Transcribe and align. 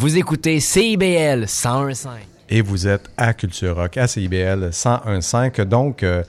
Vous 0.00 0.16
écoutez 0.16 0.60
CIBL 0.60 1.44
101.5. 1.44 2.08
Et 2.48 2.62
vous 2.62 2.88
êtes 2.88 3.10
à 3.18 3.34
Culture 3.34 3.76
Rock, 3.76 3.98
à 3.98 4.06
CIBL 4.06 4.70
101.5. 4.70 5.60
Donc, 5.64 6.02
euh, 6.02 6.22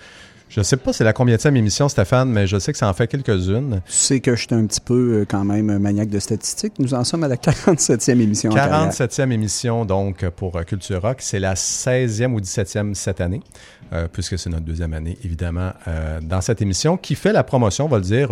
je 0.50 0.60
ne 0.60 0.64
sais 0.66 0.76
pas 0.76 0.92
c'est 0.92 1.06
la 1.06 1.14
combienième 1.14 1.56
émission, 1.56 1.88
Stéphane, 1.88 2.30
mais 2.30 2.48
je 2.48 2.60
sais 2.60 2.74
que 2.74 2.78
ça 2.78 2.90
en 2.90 2.94
fait 2.94 3.08
quelques-unes. 3.08 3.82
Tu 3.86 3.94
sais 3.94 4.20
que 4.20 4.36
je 4.36 4.42
suis 4.46 4.54
un 4.54 4.66
petit 4.66 4.82
peu 4.82 5.22
euh, 5.22 5.26
quand 5.26 5.46
même 5.46 5.78
maniaque 5.78 6.10
de 6.10 6.20
statistiques. 6.20 6.74
Nous 6.80 6.94
en 6.94 7.06
sommes 7.06 7.24
à 7.24 7.30
la 7.30 7.38
47e 7.38 8.20
émission. 8.20 8.50
47e 8.52 9.32
émission, 9.32 9.86
donc, 9.86 10.28
pour 10.32 10.58
euh, 10.58 10.64
Culture 10.64 11.02
Rock. 11.02 11.20
C'est 11.22 11.40
la 11.40 11.54
16e 11.54 12.34
ou 12.34 12.42
17e 12.42 12.94
cette 12.94 13.22
année, 13.22 13.40
puisque 14.12 14.38
c'est 14.38 14.50
notre 14.50 14.66
deuxième 14.66 14.94
année, 14.94 15.18
évidemment, 15.24 15.72
dans 16.22 16.42
cette 16.42 16.62
émission, 16.62 16.98
qui 16.98 17.16
fait 17.16 17.32
la 17.32 17.46
promotion, 17.46 17.86
on 17.86 17.90
va 17.90 18.00
le 18.00 18.04
dire, 18.04 18.32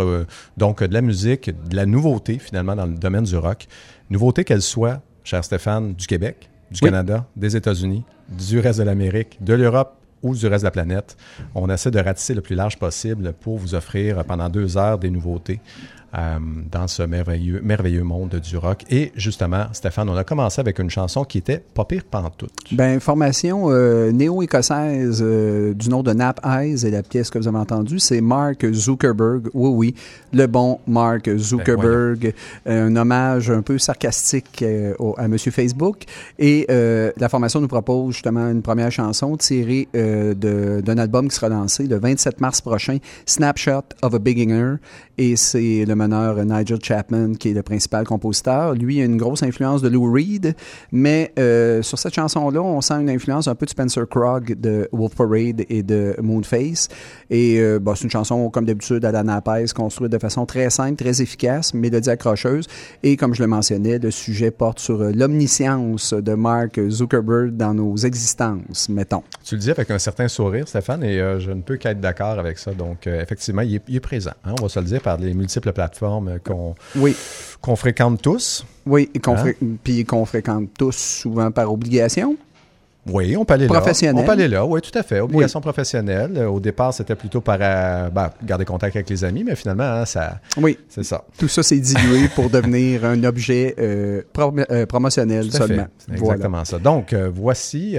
donc, 0.58 0.84
de 0.84 0.94
la 0.94 1.02
musique, 1.02 1.50
de 1.50 1.76
la 1.78 1.86
nouveauté, 1.86 2.40
finalement, 2.40 2.76
dans 2.76 2.86
le 2.86 2.96
domaine 2.96 3.24
du 3.24 3.38
rock. 3.38 3.68
Nouveauté 4.10 4.44
qu'elle 4.44 4.62
soit 4.62 5.02
cher 5.30 5.44
Stéphane, 5.44 5.94
du 5.94 6.08
Québec, 6.08 6.50
du 6.72 6.82
Canada, 6.82 7.26
des 7.36 7.56
États-Unis, 7.56 8.04
du 8.30 8.60
reste 8.60 8.80
de 8.80 8.84
l'Amérique, 8.84 9.38
de 9.42 9.54
l'Europe 9.54 9.96
ou 10.24 10.36
du 10.36 10.48
reste 10.48 10.64
de 10.64 10.68
la 10.68 10.72
planète. 10.72 11.18
On 11.54 11.70
essaie 11.70 11.92
de 11.92 12.00
ratisser 12.00 12.34
le 12.34 12.42
plus 12.42 12.56
large 12.56 12.78
possible 12.78 13.34
pour 13.40 13.58
vous 13.58 13.76
offrir 13.76 14.24
pendant 14.26 14.50
deux 14.50 14.76
heures 14.76 14.98
des 14.98 15.12
nouveautés 15.12 15.62
euh, 16.18 16.40
dans 16.72 16.88
ce 16.88 17.04
merveilleux, 17.04 17.62
merveilleux 17.64 18.04
monde 18.04 18.36
du 18.36 18.58
rock. 18.58 18.84
Et 18.90 19.12
justement, 19.16 19.66
Stéphane, 19.74 20.10
on 20.10 20.18
a 20.18 20.24
commencé 20.24 20.60
avec 20.60 20.80
une 20.80 20.90
chanson 20.90 21.24
qui 21.24 21.38
était 21.38 21.64
pas 21.74 21.86
pire 21.86 22.04
pantoute. 22.04 22.52
Ben, 22.72 23.00
formation 23.00 23.70
euh, 23.70 24.12
néo-écossaise 24.12 25.22
euh, 25.22 25.74
du 25.74 25.90
nom 25.90 26.02
de 26.02 26.12
Nap 26.14 26.40
Eyes 26.44 26.86
et 26.86 26.92
la 26.92 27.04
pièce 27.04 27.30
que 27.30 27.38
vous 27.38 27.48
avez 27.48 27.58
entendue, 27.58 28.00
c'est 28.00 28.22
Mark 28.22 28.66
Zuckerberg. 28.72 29.50
Oui, 29.54 29.70
oui, 29.70 29.96
le 30.34 30.48
bon 30.48 30.80
Mark 30.88 31.30
Zuckerberg. 31.38 32.34
Ben, 32.66 32.90
un 32.90 32.96
hommage 32.96 33.52
un 33.52 33.62
peu 33.62 33.78
sarcastique 33.78 34.64
à 35.18 35.28
Monsieur 35.28 35.52
Facebook. 35.52 36.04
Et 36.40 36.66
la 36.70 37.30
formation 37.30 37.62
nous 37.62 37.68
propose 37.68 38.14
justement 38.14 38.50
une 38.50 38.62
première 38.62 38.92
chanson 38.92 39.38
tirée 39.38 39.88
d'un 39.94 40.98
album 40.98 41.30
qui 41.30 41.36
sera 41.36 41.50
lancé 41.50 41.86
le 41.86 41.98
27 41.98 42.42
mars 42.42 42.62
prochain, 42.62 42.98
Snapshot 43.26 43.84
of 44.02 44.14
a 44.14 44.20
Beginner. 44.20 44.76
Et 45.22 45.36
c'est 45.36 45.84
le 45.84 45.96
meneur 45.96 46.38
Nigel 46.46 46.80
Chapman, 46.82 47.34
qui 47.34 47.50
est 47.50 47.54
le 47.54 47.62
principal 47.62 48.06
compositeur. 48.06 48.74
Lui 48.74 49.02
a 49.02 49.04
une 49.04 49.18
grosse 49.18 49.44
influence 49.44 49.82
de 49.82 49.90
Lou 49.90 50.10
Reed, 50.10 50.56
mais 50.94 51.34
euh, 51.38 51.82
sur 51.82 52.00
cette 52.00 52.14
chanson-là, 52.14 52.62
on 52.62 52.80
sent 52.80 53.02
une 53.02 53.10
influence 53.10 53.50
un 53.50 53.56
peu 53.56 53.66
de 53.66 53.70
Spencer 53.70 54.08
Krog 54.08 54.58
de 54.58 54.88
Wolf 54.94 55.16
Parade 55.16 55.66
et 55.68 55.84
de 55.84 56.16
Moonface. 56.22 56.88
Et 57.30 57.60
euh, 57.60 57.80
bah, 57.80 57.96
c'est 57.98 58.06
une 58.06 58.10
chanson, 58.10 58.50
comme 58.50 58.64
d'habitude, 58.64 59.04
à 59.04 59.12
la 59.12 59.24
Napes, 59.24 59.74
construite 59.76 60.10
de 60.10 60.18
façon 60.20 60.46
très 60.46 60.70
simple, 60.70 60.96
très 60.96 61.22
efficace, 61.22 61.74
mélodie 61.74 62.10
accrocheuse. 62.10 62.68
Et 63.04 63.18
comme 63.18 63.36
je 63.36 63.42
le 63.42 63.48
mentionnais, 63.48 64.00
le 64.00 64.12
sujet 64.12 64.52
porte 64.52 64.80
sur 64.80 65.02
euh, 65.02 65.12
l'omniscience 65.12 66.14
de 66.14 66.34
Mark 66.34 66.80
Zuckerberg 66.90 67.58
dans 67.58 67.74
nos 67.74 67.98
existences, 67.98 68.88
mettons. 68.88 69.24
Tu 69.44 69.56
le 69.56 69.60
dis 69.60 69.72
avec 69.72 69.92
un 69.92 70.00
certain 70.00 70.30
sourire, 70.30 70.66
Stéphane, 70.66 71.04
et 71.04 71.18
je 71.40 71.52
ne 71.52 71.62
peux 71.62 71.76
qu'être 71.76 72.00
d'accord 72.00 72.40
avec 72.40 72.58
ça. 72.58 72.72
Donc, 72.72 73.06
effectivement, 73.06 73.64
il 73.64 73.76
est, 73.76 74.00
présent. 74.00 74.32
Hein, 74.46 74.56
on 74.58 74.64
va 74.64 74.70
se 74.70 74.80
le 74.80 74.86
dire 74.86 75.02
par 75.10 75.18
les 75.18 75.34
multiples 75.34 75.74
plateformes 75.74 76.26
plateforme 76.26 76.40
qu'on 76.40 76.76
oui. 76.96 77.16
qu'on 77.62 77.76
fréquente 77.76 78.22
tous. 78.22 78.64
Oui, 78.86 79.10
et 79.14 79.20
qu'on 79.20 79.36
hein? 79.36 79.54
puis 79.84 80.06
qu'on 80.06 80.26
fréquente 80.26 80.70
tous 80.78 80.96
souvent 80.96 81.52
par 81.52 81.72
obligation. 81.72 82.38
Oui, 83.12 83.36
on 83.38 83.46
peut 83.46 83.54
aller 83.56 83.68
Professionnel. 83.68 84.16
là. 84.16 84.22
On 84.22 84.26
peut 84.26 84.32
aller 84.32 84.48
là, 84.48 84.66
oui, 84.66 84.82
tout 84.82 84.98
à 84.98 85.04
fait. 85.04 85.20
Obligation 85.20 85.62
professionnelle. 85.62 86.32
Euh, 86.38 86.48
Au 86.48 86.60
départ, 86.60 86.94
c'était 86.94 87.16
plutôt 87.16 87.42
par 87.42 87.58
euh, 87.62 88.10
ben, 88.10 88.30
garder 88.44 88.66
contact 88.66 88.96
avec 88.96 89.10
les 89.10 89.24
amis, 89.24 89.44
mais 89.44 89.56
finalement, 89.56 89.84
hein, 89.84 90.06
ça, 90.06 90.40
Oui. 90.58 90.78
c'est 90.88 91.04
ça. 91.04 91.24
Tout 91.38 91.48
ça 91.48 91.64
s'est 91.64 91.80
dilué 91.80 92.28
pour 92.36 92.50
devenir 92.52 93.06
un 93.06 93.24
objet 93.24 93.76
euh, 93.80 94.22
prom- 94.34 94.66
euh, 94.70 94.86
promotionnel 94.86 95.50
Tout 95.50 95.58
à 95.58 95.60
fait. 95.62 95.68
seulement. 95.68 95.88
Voilà. 96.08 96.22
exactement 96.36 96.66
ça. 96.66 96.80
Donc, 96.80 97.14
euh, 97.14 97.30
voici 97.34 97.98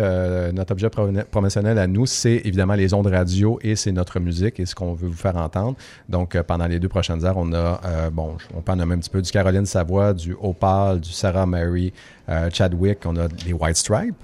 notre 0.52 0.72
objet 0.72 0.90
pro- 0.90 1.08
promotionnel 1.30 1.78
à 1.78 1.86
nous, 1.86 2.06
c'est 2.06 2.42
évidemment 2.44 2.74
les 2.74 2.92
ondes 2.94 3.06
radio 3.06 3.58
et 3.62 3.76
c'est 3.76 3.92
notre 3.92 4.20
musique 4.20 4.60
et 4.60 4.66
ce 4.66 4.74
qu'on 4.74 4.94
veut 4.94 5.08
vous 5.08 5.14
faire 5.16 5.36
entendre. 5.36 5.76
Donc, 6.08 6.40
pendant 6.42 6.66
les 6.66 6.78
deux 6.78 6.88
prochaines 6.88 7.24
heures, 7.24 7.36
on 7.36 7.52
a, 7.52 8.10
bon, 8.12 8.36
on 8.54 8.60
peut 8.60 8.72
en 8.72 8.76
nommer 8.76 8.94
un 8.94 8.98
petit 8.98 9.10
peu 9.10 9.22
du 9.22 9.30
Caroline 9.30 9.66
Savoie, 9.66 10.12
du 10.14 10.36
Opal, 10.40 11.00
du 11.00 11.10
Sarah 11.12 11.46
Mary 11.46 11.92
Chadwick, 12.52 12.98
on 13.06 13.16
a 13.16 13.26
les 13.46 13.52
White 13.52 13.76
Stripes. 13.76 14.14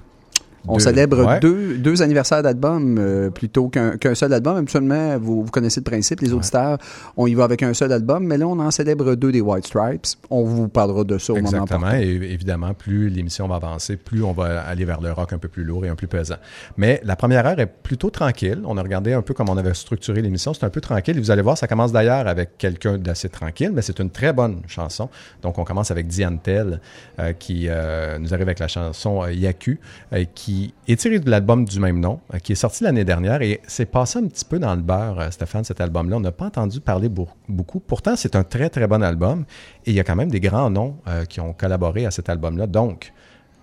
On 0.67 0.75
Deux- 0.75 0.79
célèbre 0.83 1.25
ouais. 1.25 1.39
deux, 1.39 1.77
deux 1.77 2.01
anniversaires 2.01 2.43
d'album 2.43 2.97
euh, 2.99 3.29
plutôt 3.29 3.69
qu'un 3.69 3.97
qu'un 3.97 4.15
seul 4.15 4.33
album. 4.33 4.57
Habituellement, 4.57 5.17
vous, 5.17 5.43
vous 5.43 5.51
connaissez 5.51 5.79
le 5.79 5.85
principe, 5.85 6.21
les 6.21 6.33
auditeurs, 6.33 6.77
on 7.15 7.27
y 7.27 7.33
va 7.35 7.43
avec 7.45 7.63
un 7.63 7.73
seul 7.73 7.91
album, 7.91 8.25
mais 8.25 8.37
là, 8.37 8.47
on 8.47 8.59
en 8.59 8.71
célèbre 8.71 9.15
deux 9.15 9.31
des 9.31 9.41
White 9.41 9.67
Stripes. 9.67 10.05
On 10.29 10.43
vous 10.43 10.67
parlera 10.67 11.03
de 11.03 11.17
ça 11.17 11.33
au 11.33 11.37
moment 11.37 11.47
Exactement. 11.49 11.91
Et 11.93 12.07
évidemment, 12.33 12.73
plus 12.73 13.09
l'émission 13.09 13.47
va 13.47 13.55
avancer, 13.55 13.97
plus 13.97 14.23
on 14.23 14.33
va 14.33 14.61
aller 14.61 14.85
vers 14.85 15.01
le 15.01 15.11
rock 15.11 15.33
un 15.33 15.37
peu 15.37 15.47
plus 15.47 15.63
lourd 15.63 15.85
et 15.85 15.89
un 15.89 15.95
peu 15.95 16.07
plus 16.07 16.19
pesant. 16.19 16.35
Mais 16.77 17.01
la 17.03 17.15
première 17.15 17.45
heure 17.45 17.59
est 17.59 17.65
plutôt 17.65 18.09
tranquille. 18.09 18.61
On 18.65 18.77
a 18.77 18.81
regardé 18.83 19.13
un 19.13 19.21
peu 19.21 19.33
comment 19.33 19.53
on 19.53 19.57
avait 19.57 19.73
structuré 19.73 20.21
l'émission. 20.21 20.53
C'est 20.53 20.65
un 20.65 20.69
peu 20.69 20.81
tranquille. 20.81 21.17
Et 21.17 21.19
vous 21.19 21.31
allez 21.31 21.41
voir, 21.41 21.57
ça 21.57 21.67
commence 21.67 21.91
d'ailleurs 21.91 22.27
avec 22.27 22.57
quelqu'un 22.57 22.97
d'assez 22.97 23.29
tranquille, 23.29 23.71
mais 23.73 23.81
c'est 23.81 23.99
une 23.99 24.09
très 24.09 24.33
bonne 24.33 24.61
chanson. 24.67 25.09
Donc, 25.41 25.57
on 25.57 25.63
commence 25.63 25.91
avec 25.91 26.07
Diane 26.07 26.39
Tell, 26.39 26.79
euh, 27.19 27.33
qui 27.33 27.65
euh, 27.67 28.19
nous 28.19 28.33
arrive 28.33 28.43
avec 28.47 28.59
la 28.59 28.67
chanson 28.67 29.25
Yaku, 29.27 29.79
euh, 30.13 30.25
qui 30.57 30.73
est 30.87 30.95
tirée 30.95 31.19
de 31.19 31.29
l'album 31.29 31.65
du 31.65 31.79
même 31.79 31.99
nom, 31.99 32.19
euh, 32.33 32.39
qui 32.39 32.51
est 32.53 32.55
sorti 32.55 32.83
l'année 32.83 33.05
dernière. 33.05 33.41
Et 33.41 33.61
c'est 33.67 33.85
passé 33.85 34.19
un 34.19 34.27
petit 34.27 34.45
peu 34.45 34.59
dans 34.59 34.73
le 34.75 34.81
beurre, 34.81 35.19
euh, 35.19 35.31
Stéphane, 35.31 35.63
cet 35.63 35.81
album-là. 35.81 36.17
On 36.17 36.19
n'a 36.19 36.31
pas 36.31 36.45
entendu 36.45 36.79
parler 36.79 37.09
beau- 37.09 37.27
beaucoup. 37.47 37.79
Pourtant, 37.79 38.15
c'est 38.15 38.35
un 38.35 38.43
très, 38.43 38.69
très 38.69 38.87
bon 38.87 39.03
album. 39.03 39.45
Et 39.85 39.91
il 39.91 39.93
y 39.95 39.99
a 39.99 40.03
quand 40.03 40.15
même 40.15 40.31
des 40.31 40.39
grands 40.39 40.69
noms 40.69 40.95
euh, 41.07 41.25
qui 41.25 41.39
ont 41.39 41.53
collaboré 41.53 42.05
à 42.05 42.11
cet 42.11 42.29
album-là. 42.29 42.67
Donc, 42.67 43.13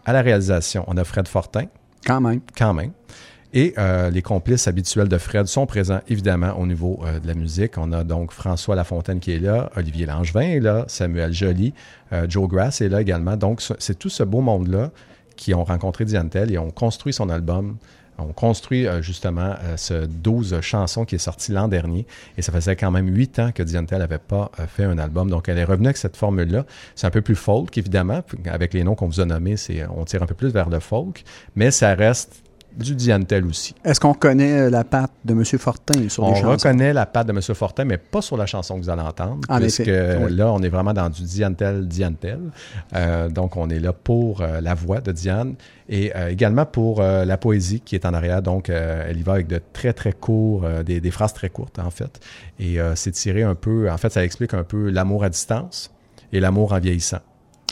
à 0.04 0.12
la 0.12 0.22
réalisation, 0.22 0.84
on 0.86 0.96
a 0.96 1.04
Fred 1.04 1.26
Fortin, 1.28 1.64
Quand 2.06 2.20
même. 2.20 2.40
quand 2.56 2.74
même. 2.74 2.92
Et 3.56 3.72
euh, 3.78 4.10
les 4.10 4.20
complices 4.22 4.66
habituels 4.66 5.08
de 5.08 5.16
Fred 5.18 5.46
sont 5.46 5.64
présents, 5.66 6.00
évidemment, 6.08 6.58
au 6.58 6.66
niveau 6.66 7.00
euh, 7.04 7.20
de 7.20 7.26
la 7.26 7.34
musique. 7.34 7.78
On 7.78 7.92
a 7.92 8.02
donc 8.04 8.32
François 8.32 8.74
Lafontaine 8.74 9.20
qui 9.20 9.30
est 9.32 9.38
là, 9.38 9.70
Olivier 9.76 10.06
Langevin 10.06 10.40
est 10.42 10.60
là, 10.60 10.84
Samuel 10.88 11.32
Joly, 11.32 11.72
euh, 12.12 12.26
Joe 12.28 12.48
Grass 12.48 12.80
est 12.80 12.88
là 12.88 13.00
également. 13.00 13.36
Donc, 13.36 13.60
ce- 13.60 13.74
c'est 13.78 13.98
tout 13.98 14.08
ce 14.08 14.22
beau 14.24 14.40
monde-là 14.40 14.90
qui 15.36 15.54
ont 15.54 15.64
rencontré 15.64 16.04
Diane 16.04 16.30
Tell 16.30 16.52
et 16.52 16.58
ont 16.58 16.70
construit 16.70 17.12
son 17.12 17.28
album. 17.28 17.76
On 18.18 18.32
construit 18.32 18.86
euh, 18.86 19.02
justement 19.02 19.54
euh, 19.64 19.76
ce 19.76 20.06
12 20.06 20.60
chansons 20.60 21.04
qui 21.04 21.16
est 21.16 21.18
sorti 21.18 21.52
l'an 21.52 21.66
dernier. 21.66 22.06
Et 22.38 22.42
ça 22.42 22.52
faisait 22.52 22.76
quand 22.76 22.90
même 22.90 23.08
8 23.08 23.38
ans 23.40 23.50
que 23.52 23.62
Diane 23.62 23.86
Tell 23.86 23.98
n'avait 23.98 24.18
pas 24.18 24.52
euh, 24.60 24.66
fait 24.66 24.84
un 24.84 24.98
album. 24.98 25.30
Donc, 25.30 25.48
elle 25.48 25.58
est 25.58 25.64
revenue 25.64 25.88
avec 25.88 25.96
cette 25.96 26.16
formule-là. 26.16 26.64
C'est 26.94 27.06
un 27.06 27.10
peu 27.10 27.22
plus 27.22 27.34
folk, 27.34 27.76
évidemment. 27.76 28.22
Avec 28.46 28.72
les 28.72 28.84
noms 28.84 28.94
qu'on 28.94 29.08
vous 29.08 29.20
a 29.20 29.24
nommés, 29.24 29.56
c'est, 29.56 29.84
on 29.86 30.04
tire 30.04 30.22
un 30.22 30.26
peu 30.26 30.34
plus 30.34 30.50
vers 30.50 30.68
le 30.68 30.78
folk. 30.78 31.24
Mais 31.56 31.70
ça 31.70 31.94
reste 31.94 32.43
du 32.76 32.94
Diane 32.94 33.24
Tell 33.24 33.44
aussi. 33.46 33.74
Est-ce 33.84 34.00
qu'on 34.00 34.12
reconnaît 34.12 34.60
euh, 34.62 34.70
la 34.70 34.84
patte 34.84 35.12
de 35.24 35.32
M. 35.32 35.44
Fortin 35.44 36.08
sur 36.08 36.24
On 36.24 36.30
les 36.30 36.40
chansons? 36.40 36.50
reconnaît 36.50 36.92
la 36.92 37.06
patte 37.06 37.26
de 37.26 37.32
M. 37.32 37.40
Fortin, 37.40 37.84
mais 37.84 37.98
pas 37.98 38.22
sur 38.22 38.36
la 38.36 38.46
chanson 38.46 38.76
que 38.76 38.82
vous 38.82 38.90
allez 38.90 39.02
entendre. 39.02 39.40
En 39.48 39.58
puisque 39.58 39.80
effet, 39.80 40.28
là, 40.30 40.52
on 40.52 40.60
est 40.62 40.68
vraiment 40.68 40.92
dans 40.92 41.08
du 41.08 41.22
Diane 41.22 41.54
Tell. 41.54 41.88
Euh, 42.94 43.28
donc, 43.28 43.56
on 43.56 43.68
est 43.70 43.80
là 43.80 43.92
pour 43.92 44.40
euh, 44.40 44.60
la 44.60 44.74
voix 44.74 45.00
de 45.00 45.12
Diane 45.12 45.54
et 45.88 46.14
euh, 46.16 46.30
également 46.30 46.66
pour 46.66 47.02
la 47.02 47.36
poésie 47.36 47.80
qui 47.80 47.94
est 47.94 48.06
en 48.06 48.14
arrière. 48.14 48.42
Donc, 48.42 48.68
elle 48.68 49.16
y 49.18 49.22
va 49.22 49.34
avec 49.34 49.46
de 49.46 49.60
très, 49.72 49.92
très 49.92 50.12
courts, 50.12 50.66
des, 50.84 51.00
des 51.00 51.10
phrases 51.10 51.32
très 51.32 51.50
courtes, 51.50 51.78
en 51.78 51.90
fait. 51.90 52.20
Et 52.58 52.78
c'est 52.94 53.12
tiré 53.12 53.42
un 53.42 53.54
peu, 53.54 53.90
en 53.90 53.96
fait, 53.98 54.10
ça 54.10 54.24
explique 54.24 54.54
un 54.54 54.64
peu 54.64 54.90
l'amour 54.90 55.24
à 55.24 55.28
distance 55.28 55.90
et 56.32 56.40
l'amour 56.40 56.72
en 56.72 56.78
vieillissant. 56.78 57.18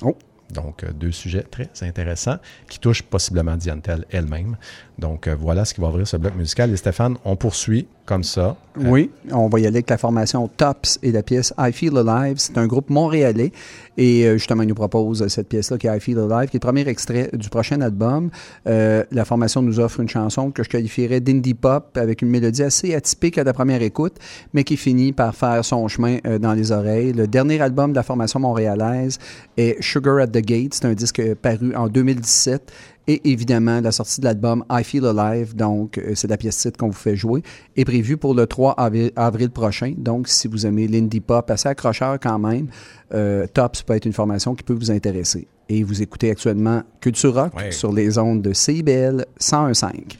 Oh. 0.02 0.16
Donc, 0.52 0.84
euh, 0.84 0.92
deux 0.92 1.12
sujets 1.12 1.42
très 1.42 1.68
intéressants 1.82 2.38
qui 2.68 2.78
touchent 2.78 3.02
possiblement 3.02 3.56
Diane 3.56 3.80
Tell 3.80 4.04
elle-même. 4.10 4.56
Donc, 4.98 5.26
euh, 5.26 5.34
voilà 5.34 5.64
ce 5.64 5.74
qui 5.74 5.80
va 5.80 5.88
ouvrir 5.88 6.06
ce 6.06 6.16
bloc 6.16 6.34
musical. 6.34 6.70
Et 6.70 6.76
Stéphane, 6.76 7.16
on 7.24 7.36
poursuit 7.36 7.88
comme 8.04 8.24
ça. 8.24 8.56
Oui, 8.78 9.10
on 9.30 9.48
va 9.48 9.60
y 9.60 9.66
aller 9.66 9.76
avec 9.76 9.90
la 9.90 9.98
formation 9.98 10.48
Tops 10.48 10.98
et 11.02 11.12
la 11.12 11.22
pièce 11.22 11.52
I 11.58 11.72
Feel 11.72 11.96
Alive. 11.98 12.38
C'est 12.38 12.56
un 12.56 12.66
groupe 12.66 12.88
montréalais 12.88 13.52
et 13.98 14.24
euh, 14.24 14.38
justement, 14.38 14.62
il 14.62 14.68
nous 14.68 14.74
propose 14.74 15.26
cette 15.28 15.48
pièce-là 15.48 15.76
qui 15.76 15.86
est 15.86 15.96
I 15.96 16.00
Feel 16.00 16.18
Alive, 16.18 16.48
qui 16.48 16.56
est 16.56 16.60
le 16.64 16.66
premier 16.66 16.88
extrait 16.88 17.28
du 17.34 17.50
prochain 17.50 17.82
album. 17.82 18.30
Euh, 18.66 19.04
la 19.10 19.24
formation 19.26 19.60
nous 19.60 19.78
offre 19.78 20.00
une 20.00 20.08
chanson 20.08 20.50
que 20.50 20.62
je 20.62 20.70
qualifierais 20.70 21.20
d'indie 21.20 21.52
pop 21.52 21.96
avec 21.98 22.22
une 22.22 22.30
mélodie 22.30 22.62
assez 22.62 22.94
atypique 22.94 23.36
à 23.36 23.44
la 23.44 23.52
première 23.52 23.82
écoute, 23.82 24.14
mais 24.54 24.64
qui 24.64 24.78
finit 24.78 25.12
par 25.12 25.34
faire 25.34 25.62
son 25.62 25.86
chemin 25.88 26.18
euh, 26.26 26.38
dans 26.38 26.54
les 26.54 26.72
oreilles. 26.72 27.12
Le 27.12 27.26
dernier 27.26 27.60
album 27.60 27.90
de 27.90 27.96
la 27.96 28.02
formation 28.02 28.40
montréalaise 28.40 29.18
est 29.58 29.80
Sugar 29.82 30.18
at 30.18 30.28
the 30.28 30.38
Gate. 30.38 30.74
C'est 30.74 30.86
un 30.86 30.94
disque 30.94 31.34
paru 31.34 31.74
en 31.76 31.88
2017 31.88 32.72
et 33.08 33.30
évidemment, 33.30 33.80
la 33.80 33.90
sortie 33.92 34.20
de 34.20 34.26
l'album 34.26 34.64
I 34.70 34.84
Feel 34.84 35.04
Alive, 35.06 35.54
donc 35.56 35.98
euh, 35.98 36.12
c'est 36.14 36.28
la 36.28 36.36
pièce 36.36 36.56
titre 36.58 36.76
qu'on 36.78 36.88
vous 36.88 36.92
fait 36.92 37.16
jouer, 37.16 37.42
est 37.76 37.84
prévue 37.84 38.16
pour 38.16 38.34
le 38.34 38.46
3 38.46 38.74
avril, 38.74 39.10
avril 39.16 39.50
prochain. 39.50 39.94
Donc, 39.96 40.28
si 40.28 40.46
vous 40.48 40.66
aimez 40.66 40.86
l'indie 40.88 41.20
pop, 41.20 41.50
assez 41.50 41.68
accrocheur 41.68 42.18
quand 42.20 42.38
même, 42.38 42.68
euh, 43.14 43.46
Tops 43.52 43.82
peut 43.82 43.94
être 43.94 44.06
une 44.06 44.12
formation 44.12 44.54
qui 44.54 44.62
peut 44.62 44.74
vous 44.74 44.90
intéresser. 44.90 45.46
Et 45.68 45.82
vous 45.82 46.02
écoutez 46.02 46.30
actuellement 46.30 46.82
Culture 47.00 47.34
Rock 47.34 47.54
Ouais. 47.56 47.70
sur 47.72 47.92
les 47.92 48.18
ondes 48.18 48.42
de 48.42 48.52
CIBL 48.52 49.24
101.5. 49.40 50.18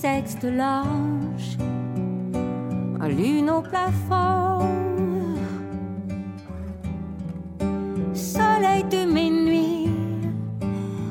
de 0.00 0.48
l'ange, 0.48 1.58
en 3.00 3.08
lune 3.08 3.50
au 3.50 3.62
plafond, 3.62 4.64
soleil 8.14 8.84
de 8.84 9.12
mes 9.12 9.28
nuits, 9.28 9.90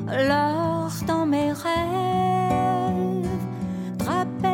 l'or 0.06 0.90
dans 1.06 1.26
mes 1.26 1.52
rêves, 1.52 3.28
drapé. 3.98 4.48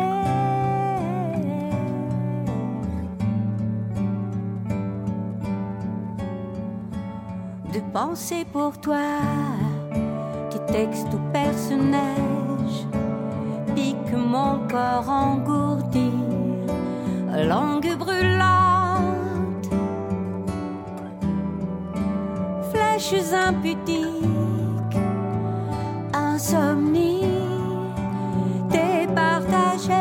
De 7.73 7.81
penser 7.93 8.45
pour 8.53 8.81
toi 8.81 9.21
tes 10.51 10.73
textes 10.73 11.15
ou 11.15 11.21
personnages 11.33 12.34
mon 14.17 14.67
corps 14.69 15.09
engourdi, 15.09 16.11
langue 17.49 17.97
brûlante, 17.99 19.69
flèches 22.71 23.33
impudiques, 23.33 24.99
insomnie 26.13 27.23
départagée. 28.71 29.93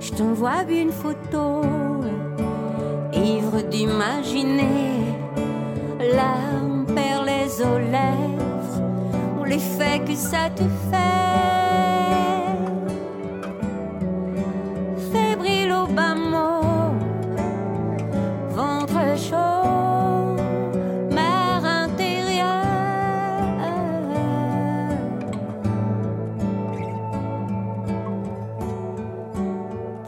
Je 0.00 0.12
t'envoie 0.12 0.62
une 0.68 0.92
photo, 0.92 1.62
ivre 3.12 3.60
d'imaginer, 3.70 4.95
larmes 6.14 6.86
perlées 6.94 7.50
aux 7.60 7.78
lèvres, 7.78 8.82
ou 9.40 9.44
l'effet 9.44 10.00
que 10.06 10.14
ça 10.14 10.50
te 10.54 10.62
fait. 10.90 11.26
Fébrile 15.12 15.72
au 15.72 15.86
bas 15.86 16.14
mot, 16.14 16.94
ventre 18.50 19.16
chaud, 19.16 20.36
mer 21.10 21.64
intérieure. 21.64 22.66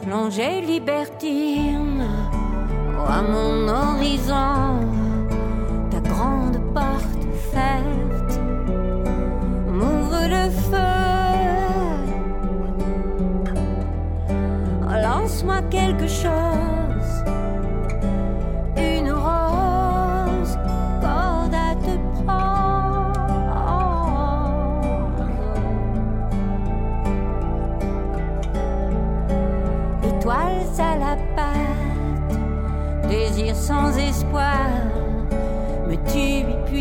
plongée 0.01 0.61
libertine 0.61 2.03
à 3.07 3.21
mon 3.21 3.67
horizon 3.67 4.88
le 10.29 10.49
feu. 10.49 10.77
Lance-moi 15.01 15.61
quelque 15.69 16.07
chose, 16.07 17.11
une 18.77 19.11
rose, 19.11 20.57
corde 21.01 21.53
à 21.53 21.73
te 21.75 21.95
prendre. 22.23 22.49
Étoiles 30.03 30.65
à 30.79 30.95
la 30.97 31.15
patte, 31.35 33.07
désir 33.07 33.55
sans 33.55 33.97
espoir, 33.97 34.69
me 35.87 35.95
tue 36.11 36.49
et 36.49 36.57
puis 36.65 36.79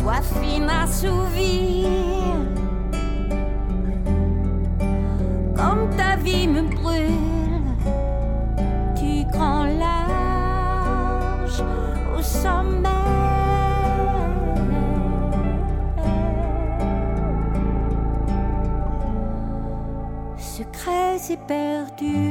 soif 0.00 0.32
inassouvie. 0.42 1.86
Comme 5.56 5.90
ta 5.96 6.16
vie 6.16 6.48
me 6.48 6.62
brûle, 6.62 7.68
tu 8.96 9.24
grand 9.30 9.64
large 9.64 11.62
au 12.16 12.22
sommet. 12.22 12.88
Secrets 20.38 21.32
éperdus. 21.36 22.29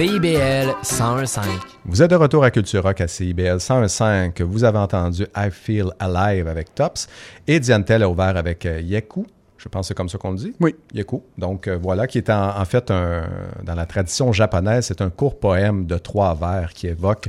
CIBL 0.00 0.76
101.5. 0.82 1.42
Vous 1.84 2.00
êtes 2.00 2.10
de 2.10 2.16
retour 2.16 2.42
à 2.42 2.50
Culture 2.50 2.82
Rock 2.82 3.02
à 3.02 3.06
CIBL 3.06 3.58
101.5. 3.58 4.42
Vous 4.44 4.64
avez 4.64 4.78
entendu 4.78 5.26
I 5.36 5.50
Feel 5.50 5.90
Alive 5.98 6.48
avec 6.48 6.74
Tops 6.74 7.06
et 7.46 7.60
Diantel 7.60 8.02
a 8.02 8.08
ouvert 8.08 8.34
avec 8.38 8.64
euh, 8.64 8.80
Yeku. 8.80 9.26
Je 9.58 9.68
pense 9.68 9.82
que 9.82 9.88
c'est 9.88 9.94
comme 9.94 10.08
ça 10.08 10.16
qu'on 10.16 10.30
le 10.30 10.38
dit. 10.38 10.54
Oui. 10.58 10.74
Yeku. 10.94 11.22
Donc 11.36 11.68
euh, 11.68 11.76
voilà, 11.76 12.06
qui 12.06 12.16
est 12.16 12.30
en, 12.30 12.58
en 12.58 12.64
fait 12.64 12.90
un, 12.90 13.28
dans 13.62 13.74
la 13.74 13.84
tradition 13.84 14.32
japonaise, 14.32 14.86
c'est 14.86 15.02
un 15.02 15.10
court 15.10 15.38
poème 15.38 15.84
de 15.84 15.98
trois 15.98 16.34
vers 16.34 16.72
qui 16.72 16.86
évoque 16.86 17.28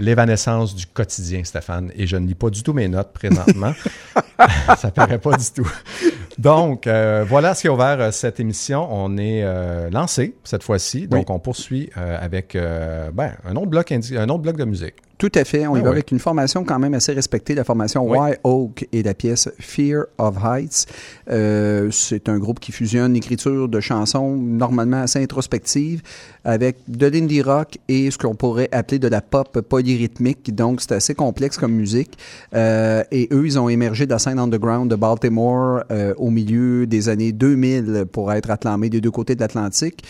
l'évanescence 0.00 0.74
du 0.74 0.86
quotidien, 0.86 1.44
Stéphane. 1.44 1.92
Et 1.94 2.08
je 2.08 2.16
ne 2.16 2.26
lis 2.26 2.34
pas 2.34 2.50
du 2.50 2.64
tout 2.64 2.72
mes 2.72 2.88
notes 2.88 3.12
présentement. 3.12 3.72
ça 4.78 4.90
paraît 4.90 5.18
pas 5.18 5.36
du 5.36 5.50
tout. 5.54 5.70
Donc, 6.40 6.86
euh, 6.86 7.22
voilà 7.28 7.54
ce 7.54 7.60
qui 7.60 7.68
a 7.68 7.72
ouvert 7.72 8.00
euh, 8.00 8.10
cette 8.12 8.40
émission. 8.40 8.88
On 8.90 9.18
est 9.18 9.42
euh, 9.44 9.90
lancé 9.90 10.34
cette 10.42 10.62
fois-ci. 10.62 11.06
Donc, 11.06 11.28
on 11.28 11.38
poursuit 11.38 11.90
euh, 11.98 12.16
avec 12.18 12.56
euh, 12.56 13.10
ben, 13.12 13.32
un, 13.44 13.56
autre 13.56 13.66
bloc 13.66 13.92
un 13.92 14.28
autre 14.30 14.38
bloc 14.38 14.56
de 14.56 14.64
musique. 14.64 14.94
Tout 15.20 15.30
à 15.34 15.44
fait. 15.44 15.66
On 15.66 15.76
y 15.76 15.80
Ah 15.80 15.82
va 15.82 15.90
oui. 15.90 15.96
avec 15.96 16.12
une 16.12 16.18
formation 16.18 16.64
quand 16.64 16.78
même 16.78 16.94
assez 16.94 17.12
respectée, 17.12 17.54
la 17.54 17.62
formation 17.62 18.08
Oui. 18.08 18.16
Why 18.18 18.32
Oak 18.42 18.88
et 18.90 19.02
la 19.02 19.12
pièce 19.12 19.50
Fear 19.58 20.04
of 20.16 20.34
Heights. 20.42 20.86
Euh, 21.30 21.90
c'est 21.90 22.30
un 22.30 22.38
groupe 22.38 22.58
qui 22.58 22.72
fusionne 22.72 23.12
l'écriture 23.12 23.68
de 23.68 23.80
chansons 23.80 24.34
normalement 24.38 25.02
assez 25.02 25.22
introspectives 25.22 26.00
avec 26.42 26.78
de 26.88 27.06
l'indie 27.06 27.42
rock 27.42 27.76
et 27.88 28.10
ce 28.10 28.16
qu'on 28.16 28.34
pourrait 28.34 28.70
appeler 28.72 28.98
de 28.98 29.08
la 29.08 29.20
pop 29.20 29.60
polyrythmique. 29.60 30.54
Donc, 30.54 30.80
c'est 30.80 30.92
assez 30.92 31.14
complexe 31.14 31.58
comme 31.58 31.72
musique. 31.72 32.16
Euh, 32.54 33.04
et 33.10 33.28
eux, 33.30 33.44
ils 33.44 33.58
ont 33.58 33.68
émergé 33.68 34.06
de 34.06 34.10
la 34.12 34.18
scène 34.18 34.38
underground 34.38 34.90
de 34.90 34.96
Baltimore 34.96 35.82
euh, 35.90 36.14
au 36.16 36.30
milieu 36.30 36.86
des 36.86 37.10
années 37.10 37.32
2000 37.32 38.06
pour 38.10 38.32
être 38.32 38.50
acclamés 38.50 38.88
des 38.88 39.02
deux 39.02 39.10
côtés 39.10 39.34
de 39.34 39.40
l'Atlantique. 39.40 40.02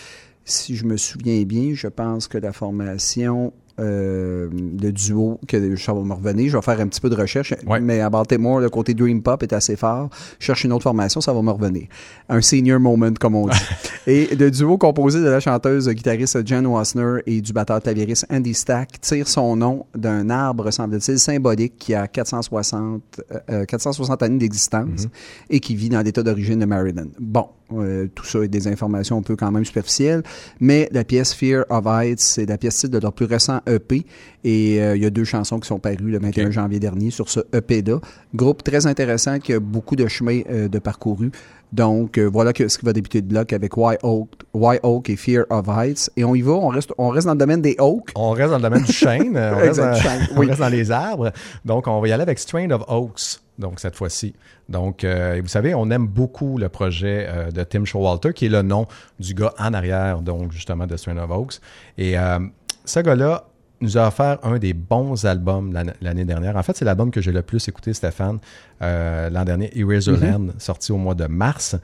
Si 0.45 0.75
je 0.75 0.85
me 0.85 0.97
souviens 0.97 1.43
bien, 1.43 1.73
je 1.75 1.87
pense 1.87 2.27
que 2.27 2.37
la 2.37 2.51
formation 2.51 3.53
euh, 3.79 4.49
le 4.51 4.91
duo, 4.91 5.39
que 5.47 5.75
ça 5.75 5.93
va 5.93 6.01
me 6.01 6.13
revenir. 6.13 6.49
Je 6.51 6.57
vais 6.57 6.61
faire 6.61 6.79
un 6.79 6.87
petit 6.87 7.01
peu 7.01 7.09
de 7.09 7.15
recherche, 7.15 7.53
Ouais. 7.67 7.79
mais 7.79 7.99
à 8.01 8.09
Baltimore, 8.09 8.59
le 8.59 8.69
côté 8.69 8.93
Dream 8.93 9.21
Pop 9.21 9.41
est 9.43 9.53
assez 9.53 9.75
fort. 9.75 10.09
Je 10.39 10.45
cherche 10.45 10.63
une 10.63 10.73
autre 10.73 10.83
formation, 10.83 11.21
ça 11.21 11.33
va 11.33 11.41
me 11.41 11.51
revenir. 11.51 11.87
Un 12.29 12.41
senior 12.41 12.79
moment, 12.79 13.11
comme 13.19 13.35
on 13.35 13.47
dit. 13.47 13.57
et 14.07 14.35
le 14.35 14.49
duo 14.51 14.77
composé 14.77 15.19
de 15.19 15.27
la 15.29 15.39
chanteuse 15.39 15.89
guitariste 15.89 16.45
Jen 16.45 16.65
Wasner 16.67 17.19
et 17.25 17.41
du 17.41 17.53
batteur 17.53 17.81
clavieriste 17.81 18.25
Andy 18.31 18.53
Stack 18.53 18.99
tire 19.01 19.27
son 19.27 19.55
nom 19.55 19.85
d'un 19.95 20.29
arbre, 20.29 20.71
semble-t-il, 20.71 21.19
symbolique 21.19 21.77
qui 21.77 21.93
a 21.93 22.07
460, 22.07 23.01
euh, 23.49 23.65
460 23.65 24.23
années 24.23 24.37
d'existence 24.37 25.07
et 25.49 25.59
qui 25.59 25.75
vit 25.75 25.89
dans 25.89 26.01
l'état 26.01 26.23
d'origine 26.23 26.59
de 26.59 26.65
Maryland. 26.65 27.07
Bon, 27.19 27.47
euh, 27.79 28.09
tout 28.13 28.25
ça 28.25 28.39
est 28.39 28.47
des 28.47 28.67
informations 28.67 29.17
un 29.17 29.21
peu 29.21 29.35
quand 29.35 29.51
même 29.51 29.65
superficielles. 29.65 30.23
Mais 30.59 30.89
la 30.91 31.03
pièce 31.03 31.33
Fear 31.33 31.65
of 31.69 31.85
Heights, 31.85 32.19
c'est 32.19 32.45
la 32.45 32.57
pièce 32.57 32.77
titre 32.77 32.93
de 32.93 32.99
leur 32.99 33.13
plus 33.13 33.25
récent 33.25 33.61
EP. 33.67 34.05
Et 34.43 34.81
euh, 34.81 34.95
il 34.95 35.03
y 35.03 35.05
a 35.05 35.09
deux 35.09 35.23
chansons 35.23 35.59
qui 35.59 35.67
sont 35.67 35.79
parues 35.79 36.11
le 36.11 36.19
21 36.19 36.47
Ok. 36.47 36.51
janvier 36.51 36.79
dernier 36.79 37.11
sur 37.11 37.29
ce 37.29 37.41
EP-là. 37.53 37.99
Groupe 38.33 38.63
très 38.63 38.87
intéressant 38.87 39.39
qui 39.39 39.53
a 39.53 39.59
beaucoup 39.59 39.95
de 39.95 40.07
chemin 40.07 40.41
euh, 40.49 40.67
de 40.67 40.79
parcouru. 40.79 41.31
Donc, 41.71 42.19
voilà 42.19 42.51
que, 42.51 42.67
ce 42.67 42.77
qui 42.77 42.85
va 42.85 42.91
débuter 42.91 43.21
de 43.21 43.27
bloc 43.27 43.53
avec 43.53 43.77
Why 43.77 43.95
Oak, 44.03 44.27
Why 44.53 44.77
Oak 44.83 45.09
et 45.09 45.15
Fear 45.15 45.45
of 45.49 45.69
Heights. 45.69 46.09
Et 46.17 46.25
on 46.25 46.35
y 46.35 46.41
va, 46.41 46.51
on 46.51 46.67
reste, 46.67 46.91
on 46.97 47.07
reste 47.07 47.27
dans 47.27 47.33
le 47.33 47.39
domaine 47.39 47.61
des 47.61 47.77
Oak. 47.79 48.09
On 48.15 48.31
reste 48.31 48.49
dans 48.49 48.57
le 48.57 48.63
domaine 48.63 48.83
du 48.83 48.91
chêne, 48.91 49.37
on, 49.37 49.57
reste 49.57 49.79
dans, 49.79 49.93
on 50.35 50.39
reste 50.41 50.59
dans 50.59 50.67
les 50.67 50.91
arbres. 50.91 51.31
Donc, 51.63 51.87
on 51.87 52.01
va 52.01 52.07
y 52.09 52.11
aller 52.11 52.23
avec 52.23 52.39
Strain 52.39 52.69
of 52.71 52.83
Oaks, 52.89 53.39
donc 53.61 53.79
cette 53.79 53.95
fois-ci. 53.95 54.35
Donc, 54.67 55.05
euh, 55.05 55.39
vous 55.41 55.47
savez, 55.47 55.73
on 55.73 55.89
aime 55.89 56.07
beaucoup 56.07 56.57
le 56.57 56.67
projet 56.67 57.27
euh, 57.29 57.51
de 57.51 57.63
Tim 57.63 57.85
Showalter, 57.85 58.33
qui 58.33 58.47
est 58.47 58.49
le 58.49 58.63
nom 58.63 58.87
du 59.19 59.33
gars 59.33 59.53
en 59.57 59.73
arrière, 59.73 60.21
donc 60.21 60.51
justement 60.51 60.87
de 60.87 60.97
Strain 60.97 61.17
of 61.17 61.31
Oaks. 61.31 61.61
Et 61.97 62.17
euh, 62.19 62.39
ce 62.83 62.99
gars-là 62.99 63.45
nous 63.79 63.97
a 63.97 64.07
offert 64.07 64.37
un 64.43 64.59
des 64.59 64.73
bons 64.73 65.25
albums 65.25 65.71
l'an- 65.73 65.93
l'année 66.01 66.25
dernière. 66.25 66.55
En 66.57 66.63
fait, 66.63 66.75
c'est 66.75 66.85
l'album 66.85 67.09
que 67.09 67.21
j'ai 67.21 67.31
le 67.31 67.41
plus 67.41 67.65
écouté, 67.67 67.93
Stéphane, 67.93 68.39
l'an 68.79 69.43
dernier, 69.43 69.71
Eraserland, 69.75 70.51
sorti 70.59 70.91
au 70.91 70.97
mois 70.97 71.15
de 71.15 71.25
mars. 71.25 71.75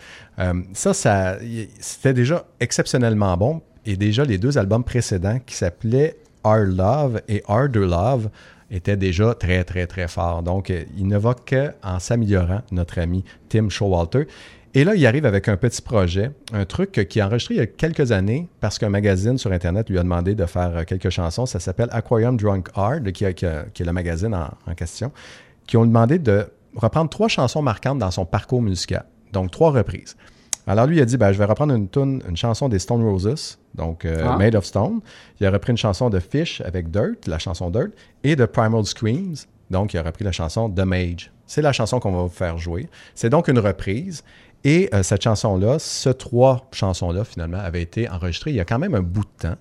Ça, 0.74 0.94
ça 0.94 1.38
c'était 1.80 2.14
déjà 2.14 2.46
exceptionnellement 2.60 3.36
bon. 3.36 3.62
Et 3.88 3.96
déjà, 3.98 4.26
les 4.26 4.38
deux 4.38 4.60
albums 4.60 4.84
précédents 4.84 5.40
qui 5.44 5.56
s'appelaient 5.56 6.18
Our 6.44 6.66
Love 6.66 7.22
et 7.28 7.42
Harder 7.48 7.88
Love 7.88 8.30
étaient 8.72 8.98
déjà 8.98 9.34
très, 9.34 9.64
très, 9.64 9.88
très 9.88 10.08
forts. 10.08 10.44
Donc, 10.44 10.70
euh, 10.70 10.84
il 10.98 11.08
ne 11.08 11.18
va 11.18 11.34
qu'en 11.34 12.00
s'améliorant, 12.00 12.62
notre 12.72 13.00
ami 13.00 13.24
Tim 13.50 13.70
Showalter. 13.70 14.28
Et 14.74 14.84
là, 14.84 14.96
il 14.96 15.06
arrive 15.08 15.26
avec 15.26 15.48
un 15.48 15.58
petit 15.58 15.82
projet, 15.82 16.32
un 16.54 16.66
truc 16.66 16.92
qui 17.10 17.20
est 17.20 17.22
enregistré 17.24 17.56
il 17.56 17.58
y 17.58 17.62
a 17.62 17.66
quelques 17.66 18.12
années 18.12 18.48
parce 18.60 18.78
qu'un 18.78 18.90
magazine 18.90 19.38
sur 19.38 19.52
Internet 19.52 19.90
lui 19.90 19.98
a 19.98 20.04
demandé 20.04 20.36
de 20.36 20.46
faire 20.46 20.78
euh, 20.78 20.84
quelques 20.84 21.10
chansons. 21.10 21.46
Ça 21.46 21.60
s'appelle 21.60 21.90
Aquarium 21.92 22.38
Drunk 22.38 22.70
Hard, 22.76 23.12
qui, 23.12 23.24
est 23.24 23.80
le 23.80 23.92
magazine 23.92 24.36
en, 24.36 24.76
question, 24.76 25.12
qui 25.66 25.78
ont 25.78 25.86
demandé 25.86 26.20
de 26.20 26.46
reprendre 26.76 27.10
trois 27.10 27.28
chansons 27.28 27.62
marquantes 27.62 28.00
dans 28.00 28.12
son 28.12 28.26
parcours 28.26 28.62
musical. 28.62 29.06
Donc, 29.34 29.52
trois 29.52 29.72
reprises. 29.72 30.16
Alors, 30.68 30.86
lui, 30.86 30.98
il 30.98 31.02
a 31.02 31.06
dit 31.06 31.18
ben, 31.18 31.32
je 31.32 31.38
vais 31.38 31.46
reprendre 31.46 31.74
une, 31.74 32.22
une 32.28 32.38
chanson 32.38 32.68
des 32.68 32.80
Stone 32.80 33.02
Roses, 33.02 33.58
donc 33.78 34.06
euh, 34.06 34.26
Ah. 34.28 34.38
Made 34.38 34.56
of 34.56 34.66
Stone. 34.66 35.00
Il 35.40 35.46
a 35.46 35.52
repris 35.52 35.72
une 35.72 35.78
chanson 35.78 36.10
de 36.10 36.20
Fish 36.20 36.62
avec 36.62 36.90
Dirt, 36.92 37.28
la 37.28 37.40
chanson 37.40 37.70
Dirt, 37.70 37.90
et 38.24 38.36
de 38.36 38.46
Primal 38.46 38.86
Screams. 38.86 39.36
Donc, 39.70 39.94
il 39.94 39.98
a 39.98 40.04
repris 40.04 40.24
la 40.24 40.32
chanson 40.32 40.70
The 40.70 40.80
Mage. 40.82 41.32
C'est 41.46 41.62
la 41.62 41.74
chanson 41.74 42.00
qu'on 42.00 42.12
va 42.12 42.24
vous 42.24 42.30
faire 42.30 42.58
jouer. 42.58 42.90
C'est 43.16 43.30
donc 43.30 43.48
une 43.48 43.60
reprise. 43.60 44.24
Et 44.64 44.90
euh, 44.94 45.04
cette 45.04 45.22
chanson-là, 45.22 45.78
ce 45.80 46.10
trois 46.10 46.68
chansons-là, 46.72 47.24
finalement, 47.24 47.60
avaient 47.60 47.82
été 47.82 48.10
enregistrées 48.10 48.52
il 48.52 48.56
y 48.58 48.60
a 48.60 48.66
quand 48.66 48.80
même 48.80 48.96
un 48.96 49.02
bout 49.02 49.24
de 49.24 49.50
temps, 49.50 49.56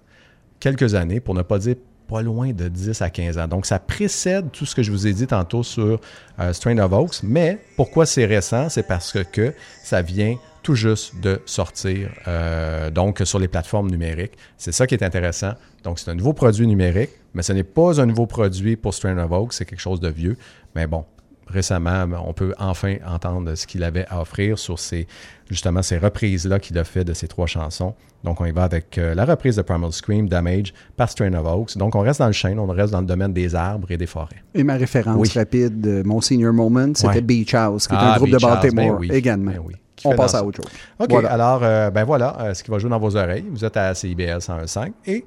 quelques 0.59 0.95
années, 0.95 1.21
pour 1.21 1.35
ne 1.35 1.43
pas 1.43 1.59
dire 1.59 1.77
pas 2.09 2.23
loin 2.23 2.53
de 2.53 2.69
10 2.69 3.03
à 3.03 3.11
15 3.11 3.37
ans. 3.37 3.49
Donc, 3.49 3.67
ça 3.67 3.81
précède 3.81 4.53
tout 4.53 4.65
ce 4.65 4.77
que 4.77 4.83
je 4.85 4.93
vous 4.93 5.09
ai 5.09 5.13
dit 5.13 5.27
tantôt 5.27 5.65
sur 5.65 6.01
euh, 6.39 6.53
Strain 6.53 6.79
of 6.79 6.93
Oaks. 6.93 7.23
Mais 7.25 7.59
pourquoi 7.77 8.07
c'est 8.07 8.25
récent? 8.27 8.69
C'est 8.69 8.85
parce 8.87 9.19
que 9.33 9.53
ça 9.83 10.03
vient 10.03 10.37
tout 10.67 10.75
juste 10.75 11.21
de 11.21 11.41
sortir, 11.47 12.11
euh, 12.27 12.91
donc 12.91 13.21
sur 13.25 13.39
les 13.39 13.47
plateformes 13.47 13.89
numériques. 13.89 14.33
C'est 14.59 14.73
ça 14.73 14.85
qui 14.89 14.95
est 14.97 15.05
intéressant. 15.05 15.53
Donc, 15.85 16.01
c'est 16.01 16.11
un 16.11 16.15
nouveau 16.15 16.33
produit 16.33 16.67
numérique, 16.67 17.11
mais 17.35 17.43
ce 17.43 17.53
n'est 17.53 17.63
pas 17.63 18.01
un 18.01 18.07
nouveau 18.07 18.27
produit 18.27 18.75
pour 18.75 18.93
Strain 18.93 19.17
of 19.19 19.31
Oaks, 19.31 19.53
c'est 19.53 19.65
quelque 19.65 19.79
chose 19.81 20.01
de 20.01 20.09
vieux. 20.09 20.37
Mais 20.75 20.89
bon, 20.89 21.05
récemment, 21.47 22.05
on 22.27 22.33
peut 22.33 22.53
enfin 22.59 22.97
entendre 23.07 23.55
ce 23.55 23.65
qu'il 23.69 23.85
avait 23.85 24.07
à 24.09 24.21
offrir 24.21 24.59
sur 24.59 24.81
ces, 24.81 25.07
justement, 25.49 25.83
ces 25.83 25.99
reprises-là 25.99 26.59
qu'il 26.59 26.77
a 26.79 26.83
fait 26.85 27.05
de 27.05 27.13
ces 27.13 27.29
trois 27.29 27.47
chansons. 27.47 27.95
Donc, 28.25 28.41
on 28.41 28.45
y 28.45 28.51
va 28.51 28.65
avec 28.65 28.99
euh, 28.99 29.15
la 29.15 29.25
reprise 29.25 29.55
de 29.55 29.63
Primal 29.63 29.93
Scream, 29.93 30.29
Damage, 30.29 30.75
par 30.97 31.09
Strain 31.09 31.33
of 31.35 31.47
Oaks. 31.47 31.79
Donc, 31.79 31.95
on 31.95 32.01
reste 32.01 32.19
dans 32.19 32.27
le 32.27 32.33
chêne, 32.33 32.59
on 32.59 32.67
reste 32.67 32.91
dans 32.93 33.01
le 33.03 33.07
domaine 33.07 33.33
des 33.33 33.55
arbres 33.55 33.89
et 33.93 33.97
des 33.97 34.07
forêts. 34.07 34.43
Et 34.53 34.65
ma 34.65 34.75
référence 34.75 35.17
Oui. 35.21 35.29
rapide, 35.33 35.87
euh, 35.87 36.03
mon 36.05 36.21
senior 36.21 36.53
moment, 36.53 36.89
c'était 36.97 37.09
Ouais. 37.09 37.21
Beach 37.21 37.55
House, 37.55 37.87
qui 37.87 37.95
est 37.95 37.99
Ah, 38.01 38.15
un 38.15 38.17
groupe 38.17 38.31
Beach 38.31 38.41
de 38.43 38.47
Baltimore 38.49 38.93
ben 38.95 38.97
oui, 38.99 39.11
également. 39.13 39.53
ben 39.53 39.61
oui. 39.65 39.75
On 40.07 40.17
passe 40.17 40.35
à 40.35 40.45
autre 40.45 40.57
chose. 40.63 40.73
OK, 40.99 41.09
Voilà. 41.11 41.33
alors, 41.33 41.61
euh, 41.63 41.91
ben 41.91 42.05
voilà 42.05 42.37
euh, 42.41 42.55
ce 42.55 42.63
qui 42.63 42.71
va 42.71 42.79
jouer 42.79 42.91
dans 42.91 42.99
vos 42.99 43.17
oreilles. 43.17 43.47
Vous 43.51 43.65
êtes 43.65 43.77
à 43.77 43.95
CIBL 43.95 44.39
101.5 44.39 44.93
et 45.07 45.25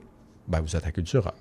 ben, 0.48 0.62
vous 0.62 0.76
êtes 0.76 0.86
à 0.86 0.92
Culture 0.92 1.24
Rock. 1.24 1.34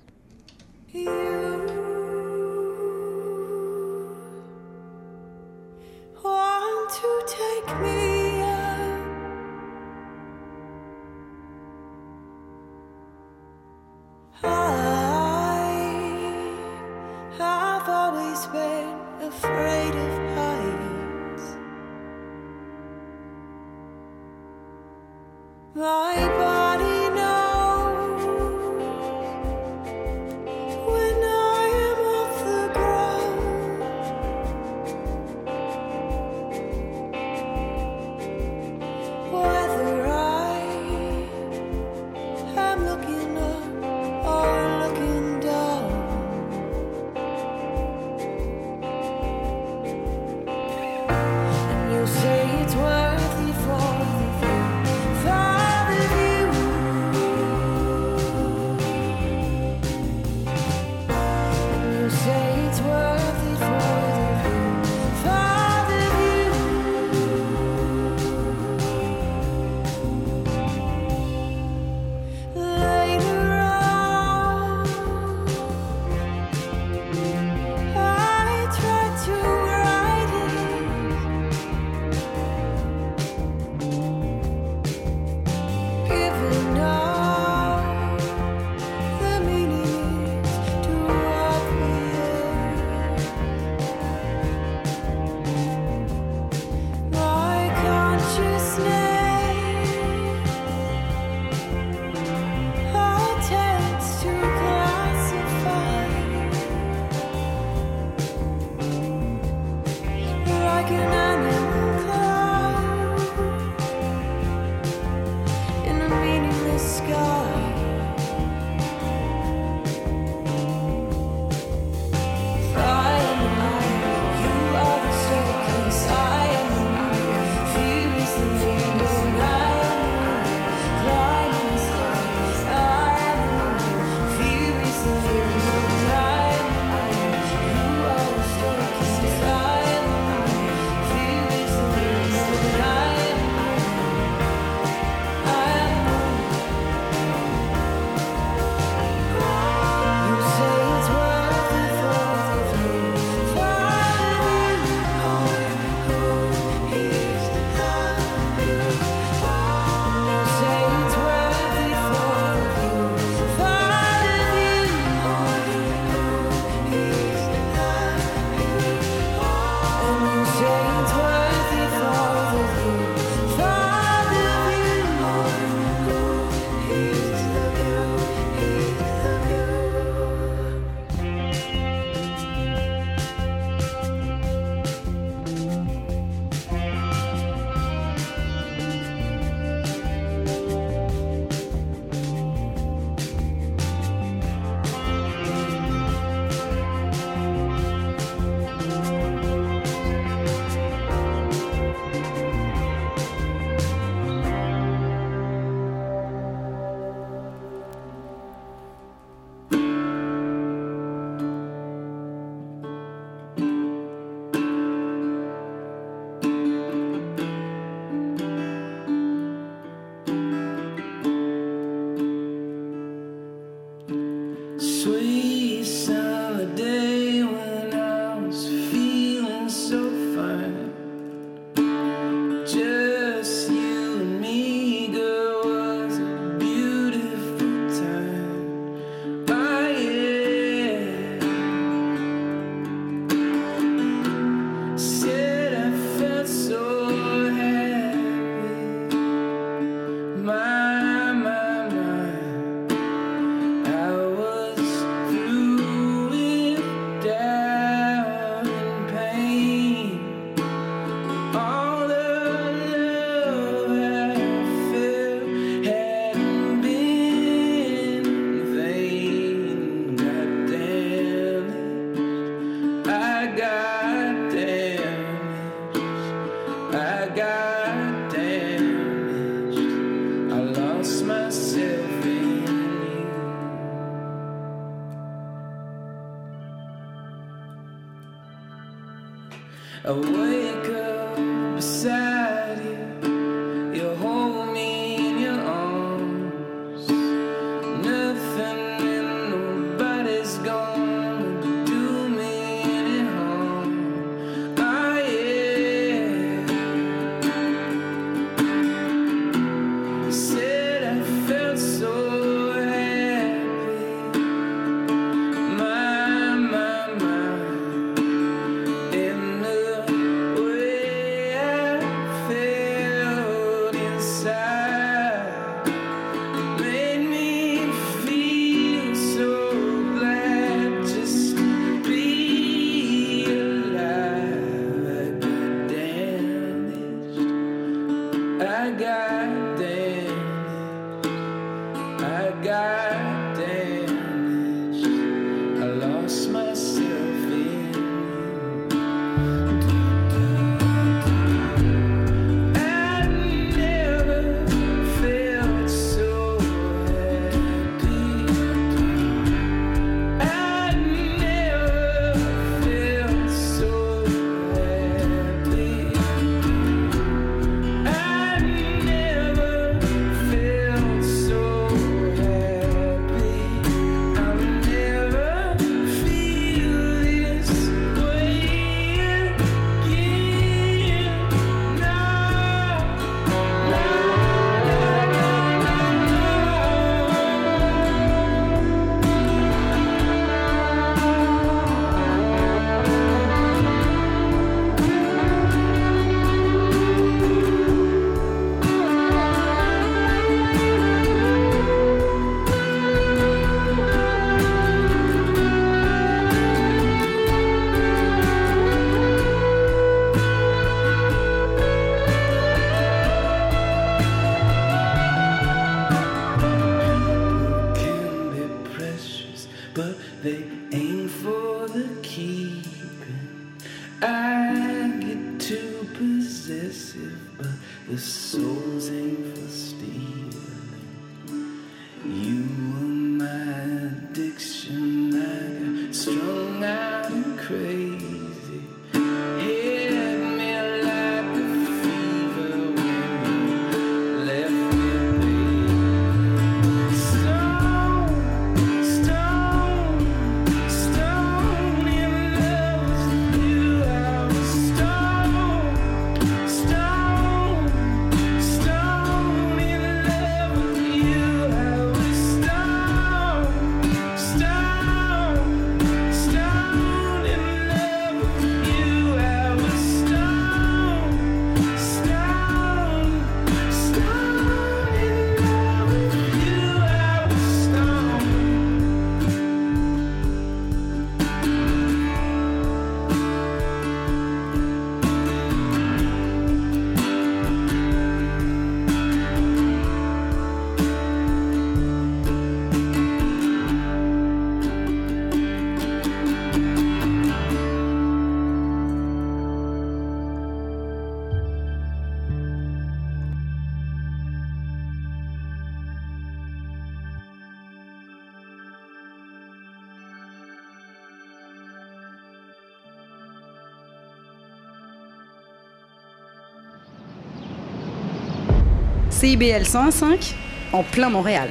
CIBL 519.29 519.85
105, 519.85 520.55
en 520.91 521.03
plein 521.03 521.29
Montréal. 521.29 521.69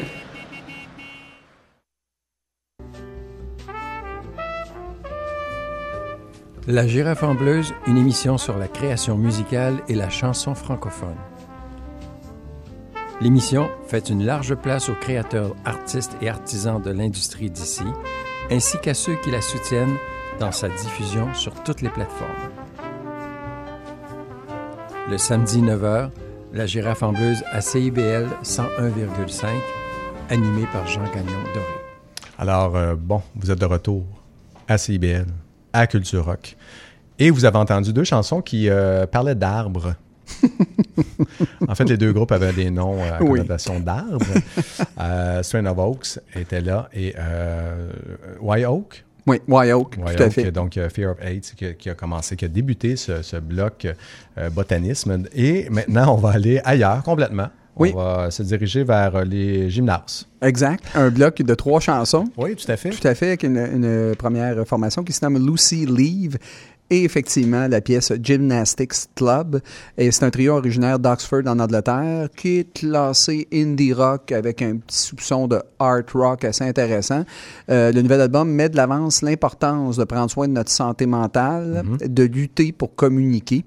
La 6.68 6.86
Girafe 6.86 7.24
en 7.24 7.34
Bleuse, 7.34 7.74
une 7.86 7.96
émission 7.96 8.38
sur 8.38 8.56
la 8.58 8.68
création 8.68 9.18
musicale 9.18 9.82
et 9.88 9.96
la 9.96 10.08
chanson 10.08 10.54
francophone. 10.54 11.16
L'émission 13.20 13.68
fait 13.88 14.08
une 14.08 14.24
large 14.24 14.54
place 14.54 14.88
aux 14.88 14.94
créateurs, 14.94 15.56
artistes 15.64 16.16
et 16.22 16.28
artisans 16.28 16.80
de 16.80 16.90
l'industrie 16.90 17.50
d'ici, 17.50 17.84
ainsi 18.50 18.78
qu'à 18.78 18.94
ceux 18.94 19.16
qui 19.16 19.32
la 19.32 19.42
soutiennent 19.42 19.96
dans 20.38 20.52
sa 20.52 20.68
diffusion 20.68 21.34
sur 21.34 21.54
toutes 21.64 21.82
les 21.82 21.90
plateformes. 21.90 22.30
Le 25.10 25.18
samedi 25.18 25.60
9h, 25.60 26.10
la 26.58 26.66
girafe 26.66 27.04
en 27.04 27.12
bleuse 27.12 27.44
à 27.52 27.60
CIBL 27.60 28.26
101,5, 28.42 29.46
animé 30.28 30.66
par 30.72 30.88
Jean 30.88 31.04
Gagnon 31.04 31.40
Doré. 31.54 31.66
Alors, 32.36 32.76
euh, 32.76 32.96
bon, 32.98 33.22
vous 33.36 33.52
êtes 33.52 33.60
de 33.60 33.64
retour 33.64 34.04
à 34.66 34.76
CIBL, 34.76 35.26
à 35.72 35.86
Culture 35.86 36.24
Rock. 36.24 36.56
Et 37.20 37.30
vous 37.30 37.44
avez 37.44 37.58
entendu 37.58 37.92
deux 37.92 38.02
chansons 38.02 38.42
qui 38.42 38.68
euh, 38.68 39.06
parlaient 39.06 39.36
d'arbres. 39.36 39.94
en 41.68 41.74
fait, 41.76 41.84
les 41.84 41.96
deux 41.96 42.12
groupes 42.12 42.32
avaient 42.32 42.52
des 42.52 42.70
noms 42.70 43.00
euh, 43.04 43.18
à 43.18 43.22
Oui. 43.22 43.38
connotation 43.38 43.78
d'arbres. 43.78 44.26
Euh, 45.00 45.42
Strain 45.44 45.64
of 45.66 45.78
Oaks 45.78 46.18
était 46.34 46.60
là 46.60 46.88
et 46.92 47.14
euh, 47.16 47.92
White 48.40 48.66
Oak. 48.66 49.04
Oui, 49.28 49.40
Wyok, 49.46 49.96
White 49.98 50.16
tout 50.16 50.22
à 50.24 50.30
fait. 50.30 50.50
donc 50.50 50.76
euh, 50.76 50.88
Fear 50.88 51.12
of 51.12 51.18
AIDS 51.20 51.52
qui, 51.56 51.64
a- 51.66 51.72
qui 51.74 51.90
a 51.90 51.94
commencé, 51.94 52.34
qui 52.36 52.44
a 52.44 52.48
débuté 52.48 52.96
ce, 52.96 53.22
ce 53.22 53.36
bloc 53.36 53.86
euh, 54.38 54.50
botanisme. 54.50 55.24
Et 55.34 55.68
maintenant, 55.70 56.14
on 56.14 56.16
va 56.18 56.30
aller 56.30 56.60
ailleurs 56.64 57.02
complètement. 57.02 57.48
Oui. 57.76 57.92
On 57.94 57.98
va 57.98 58.30
se 58.32 58.42
diriger 58.42 58.82
vers 58.82 59.14
euh, 59.14 59.24
les 59.24 59.70
gymnases. 59.70 60.26
Exact. 60.42 60.82
Un 60.96 61.10
bloc 61.10 61.40
de 61.42 61.54
trois 61.54 61.78
chansons. 61.78 62.24
Oui, 62.36 62.56
tout 62.56 62.70
à 62.72 62.76
fait. 62.76 62.90
Tout 62.90 63.06
à 63.06 63.14
fait, 63.14 63.26
avec 63.28 63.44
une, 63.44 63.56
une 63.56 64.16
première 64.16 64.66
formation 64.66 65.04
qui 65.04 65.12
se 65.12 65.24
nomme 65.24 65.38
Lucy 65.46 65.86
Leave. 65.86 66.38
Et 66.90 67.04
effectivement, 67.04 67.68
la 67.68 67.80
pièce 67.80 68.12
Gymnastics 68.22 69.14
Club. 69.14 69.60
Et 69.98 70.10
c'est 70.10 70.24
un 70.24 70.30
trio 70.30 70.54
originaire 70.54 70.98
d'Oxford 70.98 71.42
en 71.46 71.58
Angleterre 71.58 72.28
qui 72.34 72.58
est 72.58 72.72
classé 72.72 73.46
indie 73.52 73.92
rock 73.92 74.32
avec 74.32 74.62
un 74.62 74.76
petit 74.76 74.98
soupçon 74.98 75.48
de 75.48 75.60
art 75.78 76.02
rock 76.14 76.44
assez 76.44 76.64
intéressant. 76.64 77.24
Euh, 77.70 77.92
le 77.92 78.00
nouvel 78.00 78.22
album 78.22 78.50
met 78.50 78.70
de 78.70 78.76
l'avance 78.76 79.20
l'importance 79.22 79.96
de 79.96 80.04
prendre 80.04 80.30
soin 80.30 80.48
de 80.48 80.54
notre 80.54 80.70
santé 80.70 81.04
mentale, 81.04 81.84
de 82.04 82.22
lutter 82.22 82.72
pour 82.72 82.94
communiquer. 82.94 83.64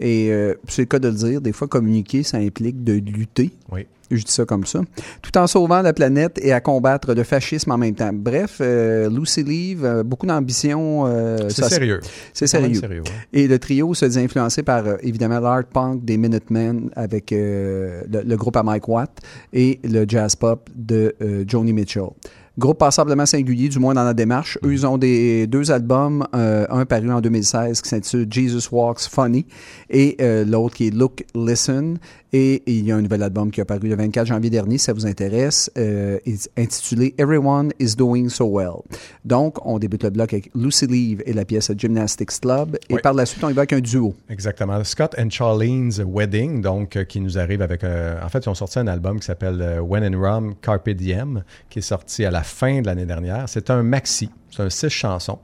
Et 0.00 0.30
euh, 0.30 0.54
c'est 0.68 0.82
le 0.82 0.86
cas 0.86 0.98
de 0.98 1.08
le 1.08 1.14
dire, 1.14 1.40
des 1.40 1.52
fois 1.52 1.68
communiquer, 1.68 2.22
ça 2.22 2.38
implique 2.38 2.82
de 2.82 2.94
lutter. 2.94 3.50
Oui. 3.70 3.86
Je 4.10 4.22
dis 4.22 4.30
ça 4.32 4.44
comme 4.44 4.66
ça. 4.66 4.80
Tout 5.22 5.38
en 5.38 5.46
sauvant 5.46 5.80
la 5.80 5.94
planète 5.94 6.38
et 6.42 6.52
à 6.52 6.60
combattre 6.60 7.14
le 7.14 7.24
fascisme 7.24 7.70
en 7.70 7.78
même 7.78 7.94
temps. 7.94 8.10
Bref, 8.12 8.58
euh, 8.60 9.08
Lucy 9.08 9.42
Leave, 9.42 9.86
euh, 9.86 10.02
beaucoup 10.02 10.26
d'ambition. 10.26 11.04
euh, 11.06 11.48
C'est 11.48 11.64
sérieux. 11.64 12.00
C'est 12.34 12.46
sérieux. 12.46 12.74
sérieux, 12.74 13.00
ouais. 13.00 13.40
Et 13.40 13.48
le 13.48 13.58
trio 13.58 13.94
se 13.94 14.04
dit 14.04 14.18
influencé 14.18 14.62
par, 14.62 14.84
évidemment, 15.02 15.40
l'art 15.40 15.64
punk 15.64 16.04
des 16.04 16.18
Minutemen 16.18 16.90
avec 16.94 17.30
le, 17.30 18.02
le 18.10 18.36
groupe 18.36 18.56
à 18.56 18.62
Mike 18.62 18.86
Watt 18.86 19.18
et 19.50 19.80
le 19.82 20.04
jazz 20.06 20.36
pop 20.36 20.68
de 20.74 21.14
Joni 21.48 21.72
Mitchell. 21.72 22.10
Groupe 22.58 22.78
passablement 22.78 23.24
singulier, 23.24 23.70
du 23.70 23.78
moins 23.78 23.94
dans 23.94 24.04
la 24.04 24.12
démarche. 24.12 24.58
Eux, 24.62 24.72
ils 24.72 24.86
ont 24.86 24.98
des, 24.98 25.46
deux 25.46 25.70
albums, 25.70 26.26
euh, 26.34 26.66
un 26.68 26.84
paru 26.84 27.10
en 27.10 27.22
2016 27.22 27.80
qui 27.80 27.88
s'intitule 27.88 28.26
Jesus 28.30 28.68
Walks 28.70 29.08
Funny 29.10 29.46
et 29.88 30.16
euh, 30.20 30.44
l'autre 30.44 30.74
qui 30.74 30.88
est 30.88 30.94
Look, 30.94 31.24
Listen. 31.34 31.98
Et 32.34 32.62
il 32.66 32.86
y 32.86 32.92
a 32.92 32.96
un 32.96 33.02
nouvel 33.02 33.22
album 33.22 33.50
qui 33.50 33.60
a 33.60 33.66
paru 33.66 33.88
le 33.88 33.94
24 33.94 34.26
janvier 34.26 34.48
dernier, 34.48 34.78
si 34.78 34.84
ça 34.86 34.94
vous 34.94 35.04
intéresse, 35.06 35.70
euh, 35.76 36.18
intitulé 36.56 37.14
Everyone 37.18 37.72
is 37.78 37.94
Doing 37.94 38.30
So 38.30 38.46
Well. 38.46 38.80
Donc, 39.26 39.64
on 39.66 39.78
débute 39.78 40.02
le 40.02 40.08
bloc 40.08 40.32
avec 40.32 40.50
Lucy 40.54 40.86
Leave 40.86 41.22
et 41.26 41.34
la 41.34 41.44
pièce 41.44 41.70
Gymnastics 41.76 42.40
Club. 42.40 42.78
Et 42.88 42.94
Oui. 42.94 43.00
par 43.02 43.12
la 43.12 43.26
suite, 43.26 43.44
on 43.44 43.50
y 43.50 43.52
va 43.52 43.60
avec 43.62 43.74
un 43.74 43.80
duo. 43.80 44.14
Exactement. 44.30 44.82
Scott 44.82 45.14
and 45.18 45.28
Charlene's 45.28 46.00
Wedding, 46.06 46.62
donc, 46.62 46.96
euh, 46.96 47.04
qui 47.04 47.20
nous 47.20 47.38
arrive 47.38 47.60
avec. 47.60 47.84
euh, 47.84 48.18
en 48.24 48.28
fait, 48.30 48.46
ils 48.46 48.48
ont 48.48 48.54
sorti 48.54 48.78
un 48.78 48.86
album 48.86 49.20
qui 49.20 49.26
s'appelle 49.26 49.80
When 49.82 50.02
in 50.02 50.18
Rome, 50.18 50.54
Carpe 50.62 50.88
Diem, 50.88 51.44
qui 51.68 51.80
est 51.80 51.82
sorti 51.82 52.24
à 52.24 52.30
la 52.30 52.42
fin 52.42 52.80
de 52.80 52.86
l'année 52.86 53.04
dernière. 53.06 53.44
C'est 53.46 53.68
un 53.68 53.82
maxi, 53.82 54.30
c'est 54.50 54.62
un 54.62 54.70
six 54.70 54.88
chansons. 54.88 55.38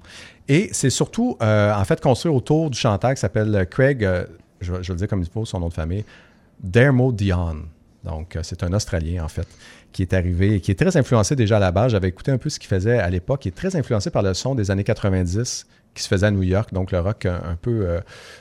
Et 0.48 0.70
c'est 0.72 0.88
surtout, 0.88 1.36
euh, 1.42 1.70
en 1.74 1.84
fait, 1.84 2.00
construit 2.00 2.32
autour 2.32 2.70
du 2.70 2.78
chanteur 2.78 3.12
qui 3.12 3.20
s'appelle 3.20 3.66
Craig, 3.70 4.02
euh, 4.02 4.24
je, 4.62 4.72
je 4.80 4.88
vais 4.88 4.94
le 4.94 4.96
dire 4.96 5.08
comme 5.08 5.20
il 5.20 5.28
faut, 5.28 5.44
son 5.44 5.60
nom 5.60 5.68
de 5.68 5.74
famille, 5.74 6.04
Dermo 6.62 7.12
Dion. 7.12 7.56
Donc, 8.04 8.36
euh, 8.36 8.40
c'est 8.42 8.62
un 8.62 8.72
Australien, 8.72 9.24
en 9.24 9.28
fait, 9.28 9.46
qui 9.92 10.02
est 10.02 10.12
arrivé 10.14 10.54
et 10.54 10.60
qui 10.60 10.70
est 10.70 10.74
très 10.78 10.96
influencé 10.96 11.36
déjà 11.36 11.56
à 11.56 11.60
la 11.60 11.72
base. 11.72 11.92
J'avais 11.92 12.08
écouté 12.08 12.30
un 12.30 12.38
peu 12.38 12.48
ce 12.48 12.58
qu'il 12.58 12.68
faisait 12.68 12.98
à 12.98 13.10
l'époque. 13.10 13.44
Il 13.44 13.48
est 13.48 13.52
très 13.56 13.74
influencé 13.76 14.10
par 14.10 14.22
le 14.22 14.34
son 14.34 14.54
des 14.54 14.70
années 14.70 14.84
90 14.84 15.66
qui 15.94 16.02
se 16.04 16.08
faisait 16.08 16.26
à 16.26 16.30
New 16.30 16.42
York, 16.44 16.72
donc 16.72 16.92
le 16.92 17.00
rock 17.00 17.26
un, 17.26 17.40
un 17.44 17.56
peu, 17.60 17.80
euh, 17.88 18.00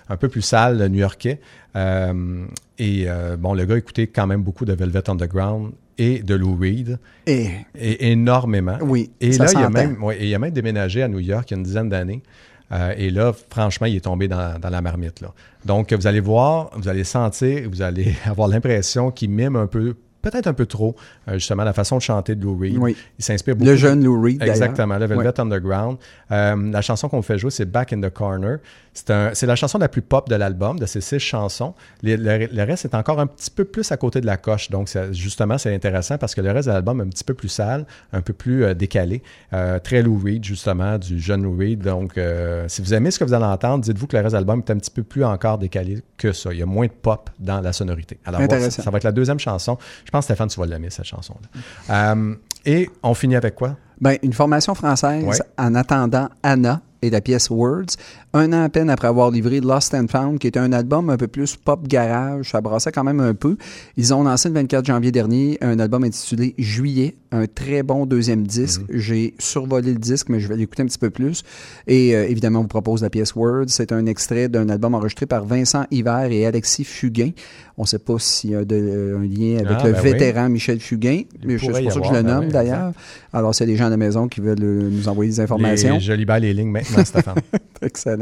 un 0.10 0.18
peu 0.18 0.28
plus 0.30 0.44
sale, 0.44 0.78
le 0.78 0.88
new-yorkais. 0.90 1.40
Euh, 1.76 2.46
et 2.78 3.06
euh, 3.08 3.36
bon, 3.36 3.54
le 3.56 3.66
gars 3.66 3.78
écoutait 3.78 4.08
quand 4.08 4.28
même 4.28 4.44
beaucoup 4.44 4.66
de 4.66 4.74
Velvet 4.74 5.10
Underground 5.10 5.72
et 5.98 6.20
de 6.22 6.36
Lou 6.36 6.56
Reed, 6.56 7.00
Et 7.26 7.50
et 7.74 8.12
énormément. 8.12 8.78
oui, 8.82 9.10
Et 9.22 9.32
ça 9.32 9.46
là, 9.46 9.52
il 9.52 9.58
a, 9.58 9.62
s'entend. 9.62 9.72
même, 9.74 10.04
ouais, 10.04 10.18
et 10.22 10.28
il 10.28 10.36
a 10.36 10.40
même 10.40 10.52
déménagé 10.52 11.02
à 11.02 11.08
New 11.08 11.20
York 11.20 11.50
il 11.50 11.54
y 11.54 11.56
a 11.56 11.58
une 11.58 11.64
dizaine 11.64 11.90
d'années. 11.90 12.22
Euh, 12.72 12.94
et 12.98 13.10
là, 13.10 13.34
franchement, 13.50 13.88
il 13.88 13.96
est 13.96 14.02
tombé 14.02 14.28
dans, 14.28 14.60
dans 14.60 14.70
la 14.70 14.82
marmite. 14.82 15.22
Là. 15.22 15.34
Donc, 15.66 15.94
vous 15.94 16.08
allez 16.08 16.20
voir, 16.20 16.70
vous 16.76 16.88
allez 16.88 17.04
sentir, 17.04 17.70
vous 17.70 17.82
allez 17.82 18.16
avoir 18.26 18.48
l'impression 18.48 19.12
qu'il 19.12 19.30
mime 19.30 19.56
un 19.56 19.68
peu, 19.68 19.96
peut-être 20.22 20.48
un 20.48 20.54
peu 20.54 20.66
trop, 20.66 20.96
euh, 21.28 21.34
justement, 21.34 21.64
la 21.64 21.74
façon 21.74 21.98
de 21.98 22.02
chanter 22.02 22.36
de 22.36 22.44
Lou 22.44 22.58
Reed. 22.58 22.78
Oui. 22.78 22.96
Il 23.18 23.24
s'inspire 23.24 23.56
beaucoup. 23.56 23.70
Le 23.70 23.76
jeune 23.76 24.04
Lou 24.04 24.22
Reed. 24.22 24.42
Exactement, 24.42 24.98
le 24.98 25.06
Velvet. 25.06 25.40
Underground. 25.40 25.98
Euh, 26.32 26.72
la 26.72 26.82
chanson 26.82 27.08
qu'on 27.10 27.22
fait 27.22 27.38
jouer, 27.38 27.52
c'est 27.52 27.66
Back 27.66 27.94
in 27.94 28.02
the 28.02 28.10
Corner. 28.10 28.58
C'est 29.34 29.46
la 29.46 29.56
chanson 29.56 29.78
la 29.78 29.90
plus 29.90 30.02
pop 30.02 30.28
de 30.30 30.36
l'album, 30.36 30.80
de 30.80 30.86
ces 30.86 31.02
six 31.02 31.20
chansons. 31.20 31.74
Les- 32.02 32.18
le, 32.18 32.48
le 32.52 32.64
reste 32.64 32.86
est 32.86 32.96
encore 32.96 33.20
un 33.20 33.28
petit 33.28 33.52
peu 33.52 33.64
plus 33.66 33.92
à 33.92 33.98
côté 33.98 34.22
de 34.22 34.26
la 34.26 34.38
coche. 34.38 34.70
Donc, 34.72 34.90
ça- 34.90 35.12
justement, 35.12 35.58
c'est 35.58 35.74
intéressant 35.74 36.18
parce 36.18 36.34
que 36.36 36.42
le 36.42 36.52
reste 36.52 36.68
de 36.68 36.74
l'album 36.74 37.00
est 37.00 37.04
un 37.04 37.10
petit 37.10 37.24
peu 37.24 37.34
plus 37.34 37.50
sale, 37.50 37.86
un 38.14 38.22
peu 38.22 38.34
plus 38.34 38.64
euh, 38.66 38.74
décalé. 38.74 39.22
Euh, 39.54 39.80
très 39.80 40.02
Lou 40.02 40.20
Reed, 40.24 40.44
justement, 40.44 40.98
du 40.98 41.20
jeune 41.20 41.44
Lou 41.44 41.56
Reed. 41.58 41.82
Donc, 41.82 42.18
euh, 42.18 42.66
si 42.68 42.82
vous 42.82 42.94
aimez 42.94 43.12
ce 43.12 43.20
que 43.20 43.24
vous 43.24 43.34
allez 43.34 43.46
entendre, 43.46 43.84
dites-vous 43.84 44.08
que 44.08 44.16
le 44.18 44.24
reste 44.24 44.34
de 44.34 44.38
l'album 44.38 44.64
est 44.66 44.72
un 44.72 44.78
petit 44.78 44.92
peu 44.92 45.04
plus 45.04 45.24
encore 45.24 45.58
décalé 45.58 46.02
que 46.18 46.32
ça. 46.34 46.52
Il 46.52 46.60
y 46.60 46.64
a 46.64 46.66
moins 46.66 46.88
de 46.88 46.92
pop 46.92 47.30
dans 47.40 47.62
la 47.62 47.74
sonorité. 47.74 48.20
Alors, 48.26 48.42
voilà, 48.42 48.70
ça, 48.72 48.82
ça 48.84 48.90
va 48.90 48.98
être 48.98 49.04
la 49.04 49.12
deuxième 49.12 49.40
chanson. 49.40 49.78
Je 50.06 50.12
pense, 50.12 50.26
Stéphane, 50.26 50.48
tu 50.48 50.60
vas 50.60 50.66
l'aimer, 50.66 50.90
cette 50.90 51.06
chanson-là. 51.06 52.16
Et 52.66 52.90
on 53.04 53.14
finit 53.14 53.36
avec 53.36 53.56
quoi? 53.56 53.76
Ben, 54.02 54.18
une 54.24 54.34
formation 54.34 54.76
française 54.76 55.24
Ouais. 55.24 55.38
en 55.58 55.74
attendant 55.76 56.30
Anna 56.44 56.82
et 57.02 57.10
la 57.10 57.22
pièce 57.22 57.50
Words, 57.50 57.96
un 58.34 58.52
an 58.54 58.64
à 58.64 58.70
peine 58.70 58.90
après 58.90 59.08
avoir 59.08 59.32
livré 59.32 59.62
Lost 59.62 59.94
and 59.94 60.08
Found, 60.10 60.38
qui 60.40 60.48
était 60.48 60.60
un 60.60 60.72
album 60.74 61.10
un 61.10 61.18
peu 61.18 61.28
plus 61.28 61.56
pop 61.56 61.88
garage, 61.88 62.52
ça 62.52 62.62
brassait 62.62 62.92
quand 62.92 63.04
même 63.04 63.20
un 63.20 63.34
peu. 63.34 63.58
Ils 63.96 64.14
ont 64.14 64.24
lancé 64.24 64.50
le 64.50 64.56
24 64.56 64.86
janvier 64.86 65.12
dernier 65.12 65.58
un 65.62 65.80
album 65.80 66.04
intitulé 66.04 66.54
Juillet, 66.58 67.16
un 67.32 67.46
très 67.48 67.84
bon 67.84 68.06
deuxième 68.06 68.46
disque. 68.46 68.82
J'ai 68.90 69.34
survolé 69.40 69.94
le 69.94 70.00
disque, 70.00 70.30
mais 70.30 70.40
je 70.40 70.48
vais 70.48 70.56
l'écouter 70.58 70.84
un 70.84 70.88
petit 70.88 70.98
peu 71.00 71.10
plus. 71.10 71.44
Et 71.88 72.16
euh, 72.16 72.28
évidemment, 72.28 72.60
on 72.60 72.64
vous 72.64 72.68
propose 72.68 73.02
la 73.02 73.10
pièce 73.10 73.34
Words. 73.36 73.70
C'est 73.70 73.92
un 73.92 74.06
extrait 74.06 74.50
d'un 74.50 74.70
album 74.70 74.94
enregistré 74.94 75.26
par 75.26 75.46
Vincent 75.46 75.86
Hiver 75.90 76.26
et 76.32 76.46
Alexis 76.46 76.84
Fugain. 76.84 77.32
On 77.78 77.84
ne 77.84 77.88
sait 77.88 78.00
pas 78.00 78.16
s'il 78.20 78.52
y 78.52 78.56
a 78.56 78.66
de- 78.66 79.16
un 79.20 79.24
lien 79.24 79.58
avec 79.66 79.78
Ah, 79.82 79.88
le 79.88 79.94
ben 79.94 80.00
oui. 80.04 80.12
vétéran 80.12 80.50
Michel 80.50 80.80
Fugain, 80.80 81.22
mais 81.46 81.58
c'est 81.58 81.68
pour 81.68 81.76
ça 81.76 81.82
que 81.82 81.90
je 82.08 82.14
le 82.14 82.24
ben 82.24 82.24
nomme 82.24 82.46
oui, 82.46 82.52
d'ailleurs. 82.52 82.92
Alors, 83.34 83.54
c'est 83.54 83.66
des 83.68 83.76
gens 83.76 83.86
à 83.86 83.90
la 83.90 83.98
maison 83.98 84.28
qui 84.28 84.42
veulent 84.42 84.58
euh, 84.64 84.90
nous 84.92 85.08
envoyer 85.08 85.30
des 85.32 85.40
informations. 85.40 85.94
Les, 85.96 86.00
je 86.00 86.14
libère 86.14 86.40
les 86.40 86.54
lignes 86.54 86.72
maintenant, 86.72 87.06
Stéphane. 87.06 87.36
Excellent. 87.82 88.17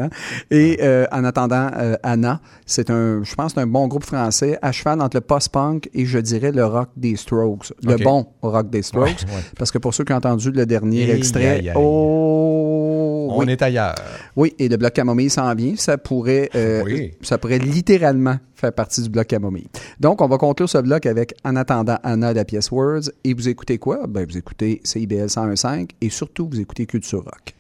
Et 0.51 0.77
euh, 0.81 1.05
en 1.11 1.23
attendant, 1.23 1.69
euh, 1.77 1.95
Anna, 2.03 2.41
c'est 2.65 2.89
un, 2.89 3.23
je 3.23 3.35
pense, 3.35 3.57
un 3.57 3.67
bon 3.67 3.87
groupe 3.87 4.03
français 4.05 4.57
à 4.61 4.71
cheval 4.71 5.01
entre 5.01 5.17
le 5.17 5.21
post-punk 5.21 5.89
et 5.93 6.05
je 6.05 6.19
dirais 6.19 6.51
le 6.51 6.65
rock 6.65 6.89
des 6.95 7.15
Strokes. 7.15 7.73
Le 7.83 7.95
bon 7.97 8.27
rock 8.41 8.69
des 8.69 8.81
Strokes. 8.81 9.05
Ouais, 9.27 9.35
ouais. 9.35 9.41
Parce 9.57 9.71
que 9.71 9.77
pour 9.77 9.93
ceux 9.93 10.03
qui 10.03 10.13
ont 10.13 10.17
entendu 10.17 10.51
le 10.51 10.65
dernier 10.65 11.09
extrait, 11.11 11.63
oh, 11.75 13.27
On 13.31 13.39
oui. 13.45 13.51
est 13.51 13.61
ailleurs. 13.61 13.95
oui, 14.35 14.53
et 14.59 14.67
le 14.69 14.77
bloc 14.77 14.93
camomille 14.93 15.29
s'en 15.29 15.53
vient. 15.55 15.73
Ça 15.77 15.97
pourrait, 15.97 16.49
euh, 16.55 16.83
Oui. 16.85 17.11
ça 17.21 17.37
pourrait 17.37 17.59
littéralement 17.59 18.35
faire 18.55 18.71
partie 18.73 19.01
du 19.01 19.09
bloc 19.09 19.27
camomille. 19.27 19.67
Donc, 19.99 20.21
on 20.21 20.27
va 20.27 20.37
conclure 20.37 20.69
ce 20.69 20.77
bloc 20.77 21.05
avec 21.05 21.33
En 21.43 21.55
attendant 21.55 21.97
Anna 22.03 22.31
de 22.31 22.37
la 22.37 22.45
pièce 22.45 22.71
Words. 22.71 23.09
Et 23.23 23.33
vous 23.33 23.49
écoutez 23.49 23.77
quoi? 23.77 24.07
Ben, 24.07 24.25
vous 24.29 24.37
écoutez 24.37 24.81
CIBL 24.83 25.25
101.5 25.27 25.89
et 26.01 26.09
surtout, 26.09 26.47
vous 26.49 26.59
écoutez 26.59 26.85
Culture 26.85 27.23
Rock. 27.23 27.53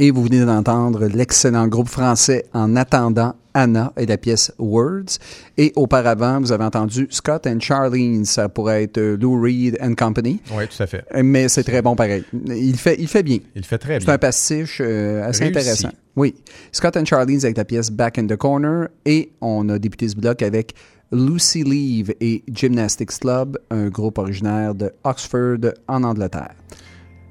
Et 0.00 0.12
vous 0.12 0.22
venez 0.22 0.44
d'entendre 0.44 1.06
l'excellent 1.06 1.66
groupe 1.66 1.88
français 1.88 2.44
En 2.54 2.76
attendant 2.76 3.34
Anna 3.52 3.92
et 3.96 4.06
la 4.06 4.16
pièce 4.16 4.52
Words. 4.58 5.18
Et 5.56 5.72
auparavant, 5.74 6.38
vous 6.38 6.52
avez 6.52 6.62
entendu 6.62 7.08
Scott 7.10 7.48
and 7.48 7.58
Charlene. 7.58 8.24
Ça 8.24 8.48
pourrait 8.48 8.84
être 8.84 8.98
euh, 8.98 9.16
Lou 9.16 9.40
Reed 9.42 9.76
and 9.82 9.94
Company. 9.96 10.40
Oui, 10.56 10.68
tout 10.68 10.80
à 10.80 10.86
fait. 10.86 11.04
Mais 11.24 11.48
c'est 11.48 11.64
très 11.64 11.82
bon 11.82 11.96
pareil. 11.96 12.22
Il 12.46 12.76
fait, 12.76 12.94
il 13.00 13.08
fait 13.08 13.24
bien. 13.24 13.38
Il 13.56 13.64
fait 13.64 13.78
très 13.78 13.98
C'est 13.98 14.06
bien. 14.06 14.14
un 14.14 14.18
pastiche 14.18 14.80
euh, 14.84 15.26
assez 15.28 15.42
Réussi. 15.44 15.58
intéressant. 15.58 15.88
Oui. 16.14 16.36
Scott 16.70 16.96
and 16.96 17.04
Charlene 17.04 17.40
avec 17.42 17.56
la 17.56 17.64
pièce 17.64 17.90
Back 17.90 18.18
in 18.18 18.28
the 18.28 18.36
Corner. 18.36 18.86
Et 19.04 19.32
on 19.40 19.68
a 19.68 19.80
débuté 19.80 20.08
ce 20.08 20.14
bloc 20.14 20.42
avec 20.42 20.74
Lucy 21.10 21.64
Leave 21.64 22.14
et 22.20 22.44
Gymnastics 22.52 23.18
Club, 23.18 23.58
un 23.72 23.88
groupe 23.88 24.18
originaire 24.18 24.76
de 24.76 24.92
Oxford 25.02 25.72
en 25.88 26.04
Angleterre. 26.04 26.54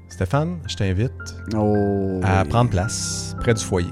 Stéphane, 0.08 0.58
je 0.66 0.76
t'invite 0.76 1.12
Oh, 1.54 2.20
à 2.24 2.42
oui. 2.42 2.48
prendre 2.48 2.70
place 2.70 3.36
près 3.40 3.54
du 3.54 3.62
foyer. 3.62 3.90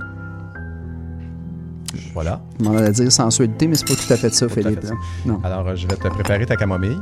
Voilà. 2.14 2.40
Je 2.58 2.64
m'en 2.64 2.76
allais 2.76 2.90
dire 2.92 3.12
sensualité, 3.12 3.68
mais 3.68 3.76
c'est 3.76 3.86
pas 3.86 3.94
tout 3.94 4.12
à 4.12 4.16
fait 4.16 4.32
ça, 4.34 4.48
Philippe. 4.48 4.80
fait 4.80 4.86
ça. 4.88 4.94
là. 4.94 5.00
Non. 5.26 5.40
Alors, 5.44 5.68
euh, 5.68 5.76
je 5.76 5.86
vais 5.86 5.96
te 5.96 6.08
préparer 6.08 6.46
ta 6.46 6.56
camomille. 6.56 6.98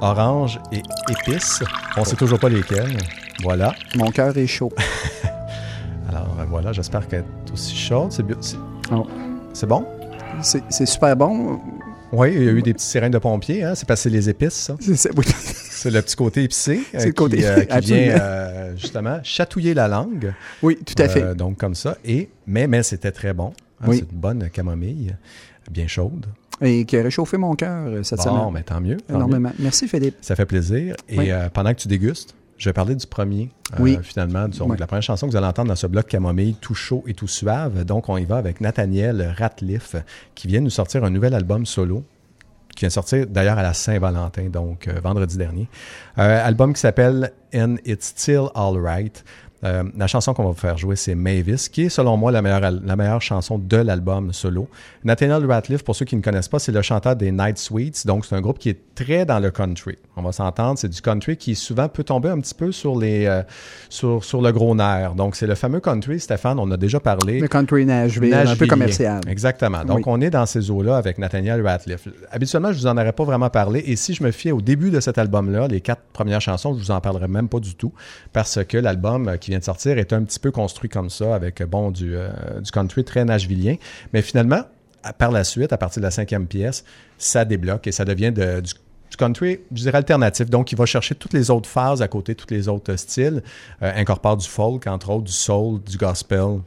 Orange 0.00 0.60
et 0.72 0.82
épices. 1.10 1.62
On 1.96 2.04
sait 2.04 2.16
toujours 2.16 2.38
pas 2.38 2.48
lesquelles. 2.48 2.96
Voilà. 3.42 3.74
Mon 3.96 4.10
cœur 4.10 4.36
est 4.36 4.46
chaud. 4.46 4.70
Alors, 6.08 6.36
euh, 6.40 6.44
voilà, 6.48 6.72
j'espère 6.72 7.06
qu'elle 7.08 7.24
est 7.46 7.52
aussi 7.52 7.74
chaude. 7.76 8.12
C'est 8.12 8.22
bien- 8.24 8.36
c'est- 8.40 8.56
Oh. 8.92 9.06
bon? 9.66 9.84
C'est 10.40 10.86
super 10.86 11.16
bon. 11.16 11.60
Oui, 12.12 12.32
il 12.34 12.42
y 12.42 12.48
a 12.48 12.52
eu 12.52 12.62
des 12.62 12.72
petites 12.72 12.88
sirènes 12.88 13.12
de 13.12 13.18
pompiers. 13.18 13.62
Hein? 13.64 13.74
C'est 13.74 13.94
c'est 13.96 14.08
les 14.10 14.28
épices, 14.30 14.54
ça. 14.54 14.76
C'est 14.80 15.10
oui. 15.16 15.24
Le 15.84 16.00
petit 16.00 16.16
côté 16.16 16.42
épicé 16.42 16.80
euh, 16.92 16.98
C'est 16.98 17.06
le 17.06 17.12
qui, 17.12 17.14
côté- 17.14 17.46
euh, 17.46 17.64
qui 17.64 17.78
vient 17.80 17.98
euh, 18.20 18.76
justement 18.76 19.20
chatouiller 19.22 19.74
la 19.74 19.86
langue. 19.86 20.34
Oui, 20.60 20.76
tout 20.84 21.00
à 21.00 21.08
fait. 21.08 21.22
Euh, 21.22 21.34
donc 21.34 21.56
comme 21.58 21.76
ça. 21.76 21.96
Et, 22.04 22.30
mais 22.48 22.66
mais 22.66 22.82
c'était 22.82 23.12
très 23.12 23.32
bon. 23.32 23.52
hein, 23.80 23.84
Oui. 23.86 23.98
C'est 23.98 24.10
une 24.12 24.18
bonne 24.18 24.50
camomille, 24.50 25.14
bien 25.70 25.86
chaude. 25.86 26.26
Et 26.60 26.84
qui 26.84 26.96
a 26.96 27.02
réchauffé 27.04 27.36
mon 27.36 27.54
cœur 27.54 28.04
cette 28.04 28.18
Bon, 28.18 28.24
semaine. 28.24 28.50
mais 28.54 28.62
tant 28.64 28.80
mieux. 28.80 28.96
tant 28.96 29.12
mieux. 29.14 29.16
Énormément. 29.18 29.52
Merci, 29.60 29.86
Philippe. 29.86 30.16
Ça 30.20 30.34
fait 30.34 30.46
plaisir. 30.46 30.96
Et 31.08 31.16
Oui. 31.18 31.30
pendant 31.54 31.72
que 31.72 31.78
tu 31.78 31.86
dégustes, 31.86 32.34
je 32.58 32.68
vais 32.68 32.72
parler 32.72 32.94
du 32.96 33.06
premier, 33.06 33.50
euh, 33.78 34.02
finalement. 34.02 34.48
Donc, 34.48 34.70
Oui. 34.70 34.76
la 34.78 34.86
première 34.86 35.02
chanson 35.02 35.26
que 35.26 35.30
vous 35.30 35.36
allez 35.36 35.46
entendre 35.46 35.68
dans 35.68 35.76
ce 35.76 35.86
bloc 35.86 36.06
camomille, 36.08 36.54
tout 36.60 36.74
chaud 36.74 37.04
et 37.06 37.14
tout 37.14 37.28
suave. 37.28 37.84
Donc, 37.84 38.08
on 38.08 38.16
y 38.18 38.24
va 38.24 38.36
avec 38.36 38.60
Nathaniel 38.60 39.34
Ratliff, 39.38 39.96
qui 40.34 40.48
vient 40.48 40.60
nous 40.60 40.70
sortir 40.70 41.04
un 41.04 41.10
nouvel 41.10 41.34
album 41.34 41.64
solo, 41.64 42.04
qui 42.74 42.80
vient 42.80 42.90
sortir 42.90 43.26
d'ailleurs 43.26 43.58
à 43.58 43.62
la 43.62 43.74
Saint-Valentin, 43.74 44.48
donc 44.50 44.88
euh, 44.88 45.00
vendredi 45.02 45.36
dernier. 45.36 45.68
Euh, 46.18 46.44
album 46.46 46.74
qui 46.74 46.80
s'appelle 46.80 47.32
And 47.54 47.76
It's 47.84 48.08
Still 48.08 48.48
Alright. 48.54 49.24
Euh, 49.64 49.82
la 49.96 50.06
chanson 50.06 50.34
qu'on 50.34 50.44
va 50.44 50.50
vous 50.50 50.54
faire 50.54 50.78
jouer, 50.78 50.94
c'est 50.94 51.16
Mavis, 51.16 51.68
qui 51.68 51.82
est 51.82 51.88
selon 51.88 52.16
moi 52.16 52.30
la 52.30 52.42
meilleure, 52.42 52.70
la 52.70 52.96
meilleure 52.96 53.22
chanson 53.22 53.58
de 53.58 53.76
l'album 53.76 54.32
solo. 54.32 54.68
Nathaniel 55.02 55.44
Ratliff, 55.46 55.82
pour 55.82 55.96
ceux 55.96 56.04
qui 56.04 56.14
ne 56.14 56.22
connaissent 56.22 56.48
pas, 56.48 56.58
c'est 56.60 56.70
le 56.72 56.82
chanteur 56.82 57.16
des 57.16 57.32
Night 57.32 57.58
Sweets. 57.58 58.06
Donc, 58.06 58.24
c'est 58.24 58.36
un 58.36 58.40
groupe 58.40 58.58
qui 58.58 58.68
est 58.68 58.78
très 58.94 59.24
dans 59.24 59.40
le 59.40 59.50
country. 59.50 59.96
On 60.16 60.22
va 60.22 60.30
s'entendre, 60.32 60.78
c'est 60.78 60.88
du 60.88 61.00
country 61.00 61.36
qui 61.36 61.54
souvent 61.56 61.88
peut 61.88 62.04
tomber 62.04 62.28
un 62.28 62.38
petit 62.38 62.54
peu 62.54 62.70
sur, 62.70 62.96
les, 62.98 63.26
euh, 63.26 63.42
sur, 63.88 64.22
sur 64.22 64.40
le 64.42 64.52
gros 64.52 64.74
nerf. 64.76 65.14
Donc, 65.14 65.34
c'est 65.34 65.46
le 65.46 65.54
fameux 65.56 65.80
country, 65.80 66.20
Stéphane, 66.20 66.58
on 66.60 66.70
a 66.70 66.76
déjà 66.76 67.00
parlé. 67.00 67.40
Le 67.40 67.48
country 67.48 67.84
Nashville, 67.84 68.34
un 68.34 68.54
peu 68.56 68.66
commercial. 68.66 69.20
Exactement. 69.28 69.84
Donc, 69.84 69.98
Oui. 69.98 70.02
on 70.06 70.20
est 70.20 70.30
dans 70.30 70.46
ces 70.46 70.70
eaux-là 70.70 70.96
avec 70.96 71.18
Nathaniel 71.18 71.66
Ratliff. 71.66 72.06
Habituellement, 72.30 72.72
je 72.72 72.78
vous 72.78 72.86
en 72.86 72.96
aurais 72.96 73.12
pas 73.12 73.24
vraiment 73.24 73.50
parlé. 73.50 73.82
Et 73.86 73.96
si 73.96 74.14
je 74.14 74.22
me 74.22 74.30
fiais 74.30 74.52
au 74.52 74.60
début 74.60 74.90
de 74.90 75.00
cet 75.00 75.18
album-là, 75.18 75.66
les 75.66 75.80
quatre 75.80 76.02
premières 76.12 76.40
chansons, 76.40 76.74
je 76.74 76.78
vous 76.78 76.90
en 76.92 77.00
parlerai 77.00 77.26
même 77.26 77.48
pas 77.48 77.58
du 77.60 77.74
tout. 77.74 77.92
Parce 78.32 78.64
que 78.64 78.76
l'album 78.78 79.28
euh, 79.28 79.36
qui 79.48 79.52
vient 79.52 79.58
de 79.60 79.64
sortir 79.64 79.96
est 79.96 80.12
un 80.12 80.22
petit 80.24 80.38
peu 80.38 80.50
construit 80.50 80.90
comme 80.90 81.08
ça, 81.08 81.34
avec, 81.34 81.62
euh, 81.62 81.66
bon, 81.66 81.90
du, 81.90 82.14
euh, 82.14 82.28
du 82.60 82.70
country 82.70 83.02
très 83.02 83.24
nashvillien. 83.24 83.76
Mais 84.12 84.20
finalement, 84.20 84.60
par 85.16 85.30
la 85.30 85.42
suite, 85.42 85.72
à 85.72 85.78
partir 85.78 86.00
de 86.00 86.06
la 86.06 86.10
cinquième 86.10 86.46
pièce, 86.46 86.84
ça 87.16 87.44
débloque 87.46 87.86
et 87.86 87.92
ça 87.92 88.04
devient 88.04 88.30
de- 88.30 88.60
du 88.60 89.16
country, 89.16 89.60
je 89.72 89.82
dirais 89.84 89.96
alternatif. 89.96 90.50
Donc, 90.50 90.70
il 90.70 90.76
va 90.76 90.84
chercher 90.84 91.14
toutes 91.14 91.32
les 91.32 91.50
autres 91.50 91.68
phases 91.68 92.02
à 92.02 92.08
côté, 92.08 92.34
tous 92.34 92.52
les 92.52 92.68
autres 92.68 92.94
styles. 92.96 93.42
Euh, 93.82 93.90
incorpore 93.96 94.36
du 94.36 94.46
folk, 94.46 94.86
entre 94.86 95.08
autres, 95.10 95.24
du 95.24 95.32
soul, 95.32 95.80
du 95.82 95.96
gospel. 95.96 96.60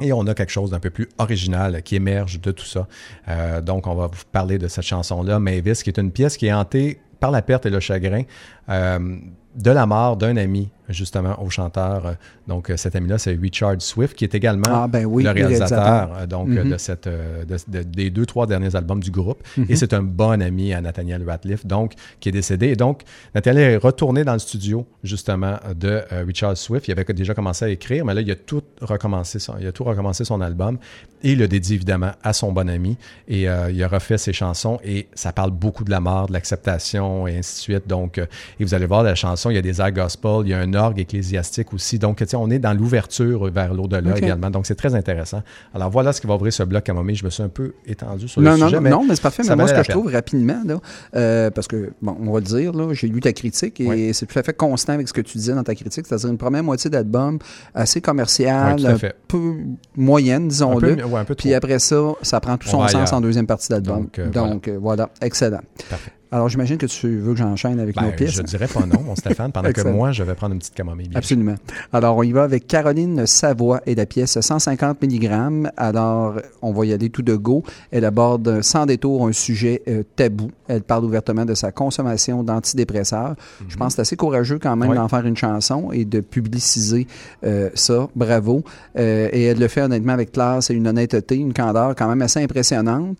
Et 0.00 0.12
on 0.12 0.26
a 0.26 0.32
quelque 0.34 0.52
chose 0.52 0.70
d'un 0.70 0.80
peu 0.80 0.90
plus 0.90 1.08
original 1.18 1.82
qui 1.82 1.96
émerge 1.96 2.40
de 2.40 2.50
tout 2.50 2.64
ça. 2.64 2.86
Euh, 3.28 3.60
donc, 3.60 3.86
on 3.86 3.94
va 3.94 4.06
vous 4.06 4.22
parler 4.32 4.56
de 4.58 4.68
cette 4.68 4.84
chanson-là, 4.84 5.38
Mavis, 5.38 5.82
qui 5.82 5.90
est 5.90 5.98
une 5.98 6.12
pièce 6.12 6.36
qui 6.38 6.46
est 6.46 6.52
hantée 6.52 6.98
par 7.20 7.30
la 7.30 7.42
perte 7.42 7.66
et 7.66 7.70
le 7.70 7.80
chagrin 7.80 8.22
euh, 8.70 9.16
de 9.54 9.70
la 9.70 9.86
mort 9.86 10.16
d'un 10.16 10.36
ami, 10.36 10.70
justement, 10.88 11.42
au 11.42 11.50
chanteur. 11.50 12.06
Euh, 12.06 12.12
Donc, 12.48 12.70
euh, 12.70 12.76
cet 12.76 12.94
ami-là, 12.96 13.18
c'est 13.18 13.32
Richard 13.40 13.76
Swift, 13.80 14.14
qui 14.16 14.24
est 14.24 14.34
également 14.34 14.62
Ah, 14.84 14.88
ben 14.88 15.04
oui, 15.04 15.24
le 15.24 15.30
réalisateur, 15.30 15.78
réalisateur. 15.78 16.18
euh, 16.22 16.26
donc, 16.26 16.48
de 16.50 16.76
cette, 16.78 17.08
de- 17.08 17.56
de- 17.78 17.82
des 17.82 18.10
deux, 18.10 18.26
trois 18.26 18.46
derniers 18.46 18.74
albums 18.76 19.00
du 19.02 19.10
groupe. 19.10 19.42
Et 19.68 19.76
c'est 19.76 19.92
un 19.94 20.02
bon 20.02 20.40
ami 20.42 20.72
à 20.72 20.80
Nathaniel 20.80 21.22
Ratliff, 21.28 21.66
donc, 21.66 21.92
qui 22.20 22.28
est 22.28 22.32
décédé. 22.32 22.68
Et 22.68 22.76
donc, 22.76 23.02
Nathaniel 23.34 23.72
est 23.72 23.76
retourné 23.76 24.24
dans 24.24 24.32
le 24.34 24.38
studio, 24.38 24.86
justement, 25.02 25.56
de 25.74 26.02
Richard 26.26 26.56
Swift. 26.56 26.88
Il 26.88 26.92
avait 26.92 27.04
déjà 27.14 27.34
commencé 27.34 27.64
à 27.64 27.68
écrire, 27.68 28.04
mais 28.04 28.14
là, 28.14 28.20
il 28.20 28.30
a 28.30 28.36
tout 28.36 28.62
recommencé 28.80 29.38
son, 29.38 29.54
il 29.60 29.66
a 29.66 29.72
tout 29.72 29.84
recommencé 29.84 30.24
son 30.24 30.40
album. 30.40 30.78
Et 31.22 31.32
il 31.32 31.38
le 31.38 31.48
dédie 31.48 31.74
évidemment 31.74 32.12
à 32.22 32.32
son 32.32 32.52
bon 32.52 32.68
ami. 32.68 32.96
Et 33.26 33.48
euh, 33.48 33.70
il 33.72 33.82
a 33.82 33.88
refait 33.88 34.18
ses 34.18 34.32
chansons 34.32 34.78
et 34.84 35.08
ça 35.14 35.32
parle 35.32 35.50
beaucoup 35.50 35.82
de 35.82 35.90
la 35.90 35.98
mort, 35.98 36.28
de 36.28 36.32
l'acceptation 36.32 37.26
et 37.26 37.38
ainsi 37.38 37.54
de 37.56 37.60
suite. 37.60 37.88
Donc, 37.88 38.18
et 38.18 38.64
vous 38.64 38.74
allez 38.74 38.86
voir 38.86 39.02
la 39.02 39.14
chanson, 39.14 39.50
il 39.50 39.54
y 39.54 39.58
a 39.58 39.62
des 39.62 39.80
airs 39.80 39.92
gospel, 39.92 40.42
il 40.44 40.48
y 40.50 40.54
a 40.54 40.58
un 40.60 40.74
orgue 40.76 41.00
ecclésiastique 41.00 41.72
aussi. 41.72 41.98
Donc, 41.98 42.22
on 42.34 42.50
est 42.50 42.58
dans 42.58 42.72
l'ouverture 42.74 43.50
vers 43.50 43.74
l'au-delà 43.74 44.12
Ok. 44.12 44.18
également. 44.18 44.50
Donc, 44.50 44.66
c'est 44.66 44.74
très 44.74 44.94
intéressant. 44.94 45.42
Alors, 45.74 45.90
voilà 45.90 46.12
ce 46.12 46.20
qui 46.20 46.26
va 46.26 46.34
ouvrir 46.34 46.52
ce 46.52 46.62
bloc 46.62 46.78
à 46.82 46.82
Camomille. 46.82 47.16
Je 47.16 47.24
me 47.24 47.30
suis 47.30 47.42
un 47.42 47.48
peu 47.48 47.74
étendu 47.86 48.28
sur 48.28 48.40
Non, 48.42 48.52
le 48.52 48.56
non, 48.58 48.66
sujet. 48.68 48.80
non, 48.80 48.90
non, 48.90 49.04
mais 49.08 49.14
c'est 49.16 49.22
parfait. 49.22 49.42
Mais 49.48 49.56
moi, 49.56 49.66
ce 49.68 49.74
que 49.74 49.82
je 49.82 49.90
trouve 49.90 50.06
rapidement, 50.12 50.62
là, 50.64 50.80
euh, 51.16 51.50
parce 51.50 51.66
que, 51.66 51.90
bon, 52.02 52.16
on 52.20 52.32
va 52.32 52.38
le 52.40 52.44
dire, 52.44 52.72
là, 52.72 52.92
j'ai 52.92 53.08
lu 53.08 53.20
ta 53.20 53.32
critique 53.32 53.80
et 53.80 53.86
Oui. 53.88 54.14
c'est 54.14 54.26
tout 54.26 54.38
à 54.38 54.42
fait 54.42 54.56
constant 54.56 54.92
avec 54.92 55.08
ce 55.08 55.12
que 55.12 55.20
tu 55.20 55.38
disais 55.38 55.54
dans 55.54 55.64
ta 55.64 55.74
critique, 55.74 56.06
c'est-à-dire 56.06 56.28
une 56.30 56.38
première 56.38 56.62
moitié 56.64 56.90
d'album 56.90 57.38
assez 57.74 58.00
commerciale, 58.00 58.76
Oui, 58.78 58.98
fait. 58.98 59.14
peu 59.28 59.54
moyenne, 59.96 60.48
disons-le. 60.48 61.04
Ouais, 61.04 61.24
Puis 61.36 61.54
après 61.54 61.78
ça, 61.78 61.96
ça 62.22 62.40
prend 62.40 62.56
tout 62.56 62.68
On 62.68 62.72
son 62.72 62.82
sens 62.88 62.94
ailleurs. 62.94 63.14
en 63.14 63.20
deuxième 63.20 63.46
partie 63.46 63.68
d'album. 63.68 64.02
Donc, 64.02 64.18
euh, 64.18 64.28
Donc, 64.30 64.68
euh, 64.68 64.78
voilà. 64.80 65.10
excellent. 65.20 65.60
Parfait. 65.88 66.12
Alors, 66.32 66.48
j'imagine 66.48 66.76
que 66.76 66.86
tu 66.86 67.18
veux 67.18 67.32
que 67.32 67.38
j'enchaîne 67.38 67.78
avec 67.78 67.94
Ben, 67.94 68.06
nos 68.06 68.12
pièces. 68.12 68.32
je 68.32 68.42
dirais 68.42 68.66
pas 68.66 68.84
non, 68.84 69.00
mon 69.00 69.14
Stéphane, 69.14 69.52
pendant 69.52 69.70
que 69.70 69.80
moi, 69.82 70.10
je 70.12 70.22
vais 70.24 70.34
prendre 70.34 70.54
une 70.54 70.58
petite 70.58 70.74
camomille. 70.74 71.08
bien 71.08 71.18
Absolument. 71.18 71.54
Alors, 71.92 72.16
on 72.16 72.22
y 72.24 72.32
va 72.32 72.42
avec 72.42 72.66
Caroline 72.66 73.26
Savoie 73.26 73.80
et 73.86 73.94
la 73.94 74.06
pièce 74.06 74.38
150 74.40 75.00
mg. 75.02 75.68
Alors, 75.76 76.34
on 76.62 76.72
va 76.72 76.84
y 76.86 76.92
aller 76.92 77.10
tout 77.10 77.22
de 77.22 77.34
go. 77.36 77.62
Elle 77.92 78.04
aborde 78.04 78.60
sans 78.62 78.86
détour 78.86 79.26
un 79.26 79.32
sujet 79.32 79.82
euh, 79.88 80.02
tabou. 80.16 80.50
Elle 80.68 80.82
parle 80.82 81.04
ouvertement 81.04 81.44
de 81.44 81.54
sa 81.54 81.70
consommation 81.70 82.42
d'antidépresseurs. 82.42 83.36
Je 83.68 83.76
pense 83.76 83.88
que 83.88 83.94
c'est 83.96 84.02
assez 84.02 84.16
courageux 84.16 84.58
quand 84.60 84.74
même 84.76 84.90
Oui. 84.90 84.96
d'en 84.96 85.08
faire 85.08 85.24
une 85.26 85.36
chanson 85.36 85.90
et 85.92 86.04
de 86.04 86.20
publiciser 86.20 87.06
euh, 87.44 87.70
ça. 87.74 88.08
Bravo. 88.16 88.64
Euh, 88.98 89.28
et 89.32 89.44
elle 89.44 89.58
le 89.58 89.68
fait 89.68 89.82
honnêtement 89.82 90.12
avec 90.12 90.32
classe 90.32 90.70
et 90.70 90.74
une 90.74 90.88
honnêteté, 90.88 91.36
une 91.36 91.52
candeur 91.52 91.94
quand 91.94 92.08
même 92.08 92.22
assez 92.22 92.42
impressionnante. 92.42 93.16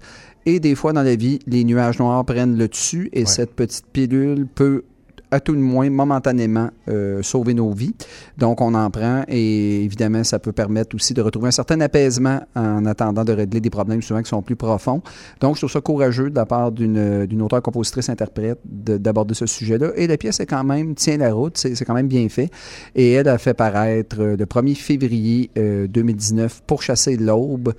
Et 0.46 0.60
des 0.60 0.74
fois 0.74 0.92
dans 0.92 1.02
la 1.02 1.16
vie, 1.16 1.40
les 1.46 1.64
nuages 1.64 1.98
noirs 1.98 2.24
prennent 2.24 2.56
le 2.56 2.68
dessus 2.68 3.08
et 3.12 3.20
Ouais. 3.20 3.26
cette 3.26 3.52
petite 3.54 3.86
pilule 3.92 4.46
peut 4.46 4.84
à 5.32 5.40
tout 5.40 5.52
le 5.54 5.58
moins 5.58 5.90
momentanément 5.90 6.70
euh, 6.88 7.20
sauver 7.20 7.52
nos 7.52 7.72
vies. 7.72 7.96
Donc 8.38 8.60
on 8.60 8.72
en 8.74 8.88
prend 8.90 9.24
et 9.26 9.82
évidemment 9.82 10.22
ça 10.22 10.38
peut 10.38 10.52
permettre 10.52 10.94
aussi 10.94 11.14
de 11.14 11.20
retrouver 11.20 11.48
un 11.48 11.50
certain 11.50 11.80
apaisement 11.80 12.40
en 12.54 12.86
attendant 12.86 13.24
de 13.24 13.32
régler 13.32 13.60
des 13.60 13.68
problèmes 13.68 14.00
souvent 14.02 14.22
qui 14.22 14.28
sont 14.28 14.40
plus 14.40 14.54
profonds. 14.54 15.02
Donc 15.40 15.56
je 15.56 15.60
trouve 15.62 15.70
ça 15.72 15.80
courageux 15.80 16.30
de 16.30 16.36
la 16.36 16.46
part 16.46 16.70
d'une 16.70 17.42
auteure 17.42 17.60
compositrice 17.60 18.08
interprète 18.08 18.60
de- 18.64 18.98
d'aborder 18.98 19.34
ce 19.34 19.46
sujet-là 19.46 19.90
et 19.96 20.06
la 20.06 20.16
pièce 20.16 20.38
est 20.38 20.46
quand 20.46 20.62
même 20.62 20.94
tient 20.94 21.16
la 21.16 21.34
route, 21.34 21.58
c'est 21.58 21.84
quand 21.84 21.94
même 21.94 22.06
bien 22.08 22.28
fait 22.28 22.50
et 22.94 23.10
elle 23.14 23.26
a 23.28 23.36
fait 23.38 23.52
paraître 23.54 24.18
euh, 24.20 24.36
le 24.36 24.46
1er 24.46 24.76
février 24.76 25.50
euh, 25.58 25.88
2019 25.88 26.62
pour 26.68 26.82
chasser 26.82 27.16
l'aube. 27.16 27.74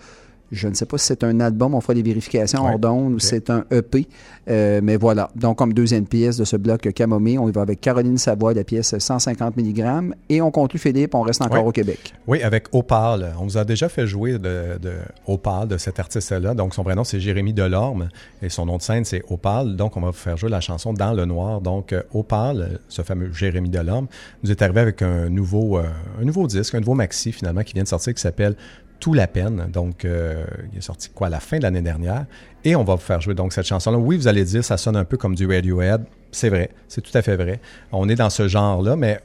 Je 0.52 0.68
ne 0.68 0.74
sais 0.74 0.86
pas 0.86 0.98
si 0.98 1.06
c'est 1.08 1.24
un 1.24 1.40
album, 1.42 1.74
on 1.76 1.82
fera 1.82 1.94
les 1.94 2.02
vérifications 2.04 2.64
Ouais, 2.66 2.72
hors 2.74 2.80
d'onde 2.80 3.14
ou 3.16 3.20
c'est 3.20 3.50
un 3.50 3.66
EP. 3.72 4.08
Euh, 4.50 4.80
mais 4.82 4.96
voilà. 4.96 5.30
Donc, 5.36 5.58
comme 5.58 5.74
deuxième 5.74 6.06
pièce 6.06 6.38
de 6.38 6.46
ce 6.46 6.56
bloc 6.56 6.82
Camomille, 6.94 7.38
on 7.38 7.50
y 7.50 7.52
va 7.52 7.62
avec 7.62 7.82
Caroline 7.82 8.18
Savoie, 8.18 8.54
la 8.54 8.64
pièce 8.64 8.98
150 8.98 9.58
mg. 9.58 10.14
Et 10.30 10.42
on 10.42 10.50
conclut, 10.52 10.80
Philippe, 10.80 11.16
on 11.16 11.22
reste 11.22 11.42
encore 11.42 11.64
Ouais. 11.64 11.68
au 11.68 11.72
Québec. 11.72 12.14
Oui, 12.28 12.42
avec 12.44 12.68
Opal. 12.74 13.34
On 13.40 13.44
vous 13.44 13.58
a 13.58 13.66
déjà 13.66 13.90
fait 13.90 14.08
jouer 14.08 14.34
de, 14.34 14.78
de 14.82 14.94
Opal, 15.28 15.68
de 15.68 15.78
cet 15.78 16.00
artiste-là. 16.00 16.54
Donc, 16.54 16.74
son 16.74 16.84
vrai 16.84 16.96
nom, 16.96 17.04
c'est 17.04 17.20
Jérémy 17.20 17.52
Delorme 17.54 18.08
et 18.42 18.48
son 18.50 18.66
nom 18.66 18.78
de 18.78 18.82
scène, 18.82 19.04
c'est 19.04 19.24
Opal. 19.30 19.76
Donc, 19.76 19.98
on 19.98 20.02
va 20.02 20.08
vous 20.08 20.14
faire 20.14 20.38
jouer 20.38 20.50
la 20.50 20.62
chanson 20.62 20.94
Dans 20.94 21.12
le 21.14 21.26
noir. 21.26 21.60
Donc, 21.60 21.92
euh, 21.92 22.04
Opal, 22.14 22.80
ce 22.88 23.02
fameux 23.02 23.34
Jérémy 23.34 23.70
Delorme, 23.70 24.08
nous 24.44 24.52
est 24.52 24.62
arrivé 24.62 24.80
avec 24.80 25.02
un 25.02 25.30
nouveau, 25.30 25.78
euh, 25.78 25.84
un 26.22 26.24
nouveau 26.24 26.48
disque, 26.48 26.74
un 26.76 26.80
nouveau 26.80 26.94
maxi, 26.94 27.34
finalement, 27.34 27.64
qui 27.64 27.74
vient 27.74 27.84
de 27.84 27.88
sortir, 27.90 28.14
qui 28.14 28.22
s'appelle 28.22 28.56
Tout 29.00 29.14
la 29.14 29.28
peine. 29.28 29.70
Donc, 29.72 30.06
euh, 30.06 30.46
il 30.72 30.80
est 30.80 30.82
sorti 30.82 31.10
quoi, 31.10 31.28
à 31.28 31.30
la 31.30 31.40
fin 31.40 31.58
de 31.58 31.64
l'année 31.64 31.82
dernière. 31.82 32.26
Et 32.64 32.76
on 32.76 32.84
va 32.84 32.96
vous 32.96 33.02
faire 33.02 33.22
jouer 33.22 33.36
donc 33.36 33.54
cette 33.54 33.68
chanson-là. 33.68 33.98
Oui, 33.98 34.18
vous 34.18 34.28
allez 34.28 34.44
dire, 34.44 34.64
ça 34.64 34.78
sonne 34.78 34.96
un 34.96 35.06
peu 35.06 35.18
comme 35.18 35.36
du 35.36 35.48
Radiohead. 35.48 36.04
C'est 36.32 36.50
vrai, 36.50 36.72
c'est 36.88 37.02
tout 37.02 37.16
à 37.16 37.22
fait 37.22 37.36
vrai. 37.36 37.60
On 37.92 38.10
est 38.10 38.16
dans 38.16 38.30
ce 38.30 38.48
genre-là, 38.48 38.96
mais 38.96 39.22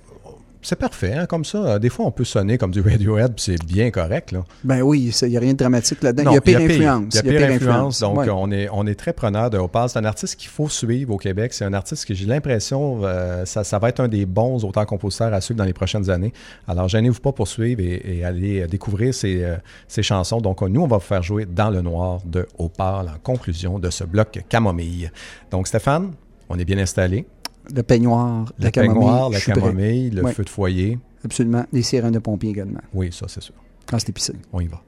c'est 0.62 0.76
parfait, 0.78 1.12
hein, 1.14 1.26
comme 1.26 1.44
ça. 1.44 1.78
Des 1.78 1.88
fois, 1.88 2.06
on 2.06 2.10
peut 2.10 2.24
sonner 2.24 2.56
comme 2.58 2.70
du 2.70 2.80
Radiohead, 2.80 3.34
puis 3.34 3.44
c'est 3.44 3.64
bien 3.66 3.90
correct, 3.90 4.32
là. 4.32 4.44
Ben 4.64 4.80
oui, 4.82 5.12
il 5.22 5.28
n'y 5.28 5.36
a 5.36 5.40
rien 5.40 5.52
de 5.52 5.58
dramatique 5.58 6.02
là-dedans. 6.02 6.30
Il 6.30 6.34
y 6.34 6.38
a 6.38 6.40
pire 6.40 6.60
influence. 6.60 7.14
Il 7.14 7.16
y 7.16 7.18
a 7.18 7.38
pire 7.38 7.50
influence. 7.50 8.00
Donc, 8.00 8.18
Ouais. 8.18 8.28
on, 8.30 8.50
est, 8.50 8.68
on 8.72 8.86
est 8.86 8.94
très 8.94 9.12
preneur 9.12 9.50
de 9.50 9.58
Opal. 9.58 9.88
C'est 9.88 9.98
un 9.98 10.04
artiste 10.04 10.36
qu'il 10.36 10.48
faut 10.50 10.68
suivre 10.68 11.12
au 11.12 11.16
Québec. 11.16 11.52
C'est 11.52 11.64
un 11.64 11.72
artiste 11.72 12.06
que 12.06 12.14
j'ai 12.14 12.26
l'impression, 12.26 13.00
euh, 13.04 13.44
ça, 13.44 13.64
ça 13.64 13.78
va 13.78 13.88
être 13.88 14.00
un 14.00 14.08
des 14.08 14.26
bons 14.26 14.64
auteurs-compositeurs 14.64 15.32
à 15.34 15.40
suivre 15.40 15.58
dans 15.58 15.64
les 15.64 15.72
prochaines 15.72 16.08
années. 16.10 16.32
Alors, 16.68 16.88
gênez-vous 16.88 17.20
pas 17.20 17.32
pour 17.32 17.48
suivre 17.48 17.80
et, 17.80 18.18
et 18.18 18.24
aller 18.24 18.62
euh, 18.62 18.66
découvrir 18.66 19.12
ses, 19.14 19.42
euh, 19.42 19.56
ses 19.88 20.02
chansons. 20.02 20.40
Donc, 20.40 20.62
nous, 20.62 20.80
on 20.82 20.86
va 20.86 20.96
vous 20.98 21.02
faire 21.02 21.22
jouer 21.22 21.44
Dans 21.46 21.70
le 21.70 21.80
noir 21.82 22.20
de 22.24 22.46
Opal 22.58 23.08
en 23.08 23.18
conclusion 23.22 23.78
de 23.78 23.90
ce 23.90 24.04
bloc 24.04 24.40
Camomille. 24.48 25.10
Donc, 25.50 25.66
Stéphane, 25.68 26.12
on 26.48 26.58
est 26.58 26.64
bien 26.64 26.78
installé. 26.78 27.26
Le 27.74 27.82
peignoir, 27.82 28.52
Le 28.58 28.64
la 28.64 28.70
camomille. 28.70 28.94
peignoir, 28.94 29.30
la 29.30 29.38
prêt. 29.40 29.52
camomille, 29.52 30.10
le 30.10 30.26
feu 30.28 30.44
de 30.44 30.48
foyer. 30.48 30.98
Absolument. 31.24 31.64
Les 31.72 31.82
sirènes 31.82 32.12
de 32.12 32.18
pompiers 32.18 32.50
également, 32.50 32.80
Oui, 32.92 33.10
ça, 33.12 33.26
c'est 33.28 33.40
sûr. 33.42 33.54
quand 33.86 33.98
c'est 33.98 34.08
épicé. 34.08 34.32
On 34.52 34.60
y 34.60 34.66
va. 34.66 34.82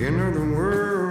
In 0.00 0.20
other 0.20 0.44
words, 0.54 1.03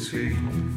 escape. 0.00 0.69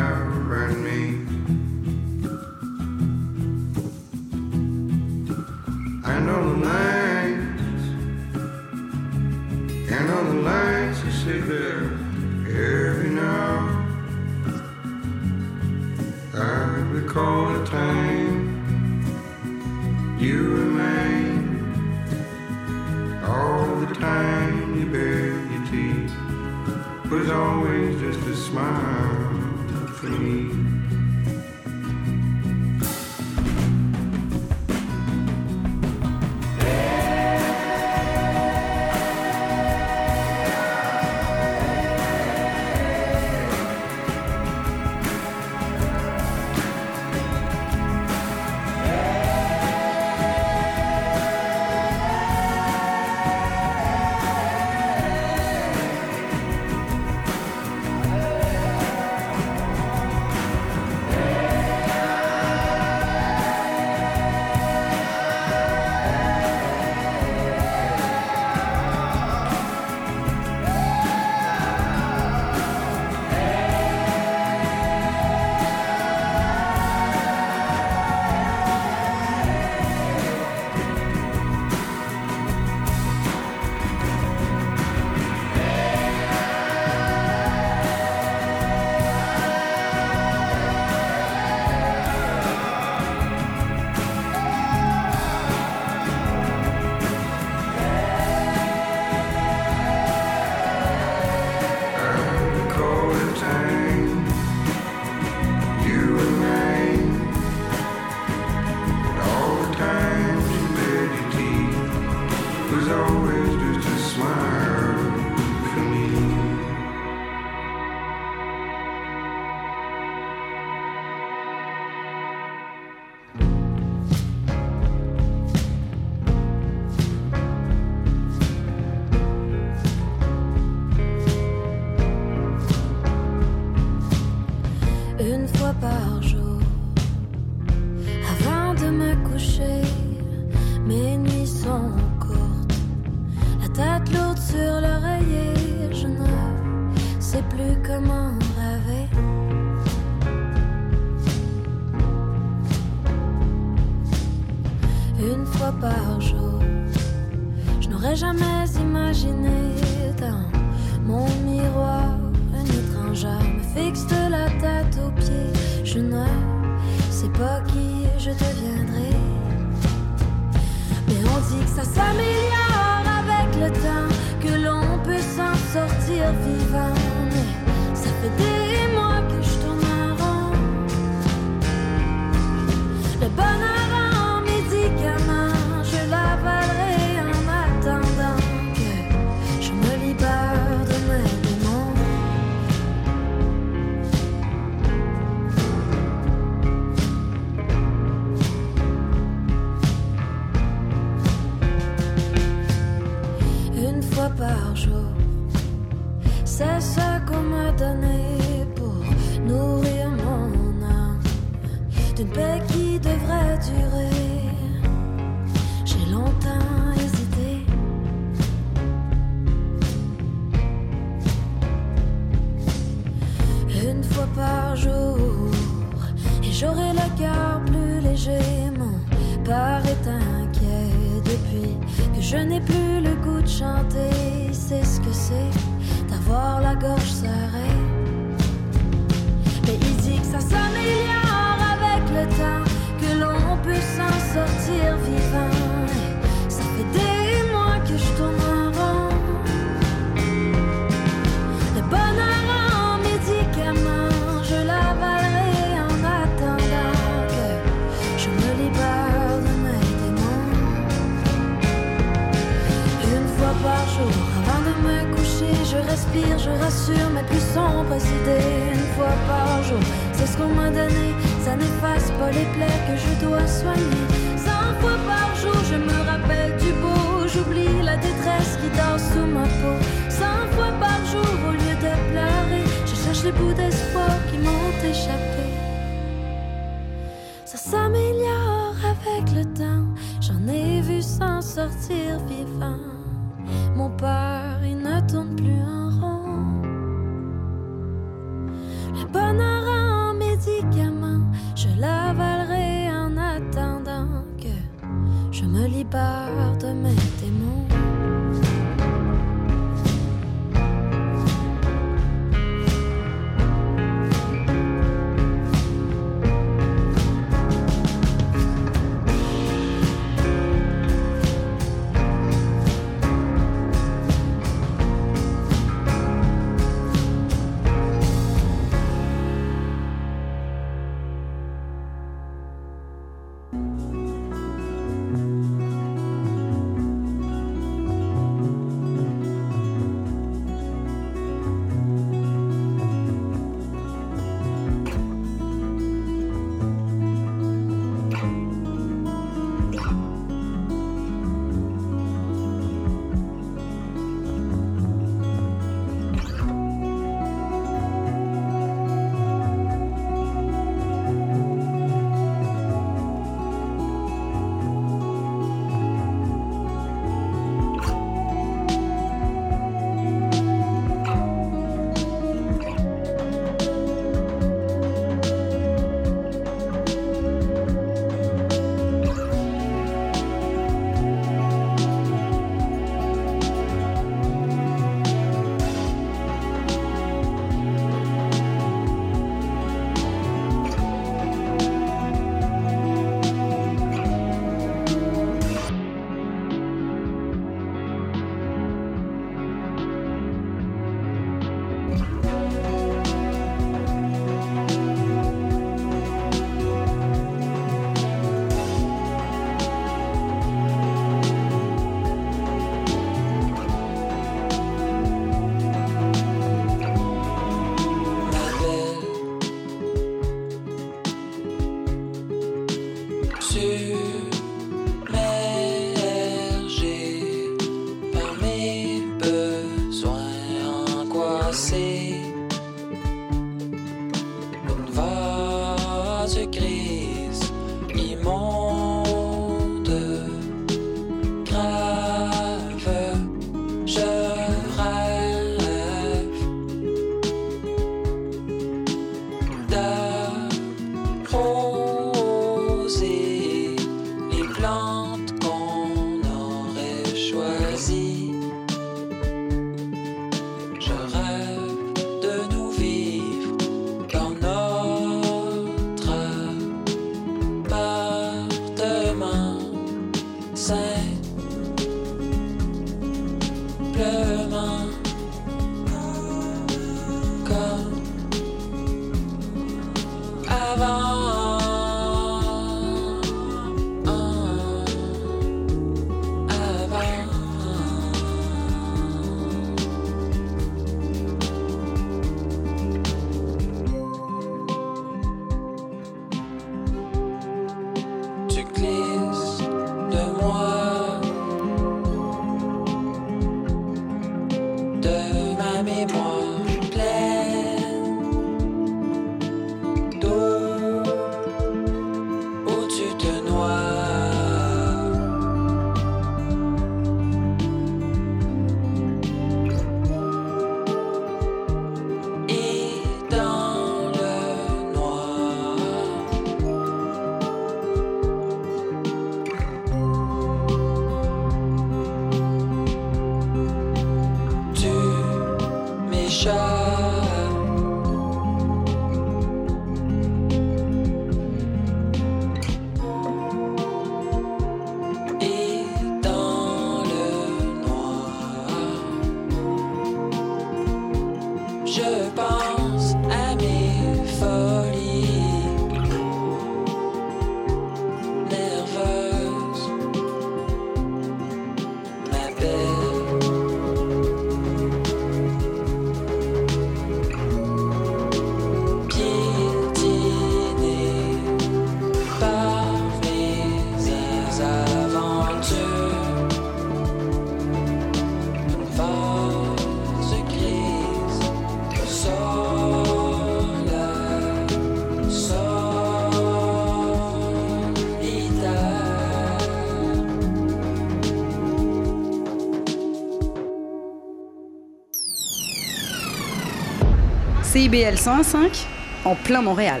CIBL 597.92 598.16
105, 598.16 598.86
en 599.26 599.34
plein 599.34 599.60
Montréal. 599.60 600.00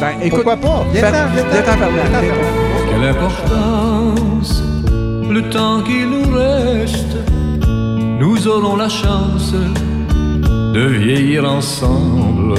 Ben, 0.00 0.12
écoute, 0.22 0.44
Pourquoi 0.44 0.56
pas? 0.56 0.86
Quelle 0.90 1.04
importance, 3.04 4.62
le 5.28 5.42
temps 5.50 5.82
qu'il 5.82 6.08
nous 6.08 6.34
reste, 6.34 7.18
nous 8.18 8.48
aurons 8.48 8.76
la 8.76 8.88
chance 8.88 9.52
de 9.52 10.86
vieillir 10.86 11.44
ensemble. 11.44 12.54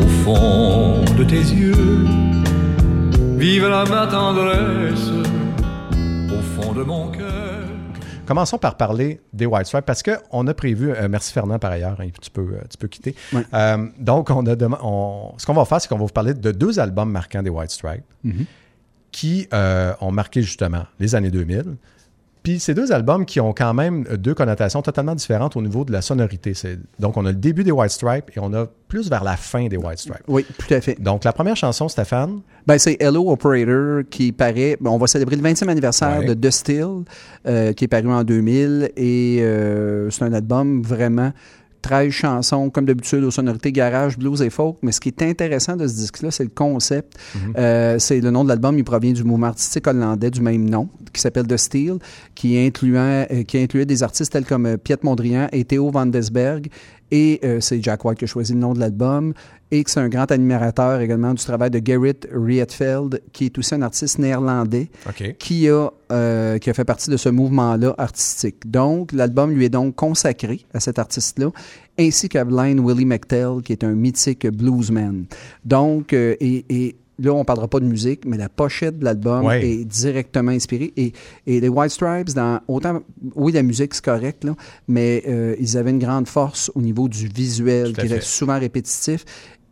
Au 0.00 0.08
fond 0.24 1.04
de 1.18 1.24
tes 1.24 1.36
yeux, 1.36 2.06
vivra 3.36 3.84
ma 3.84 4.06
tendresse, 4.06 5.10
au 6.30 6.40
fond 6.62 6.72
de 6.72 6.84
mon 6.84 7.08
cœur. 7.08 7.33
Commençons 8.26 8.56
par 8.58 8.76
parler 8.76 9.20
des 9.34 9.44
White 9.44 9.66
Stripes 9.66 9.84
parce 9.84 10.02
qu'on 10.02 10.46
a 10.46 10.54
prévu, 10.54 10.90
euh, 10.90 11.08
merci 11.10 11.32
Fernand 11.32 11.58
par 11.58 11.72
ailleurs, 11.72 12.00
hein, 12.00 12.08
tu, 12.22 12.30
peux, 12.30 12.40
euh, 12.54 12.60
tu 12.70 12.78
peux 12.78 12.88
quitter. 12.88 13.14
Euh, 13.52 13.86
donc, 13.98 14.30
on 14.30 14.46
a 14.46 14.54
on- 14.82 15.34
ce 15.36 15.44
qu'on 15.44 15.52
va 15.52 15.64
faire, 15.66 15.80
c'est 15.80 15.88
qu'on 15.88 15.98
va 15.98 16.04
vous 16.04 16.12
parler 16.12 16.32
de 16.32 16.50
deux 16.50 16.78
albums 16.80 17.10
marquants 17.10 17.42
des 17.42 17.50
White 17.50 17.70
Stripes 17.70 18.04
Mhm. 18.24 18.46
qui 19.12 19.46
euh, 19.52 19.92
ont 20.00 20.10
marqué 20.10 20.40
justement 20.40 20.84
les 20.98 21.14
années 21.14 21.30
2000. 21.30 21.76
Puis 22.44 22.60
ces 22.60 22.74
deux 22.74 22.92
albums 22.92 23.24
qui 23.24 23.40
ont 23.40 23.52
quand 23.54 23.74
même 23.74 24.04
deux 24.18 24.34
connotations 24.34 24.82
totalement 24.82 25.14
différentes 25.16 25.56
au 25.56 25.62
niveau 25.62 25.84
de 25.84 25.90
la 25.92 26.02
sonorité. 26.02 26.54
C'est- 26.54 26.78
Donc, 27.00 27.16
on 27.16 27.24
a 27.26 27.30
le 27.30 27.36
début 27.38 27.64
des 27.64 27.72
White 27.72 27.90
Stripes 27.90 28.30
et 28.36 28.38
on 28.40 28.52
a 28.54 28.66
plus 28.86 29.08
vers 29.10 29.24
la 29.24 29.36
fin 29.36 29.66
des 29.66 29.78
White 29.78 29.98
Stripes. 29.98 30.22
Oui, 30.28 30.44
tout 30.58 30.72
à 30.72 30.80
fait. 30.82 31.00
Donc, 31.02 31.24
la 31.24 31.32
première 31.32 31.56
chanson, 31.56 31.88
Stéphane, 31.88 32.42
Ben, 32.66 32.78
c'est 32.78 32.96
Hello 33.02 33.30
Operator 33.32 34.02
qui 34.10 34.30
paraît. 34.30 34.76
ben, 34.80 34.90
on 34.90 34.98
va 34.98 35.06
célébrer 35.06 35.36
le 35.36 35.42
20e 35.42 35.68
anniversaire 35.70 36.18
Ouais. 36.20 36.34
de 36.34 36.34
The 36.34 36.52
Still, 36.52 36.86
euh, 37.46 37.72
qui 37.72 37.84
est 37.84 37.88
paru 37.88 38.12
en 38.12 38.22
2000. 38.24 38.90
Et 38.96 39.38
euh, 39.40 40.10
c'est 40.10 40.24
un 40.24 40.32
album 40.34 40.82
vraiment 40.82 41.32
13 41.84 42.10
chansons, 42.10 42.70
comme 42.70 42.86
d'habitude, 42.86 43.22
aux 43.24 43.30
sonorités 43.30 43.70
garage, 43.70 44.18
blues 44.18 44.40
et 44.40 44.48
folk. 44.48 44.78
Mais 44.80 44.90
ce 44.90 45.00
qui 45.00 45.10
est 45.10 45.22
intéressant 45.22 45.76
de 45.76 45.86
ce 45.86 45.94
disque-là, 45.94 46.30
c'est 46.30 46.42
le 46.42 46.48
concept. 46.48 47.12
Euh, 47.58 47.98
c'est 47.98 48.20
le 48.20 48.30
nom 48.30 48.42
de 48.42 48.48
l'album, 48.48 48.78
il 48.78 48.84
provient 48.84 49.12
du 49.12 49.22
mouvement 49.22 49.48
artistique 49.48 49.86
hollandais 49.86 50.30
du 50.30 50.40
même 50.40 50.68
nom, 50.68 50.88
qui 51.12 51.20
s'appelle 51.20 51.46
The 51.46 51.58
Steel, 51.58 51.98
qui, 52.34 52.58
incluait, 52.58 53.28
euh, 53.30 53.42
qui 53.42 53.58
incluait 53.58 53.84
des 53.84 54.02
artistes 54.02 54.32
tels 54.32 54.46
comme 54.46 54.64
euh, 54.64 54.76
Piet 54.78 54.96
Mondrian 55.02 55.46
et 55.52 55.64
Theo 55.66 55.90
van 55.90 56.06
Desberg. 56.06 56.68
Et 57.10 57.38
euh, 57.44 57.60
c'est 57.60 57.82
Jack 57.82 58.04
White 58.04 58.18
qui 58.18 58.24
a 58.24 58.26
choisi 58.26 58.54
le 58.54 58.58
nom 58.58 58.72
de 58.72 58.80
l'album. 58.80 59.34
Et 59.70 59.82
que 59.82 59.90
c'est 59.90 60.00
un 60.00 60.08
grand 60.08 60.30
admirateur 60.30 61.00
également 61.00 61.34
du 61.34 61.42
travail 61.42 61.70
de 61.70 61.80
Gerrit 61.84 62.20
Rietveld, 62.32 63.22
qui 63.32 63.46
est 63.46 63.58
aussi 63.58 63.74
un 63.74 63.82
artiste 63.82 64.18
néerlandais 64.18 64.90
qui 65.38 65.68
a, 65.68 65.90
euh, 66.12 66.58
qui 66.58 66.70
a 66.70 66.74
fait 66.74 66.84
partie 66.84 67.10
de 67.10 67.16
ce 67.16 67.28
mouvement-là 67.28 67.94
artistique. 67.98 68.70
Donc, 68.70 69.12
l'album 69.12 69.52
lui 69.52 69.64
est 69.64 69.70
donc 69.70 69.96
consacré 69.96 70.64
à 70.72 70.80
cet 70.80 70.98
artiste-là, 70.98 71.50
ainsi 71.98 72.28
qu'à 72.28 72.44
Blind 72.44 72.78
Willie 72.80 73.06
McTell, 73.06 73.62
qui 73.64 73.72
est 73.72 73.84
un 73.84 73.94
mythique 73.94 74.46
bluesman. 74.46 75.24
Donc, 75.64 76.12
euh, 76.12 76.36
et, 76.40 76.64
et 76.68 76.96
là, 77.18 77.32
on 77.32 77.44
parlera 77.44 77.68
pas 77.68 77.80
de 77.80 77.84
musique, 77.86 78.24
mais 78.26 78.36
la 78.36 78.48
pochette 78.48 78.98
de 78.98 79.04
l'album 79.04 79.44
Ouais. 79.44 79.64
est 79.66 79.84
directement 79.84 80.50
inspirée. 80.50 80.92
Et, 80.96 81.12
et 81.46 81.60
les 81.60 81.68
White 81.68 81.90
Stripes, 81.92 82.34
dans 82.34 82.60
autant, 82.68 83.02
oui, 83.34 83.52
la 83.52 83.62
musique, 83.62 83.94
c'est 83.94 84.04
correct, 84.04 84.44
là, 84.44 84.54
mais 84.88 85.22
euh, 85.28 85.54
ils 85.60 85.76
avaient 85.76 85.90
une 85.90 85.98
grande 85.98 86.28
force 86.28 86.70
au 86.74 86.80
niveau 86.80 87.08
du 87.08 87.28
visuel, 87.28 87.92
qui 87.92 88.00
fait. 88.00 88.06
était 88.06 88.20
souvent 88.20 88.58
répétitif. 88.58 89.24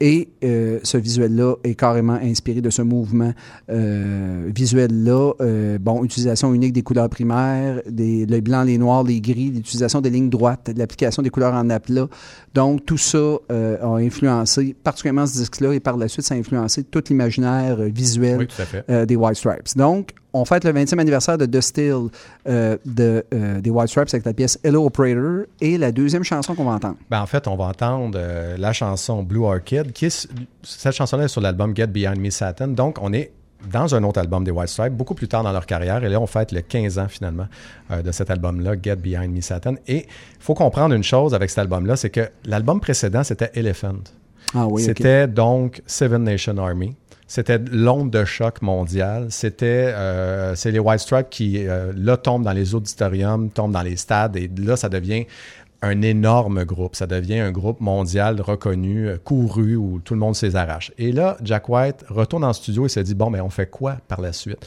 Et 0.05 0.30
euh, 0.42 0.80
ce 0.82 0.98
visuel-là 0.98 1.55
est 1.62 1.76
carrément 1.76 2.14
inspiré 2.14 2.61
de 2.61 2.70
ce 2.70 2.82
mouvement 2.82 3.32
euh, 3.70 4.50
visuel-là. 4.53 5.30
Euh, 5.40 5.78
bon, 5.78 6.03
utilisation 6.03 6.53
unique 6.53 6.72
des 6.72 6.82
couleurs 6.82 7.09
primaires, 7.09 7.80
des, 7.88 8.26
le 8.26 8.40
blanc, 8.40 8.64
les 8.64 8.78
noirs, 8.78 9.05
les 9.05 9.20
gris, 9.20 9.53
l'utilisation 9.53 10.00
des 10.00 10.11
lignes 10.11 10.28
droites, 10.28 10.72
l'application 10.76 11.22
des 11.22 11.30
couleurs 11.30 11.55
en 11.55 11.70
aplat. 11.70 12.09
Donc, 12.53 12.84
tout 12.84 12.98
ça 12.98 13.36
a 13.48 13.94
influencé 13.98 14.74
particulièrement 14.82 15.24
ce 15.24 15.38
disque-là 15.38 15.72
et 15.72 15.78
par 15.78 15.96
la 15.96 16.09
suite, 16.09 16.26
ça 16.26 16.34
a 16.34 16.38
influencé 16.38 16.82
tout 16.82 17.05
l'imaginaire 17.09 17.76
visuel 17.82 18.38
Oui, 18.38 18.48
tout 18.48 19.07
des 19.07 19.14
White 19.14 19.36
Stripes. 19.36 19.76
Donc, 19.76 20.14
on 20.33 20.45
fête 20.45 20.64
le 20.64 20.72
20e 20.72 20.99
anniversaire 20.99 21.39
de 21.39 21.47
The 21.47 21.61
Still 21.61 22.09
euh, 22.49 22.76
de, 22.85 23.24
euh, 23.35 23.61
des 23.61 23.70
White 23.70 23.89
Stripes 23.89 24.09
avec 24.12 24.24
la 24.24 24.33
pièce 24.33 24.59
Hello 24.62 24.87
Operator 24.87 25.47
et 25.61 25.78
la 25.78 25.93
deuxième 25.93 26.24
chanson 26.24 26.55
qu'on 26.55 26.64
va 26.64 26.72
entendre. 26.72 26.97
Ben, 27.11 27.20
en 27.20 27.26
fait, 27.26 27.47
on 27.49 27.57
va 27.57 27.66
entendre 27.66 28.18
euh, 28.20 28.57
la 28.57 28.72
chanson 28.72 29.22
Blue 29.22 29.45
Orchid, 29.45 29.93
qui 29.93 30.07
est, 30.07 30.28
cette 30.62 30.95
chanson-là 30.95 31.24
est 31.24 31.28
sur 31.28 31.41
l'album 31.41 31.76
Get 31.76 31.89
Behind 31.89 32.18
Me 32.18 32.30
Satan. 32.30 32.68
Donc, 32.68 32.99
on 33.01 33.12
est 33.12 33.33
dans 33.70 33.95
un 33.95 34.03
autre 34.03 34.20
album 34.20 34.45
des 34.45 34.51
White 34.51 34.68
Stripes, 34.68 34.95
beaucoup 34.95 35.14
plus 35.14 35.28
tard 35.28 35.43
dans 35.43 35.53
leur 35.53 35.66
carrière. 35.66 36.03
Et 36.05 36.09
là, 36.09 36.20
on 36.20 36.26
fête 36.26 36.53
le 36.53 36.61
15 36.62 36.99
ans, 36.99 37.09
finalement, 37.09 37.47
euh, 37.91 38.03
de 38.03 38.12
cet 38.12 38.30
album-là, 38.30 38.74
Get 38.83 38.97
Behind 38.97 39.33
Me 39.33 39.41
Satan. 39.41 39.74
Et 39.87 39.99
il 39.99 40.43
faut 40.43 40.55
comprendre 40.55 40.95
une 40.95 41.05
chose 41.05 41.35
avec 41.35 41.51
cet 41.51 41.59
album-là, 41.59 41.97
c'est 41.97 42.11
que 42.11 42.28
l'album 42.45 42.80
précédent, 42.80 43.22
c'était 43.22 43.51
Elephant. 43.55 44.03
Ah 44.55 44.66
oui. 44.66 44.83
C'était 44.83 45.26
donc 45.28 45.83
Seven 45.87 46.24
Nation 46.24 46.57
Army. 46.59 46.95
C'était 47.35 47.59
l'onde 47.72 48.11
de 48.11 48.26
choc 48.26 48.61
mondiale. 48.61 49.28
C'était 49.30 49.91
euh, 49.95 50.55
c'est 50.55 50.70
les 50.70 50.78
White 50.78 51.01
Stripes 51.01 51.30
qui 51.30 51.66
euh, 51.66 51.91
là 51.97 52.18
tombent 52.18 52.45
dans 52.45 52.53
les 52.53 52.74
auditoriums, 52.74 53.49
tombent 53.49 53.72
dans 53.72 53.80
les 53.80 53.97
stades 53.97 54.37
et 54.37 54.51
là 54.59 54.76
ça 54.76 54.91
devient 54.91 55.24
un 55.80 56.03
énorme 56.03 56.64
groupe. 56.64 56.95
Ça 56.95 57.07
devient 57.07 57.39
un 57.39 57.51
groupe 57.51 57.80
mondial 57.80 58.39
reconnu, 58.43 59.09
euh, 59.09 59.16
couru 59.16 59.76
où 59.76 59.99
tout 60.05 60.12
le 60.12 60.20
monde 60.20 60.37
s'les 60.37 60.59
arrache. 60.59 60.93
Et 60.99 61.11
là, 61.11 61.39
Jack 61.43 61.70
White 61.70 62.05
retourne 62.11 62.45
en 62.45 62.53
studio 62.53 62.85
et 62.85 62.91
se 62.91 63.01
dit 63.01 63.14
bon 63.14 63.30
mais 63.30 63.41
on 63.41 63.49
fait 63.49 63.70
quoi 63.70 63.97
par 64.09 64.20
la 64.20 64.35
suite? 64.35 64.66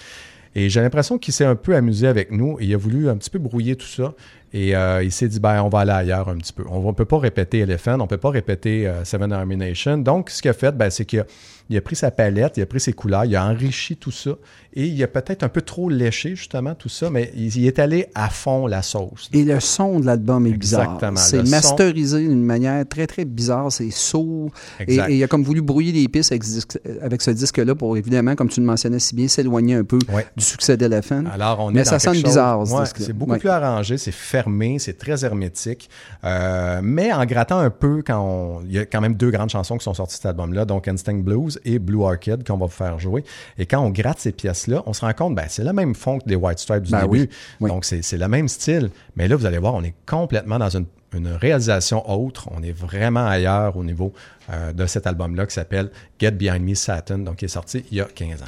Et 0.55 0.70
j'ai 0.72 0.82
l'impression 0.82 1.20
qu'il 1.20 1.36
s'est 1.36 1.45
un 1.45 1.55
peu 1.55 1.76
amusé 1.76 2.07
avec 2.07 2.32
nous. 2.32 2.57
Et 2.59 2.66
il 2.66 2.74
a 2.74 2.78
voulu 2.78 3.09
un 3.09 3.18
petit 3.18 3.30
peu 3.30 3.38
brouiller 3.38 3.76
tout 3.76 3.86
ça. 3.86 4.16
Et 4.58 4.74
euh, 4.74 5.03
il 5.03 5.12
s'est 5.12 5.28
dit, 5.28 5.41
ben, 5.41 5.62
on 5.64 5.68
va 5.70 5.80
aller 5.80 5.91
ailleurs 5.91 6.30
un 6.30 6.38
petit 6.38 6.53
peu. 6.53 6.64
On 6.70 6.82
ne 6.88 6.91
peut 6.93 7.03
pas 7.03 7.20
répéter 7.20 7.60
Elephant, 7.60 7.95
on 7.95 8.03
ne 8.03 8.08
peut 8.08 8.18
pas 8.18 8.30
répéter 8.30 8.88
euh, 8.88 9.03
Seven 9.03 9.34
Army 9.34 9.58
Nation. 9.58 9.97
Donc, 9.97 10.30
ce 10.30 10.41
qu'il 10.41 10.49
a 10.49 10.53
fait, 10.53 10.72
ben, 10.72 10.89
c'est 10.89 11.03
qu'il 11.03 11.20
a, 11.20 11.26
il 11.70 11.76
a 11.76 11.82
pris 11.82 11.95
sa 11.97 12.10
palette, 12.10 12.53
il 12.56 12.62
a 12.62 12.66
pris 12.66 12.80
ses 12.80 12.93
couleurs, 12.93 13.26
il 13.26 13.36
a 13.36 13.45
enrichi 13.45 13.97
tout 13.97 14.12
ça. 14.12 14.32
Et 14.78 14.86
il 14.86 15.03
a 15.03 15.08
peut-être 15.08 15.43
un 15.43 15.49
peu 15.49 15.62
trop 15.62 15.89
léché, 15.89 16.36
justement, 16.36 16.74
tout 16.76 16.89
ça, 16.89 17.10
mais 17.10 17.32
il, 17.36 17.56
il 17.58 17.66
est 17.68 17.80
allé 17.80 18.08
à 18.16 18.30
fond 18.30 18.68
la 18.68 18.82
sauce. 18.82 19.30
Et 19.34 19.43
le 19.43 19.60
son 19.60 19.99
de 19.99 20.06
l'album 20.06 20.45
est 20.47 20.51
bizarre. 20.51 20.84
Exactement, 20.84 21.16
C'est 21.18 21.38
le 21.39 21.45
son- 21.45 21.51
masterisé 21.51 22.20
d'une 22.20 22.43
manière 22.43 22.88
très, 22.88 23.08
très 23.08 23.26
bizarre. 23.26 23.72
C'est 23.72 23.89
sourd. 23.91 24.51
Et, 24.88 24.95
et 24.95 25.16
il 25.18 25.24
a 25.24 25.28
comme 25.28 25.43
voulu 25.43 25.62
brouiller 25.62 25.91
les 25.91 26.08
pistes 26.08 26.32
avec, 26.32 26.43
ce 26.43 26.49
disque- 26.60 26.80
avec 27.01 27.22
ce 27.22 27.32
disque-là 27.32 27.74
pour, 27.76 27.97
évidemment, 27.97 28.36
comme 28.36 28.49
tu 28.49 28.60
le 28.62 28.66
mentionnais 28.68 28.99
si 28.99 29.16
bien, 29.16 29.28
s'éloigner 29.28 29.76
un 29.76 29.84
peu 29.84 29.97
Ouais. 30.14 30.26
du 30.38 30.43
succès 30.45 30.78
d'Elephant. 30.78 31.24
Alors, 31.34 31.60
on 31.62 31.72
est 31.72 31.74
Mais 31.74 31.84
dans 31.84 31.89
ça 31.89 31.99
sonne 31.99 32.14
chose- 32.16 32.24
bizarre, 32.24 32.66
ce 32.68 32.74
Ouais. 32.74 32.86
C'est 32.97 33.12
beaucoup 33.14 33.32
Ouais. 33.32 33.39
plus 33.39 33.49
arrangé, 33.49 33.97
c'est 33.97 34.12
fermé, 34.14 34.45
c'est 34.80 34.98
très 34.98 35.26
hermétique. 35.26 35.89
Euh, 36.24 36.80
mais 36.84 37.12
en 37.14 37.26
grattant 37.26 37.60
un 37.60 37.70
peu, 37.70 38.02
quand 38.06 38.20
on- 38.20 38.62
il 38.66 38.74
y 38.74 38.80
a 38.80 38.86
quand 38.86 39.02
même 39.02 39.16
deux 39.16 39.32
grandes 39.32 39.50
chansons 39.50 39.78
qui 39.78 39.84
sont 39.84 39.93
sorties 39.93 40.14
de 40.16 40.22
cet 40.22 40.26
album-là, 40.28 40.66
donc 40.66 40.88
Instinct 40.88 41.20
Blues 41.24 41.60
et 41.66 41.80
Blue 41.80 42.02
Orchid, 42.02 42.46
qu'on 42.46 42.58
va 42.58 42.66
vous 42.66 42.72
faire 42.72 43.00
jouer. 43.00 43.24
Et 43.58 43.66
quand 43.66 43.80
on 43.80 43.89
gratte 43.89 44.20
ces 44.20 44.32
pièces-là, 44.32 44.84
on 44.86 44.93
se 44.93 45.02
rend 45.02 45.14
compte, 45.14 45.36
ben, 45.36 45.46
c'est 45.50 45.64
le 45.64 45.74
même 45.74 45.96
fond 45.96 46.20
que 46.20 46.26
des 46.26 46.36
White 46.36 46.60
Stripes 46.60 46.84
du 46.84 46.91
Ben 46.91 47.02
début. 47.02 47.12
oui, 47.22 47.30
oui. 47.62 47.70
Donc, 47.70 47.86
c'est 47.86 48.02
c'est 48.02 48.18
le 48.18 48.28
même 48.28 48.48
style. 48.48 48.89
Mais 49.16 49.28
là, 49.28 49.36
vous 49.36 49.46
allez 49.46 49.58
voir, 49.58 49.74
on 49.74 49.84
est 49.84 49.96
complètement 50.06 50.58
dans 50.60 50.70
une, 50.70 50.86
une 51.14 51.28
réalisation 51.30 52.10
autre. 52.10 52.50
On 52.56 52.62
est 52.64 52.72
vraiment 52.72 53.26
ailleurs 53.26 53.78
au 53.78 53.84
niveau 53.84 54.14
euh, 54.52 54.74
de 54.74 54.86
cet 54.86 55.08
album-là 55.08 55.46
qui 55.46 55.54
s'appelle 55.54 55.89
Get 56.20 56.32
Behind 56.32 56.62
Me 56.64 56.76
Satan, 56.76 57.20
donc 57.20 57.38
qui 57.38 57.46
est 57.46 57.50
sorti 57.50 57.84
il 57.91 57.98
y 57.98 58.02
a 58.02 58.06
15 58.06 58.41
ans. 58.41 58.46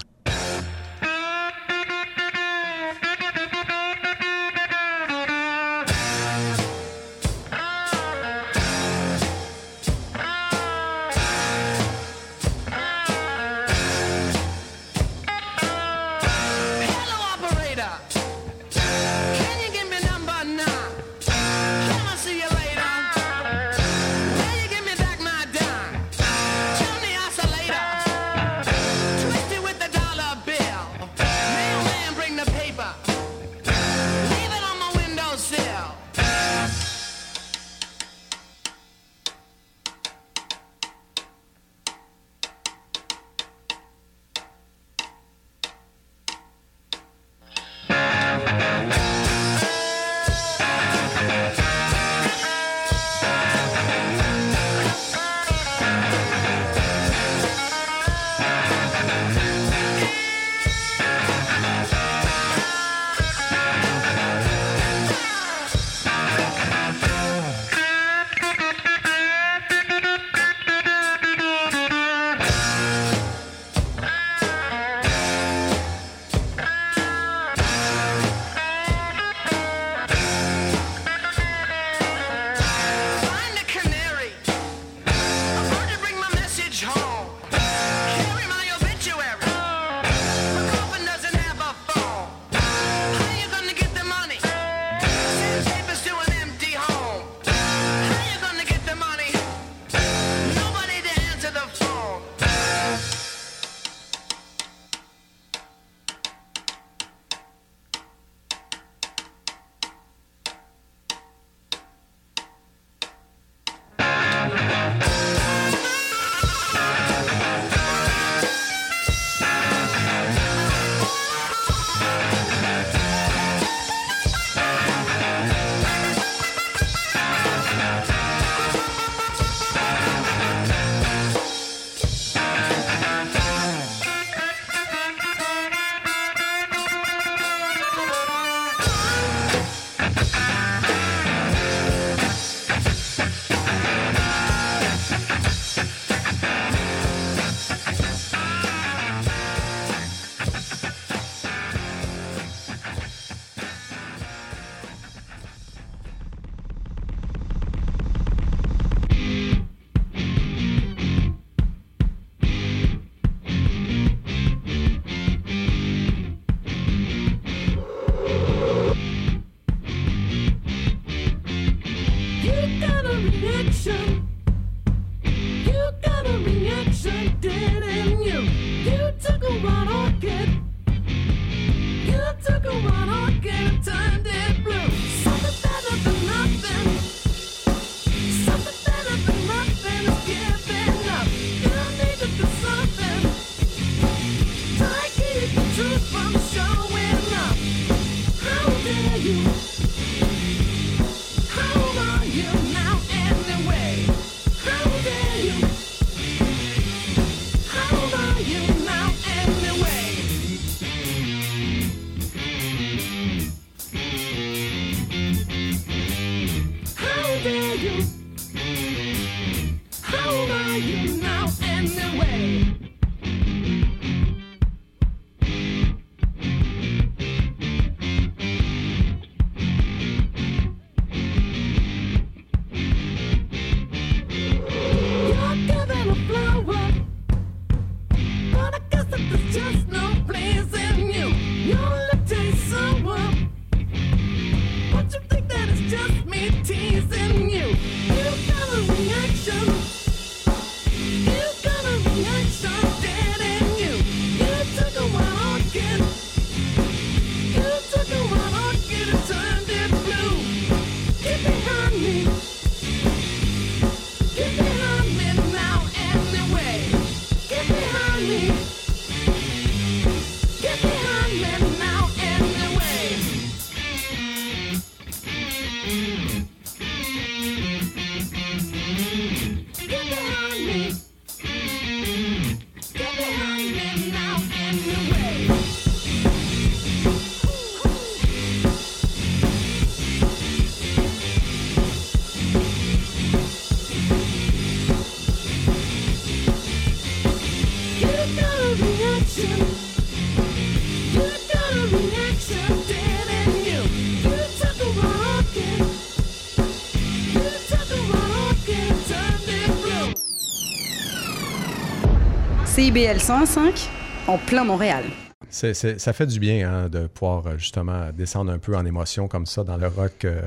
CIBL 312.97 313.19
105 313.19 313.89
en 314.27 314.39
plein 314.39 314.63
Montréal. 314.63 315.03
Ça 315.51 316.13
fait 316.13 316.25
du 316.25 316.39
bien 316.39 316.67
hein, 316.67 316.89
de 316.89 317.05
pouvoir 317.05 317.45
euh, 317.45 317.57
justement 317.59 318.09
descendre 318.11 318.51
un 318.51 318.57
peu 318.57 318.75
en 318.75 318.85
émotion 318.85 319.27
comme 319.27 319.45
ça 319.45 319.63
dans 319.63 319.77
le 319.77 319.87
rock. 319.87 320.25
euh, 320.25 320.41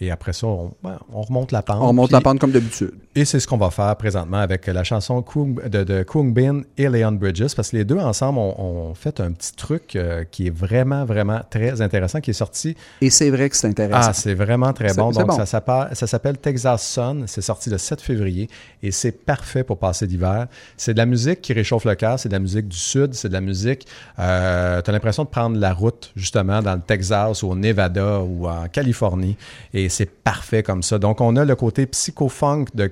et 0.00 0.12
après 0.12 0.32
ça, 0.32 0.46
on, 0.46 0.66
ouais, 0.84 0.92
on 1.12 1.22
remonte 1.22 1.50
la 1.50 1.60
pente. 1.60 1.78
On 1.80 1.88
remonte 1.88 2.12
la 2.12 2.20
pente 2.20 2.38
comme 2.38 2.52
d'habitude. 2.52 2.92
Et 3.18 3.24
c'est 3.24 3.40
ce 3.40 3.48
qu'on 3.48 3.56
va 3.56 3.70
faire 3.70 3.96
présentement 3.96 4.36
avec 4.36 4.68
la 4.68 4.84
chanson 4.84 5.22
Kung- 5.22 5.68
de, 5.68 5.82
de 5.82 6.04
Kung 6.04 6.32
Bin 6.32 6.60
et 6.76 6.88
Leon 6.88 7.10
Bridges, 7.10 7.52
parce 7.56 7.70
que 7.72 7.76
les 7.76 7.84
deux 7.84 7.98
ensemble 7.98 8.38
ont, 8.38 8.54
ont 8.90 8.94
fait 8.94 9.18
un 9.18 9.32
petit 9.32 9.56
truc 9.56 9.96
euh, 9.96 10.22
qui 10.30 10.46
est 10.46 10.54
vraiment, 10.56 11.04
vraiment 11.04 11.40
très 11.50 11.80
intéressant, 11.80 12.20
qui 12.20 12.30
est 12.30 12.34
sorti. 12.34 12.76
Et 13.00 13.10
c'est 13.10 13.30
vrai 13.30 13.50
que 13.50 13.56
c'est 13.56 13.66
intéressant. 13.66 14.10
Ah, 14.10 14.12
c'est 14.12 14.34
vraiment 14.34 14.72
très 14.72 14.94
bon. 14.94 15.10
Donc, 15.10 15.26
bon. 15.26 15.32
ça 15.36 15.46
s'appelle, 15.46 15.88
ça 15.94 16.06
s'appelle 16.06 16.38
Texas 16.38 16.86
Sun. 16.86 17.24
C'est 17.26 17.40
sorti 17.40 17.70
le 17.70 17.78
7 17.78 18.00
février 18.00 18.48
et 18.84 18.92
c'est 18.92 19.10
parfait 19.10 19.64
pour 19.64 19.78
passer 19.78 20.06
l'hiver. 20.06 20.46
C'est 20.76 20.92
de 20.92 20.98
la 20.98 21.06
musique 21.06 21.40
qui 21.40 21.52
réchauffe 21.52 21.86
le 21.86 21.96
cœur. 21.96 22.20
C'est 22.20 22.28
de 22.28 22.34
la 22.34 22.38
musique 22.38 22.68
du 22.68 22.76
Sud. 22.76 23.14
C'est 23.14 23.28
de 23.30 23.32
la 23.32 23.40
musique. 23.40 23.84
Euh, 24.20 24.80
tu 24.80 24.90
as 24.90 24.92
l'impression 24.92 25.24
de 25.24 25.28
prendre 25.28 25.58
la 25.58 25.72
route, 25.72 26.12
justement, 26.14 26.62
dans 26.62 26.74
le 26.76 26.82
Texas 26.82 27.42
ou 27.42 27.48
au 27.48 27.56
Nevada 27.56 28.20
ou 28.20 28.46
en 28.46 28.68
Californie. 28.68 29.36
Et 29.74 29.88
c'est 29.88 30.08
parfait 30.08 30.62
comme 30.62 30.84
ça. 30.84 31.00
Donc, 31.00 31.20
on 31.20 31.34
a 31.34 31.44
le 31.44 31.56
côté 31.56 31.84
psycho-funk 31.86 32.66
de 32.74 32.86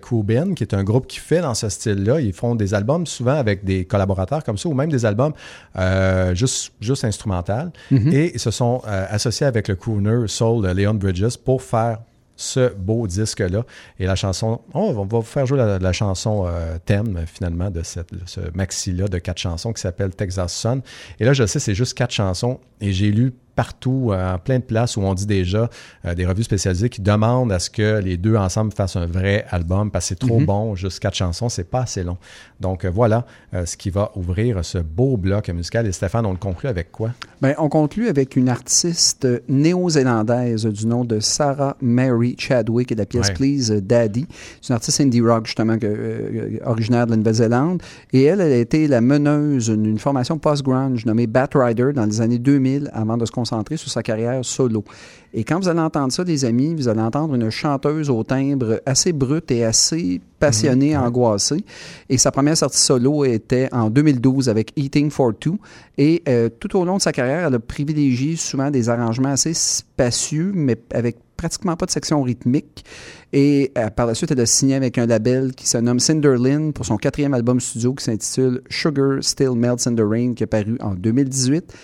Qui 0.55 0.65
est 0.65 0.75
un 0.75 0.85
groupe 0.85 1.07
qui 1.07 1.19
fait 1.19 1.41
dans 1.41 1.55
ce 1.55 1.69
style-là. 1.69 2.21
Ils 2.21 2.33
font 2.33 2.55
des 2.55 2.75
albums 2.75 3.07
souvent 3.07 3.37
avec 3.37 3.65
des 3.65 3.85
collaborateurs 3.85 4.45
comme 4.45 4.59
ça 4.59 4.69
ou 4.69 4.75
même 4.75 4.91
des 4.91 5.05
albums 5.05 5.33
euh, 5.77 6.35
juste, 6.35 6.73
juste 6.81 7.05
instrumental. 7.05 7.73
Mhm. 7.91 8.13
Et 8.13 8.33
ils 8.35 8.41
se 8.41 8.51
sont 8.51 8.83
euh, 8.87 9.07
associés 9.11 9.47
avec 9.47 9.69
le 9.69 9.77
crooner 9.77 10.27
Soul 10.27 10.67
de 10.67 10.73
Leon 10.73 10.95
Bridges 10.95 11.37
pour 11.37 11.63
faire 11.63 11.99
ce 12.37 12.73
beau 12.75 13.07
disque-là. 13.07 13.65
Et 13.99 14.07
la 14.07 14.15
chanson, 14.15 14.61
on 14.75 14.93
va 14.93 15.03
vous 15.05 15.23
faire 15.23 15.47
jouer 15.47 15.59
la, 15.59 15.79
la 15.79 15.93
chanson 15.93 16.45
euh, 16.47 16.77
thème, 16.85 17.25
finalement, 17.27 17.71
de 17.71 17.83
cette, 17.83 18.11
ce 18.27 18.41
maxi-là 18.55 19.09
de 19.09 19.19
quatre 19.19 19.39
chansons 19.39 19.73
qui 19.73 19.81
s'appelle 19.81 20.11
Texas 20.11 20.53
Sun. 20.53 20.83
Et 21.19 21.25
là, 21.25 21.33
je 21.33 21.47
sais, 21.47 21.59
c'est 21.59 21.75
juste 21.75 21.95
quatre 21.95 22.13
chansons. 22.13 22.61
Et 22.81 22.93
j'ai 22.93 23.11
lu 23.11 23.33
partout, 23.57 24.11
euh, 24.13 24.35
en 24.35 24.39
plein 24.39 24.59
de 24.59 24.65
places 24.65 24.97
où 24.97 25.01
on 25.01 25.15
dit 25.15 25.27
déjà, 25.27 25.69
euh, 26.05 26.15
des 26.15 26.25
revues 26.27 26.45
spécialisées 26.45 26.89
qui 26.91 27.01
demandent 27.01 27.51
à 27.51 27.59
ce 27.59 27.71
que 27.71 28.01
les 28.01 28.17
deux 28.17 28.37
ensemble 28.37 28.71
fassent 28.73 28.97
un 28.97 29.07
vrai 29.07 29.45
album 29.51 29.91
parce 29.91 30.05
que 30.05 30.09
c'est 30.11 30.19
trop 30.27 30.39
Mhm. 30.39 30.47
bon, 30.47 30.75
juste 30.77 31.01
quatre 31.01 31.17
chansons, 31.17 31.49
c'est 31.49 31.65
pas 31.69 31.81
assez 31.81 32.05
long. 32.05 32.19
Donc 32.61 32.85
euh, 32.85 32.91
voilà 32.91 33.27
euh, 33.55 33.67
ce 33.67 33.77
qui 33.77 33.91
va 33.91 34.13
ouvrir 34.15 34.65
ce 34.65 34.79
beau 34.79 35.17
bloc 35.17 35.49
musical. 35.49 35.87
Et 35.87 35.93
Stéphane, 35.93 36.27
on 36.27 36.31
le 36.33 36.37
conclut 36.39 36.69
avec 36.69 36.93
quoi? 36.93 37.11
Ben, 37.41 37.55
on 37.59 37.69
conclut 37.69 38.09
avec 38.09 38.37
une 38.37 38.49
artiste 38.49 39.27
néo-zélandaise 39.49 40.67
du 40.67 40.87
nom 40.87 41.05
de 41.05 41.21
Sarah 41.21 41.77
Mary 41.81 42.35
Chadwick 42.39 42.93
et 42.93 42.95
de 42.95 43.01
la 43.01 43.07
pièce 43.07 43.29
Ouais. 43.29 43.35
Please 43.35 43.71
Daddy. 43.83 44.27
C'est 44.61 44.69
une 44.71 44.75
artiste 44.75 45.01
indie 45.01 45.21
rock, 45.21 45.47
justement, 45.47 45.79
que, 45.79 46.61
originaire 46.65 47.07
de 47.07 47.13
la 47.13 47.17
Nouvelle-Zélande. 47.17 47.83
Et 48.13 48.25
elle, 48.25 48.41
elle 48.41 48.53
a 48.53 48.57
été 48.57 48.87
la 48.89 49.01
meneuse 49.01 49.69
d'une 49.71 49.99
formation 49.99 50.39
post-grunge 50.39 51.05
nommée 51.07 51.27
Bat 51.27 51.49
Rider 51.55 51.93
dans 51.95 52.05
les 52.05 52.21
années 52.21 52.39
2000 52.39 52.91
avant 52.93 53.17
de 53.17 53.25
se 53.25 53.33
concentrer 53.47 53.77
sur 53.77 53.91
sa 53.91 54.03
carrière 54.03 54.45
solo. 54.45 54.85
Et 55.33 55.45
quand 55.45 55.61
vous 55.61 55.69
allez 55.69 55.81
entendre 55.81 56.13
ça, 56.13 56.25
les 56.25 56.45
amis, 56.45 56.75
vous 56.75 56.89
allez 56.89 57.01
entendre 57.01 57.35
une 57.35 57.51
chanteuse 57.51 58.11
au 58.11 58.25
timbre 58.25 58.81
assez 58.87 59.13
brut 59.13 59.51
et 59.51 59.65
assez 59.65 60.21
passionnée, 60.41 60.97
angoissée. 60.97 61.65
Et 62.09 62.19
sa 62.19 62.31
première 62.31 62.57
sortie 62.57 62.79
solo 62.79 63.25
était 63.25 63.69
en 63.73 63.91
2012 63.91 64.49
avec 64.49 64.73
Eating 64.77 65.11
for 65.11 65.33
Two. 65.39 65.59
Et 65.99 66.23
euh, 66.29 66.49
tout 66.49 66.77
au 66.77 66.85
long 66.85 66.97
de 66.97 67.03
sa 67.03 67.13
carrière, 67.13 67.47
elle 67.47 67.55
a 67.55 67.59
privilégié 67.59 68.37
souvent 68.37 68.71
des 68.71 68.89
arrangements 68.89 69.31
assez 69.31 69.55
spacieux, 69.55 70.53
mais 70.55 70.79
avec 70.93 71.19
pratiquement 71.37 71.77
pas 71.77 71.87
de 71.87 71.91
section 71.91 72.23
rythmique. 72.23 72.85
Et 73.33 73.73
euh, 73.77 73.91
par 73.91 74.07
la 74.07 74.15
suite, 74.15 74.31
elle 74.31 74.41
a 74.41 74.47
signé 74.47 74.75
avec 74.75 74.99
un 74.99 75.07
label 75.07 75.53
qui 75.55 75.69
se 75.69 75.79
nomme 75.79 76.01
Cinderlin 76.01 76.71
pour 76.71 76.87
son 76.87 76.97
quatrième 76.97 77.35
album 77.35 77.61
studio 77.61 77.95
qui 77.95 78.05
s'intitule 78.05 78.63
Sugar 78.71 79.23
Still 79.23 79.53
Melts 79.55 79.87
in 79.87 79.95
the 79.95 80.03
Rain, 80.03 80.35
qui 80.35 80.45
est 80.45 80.47
paru 80.47 80.79
en 80.81 80.95
2018. 80.95 81.75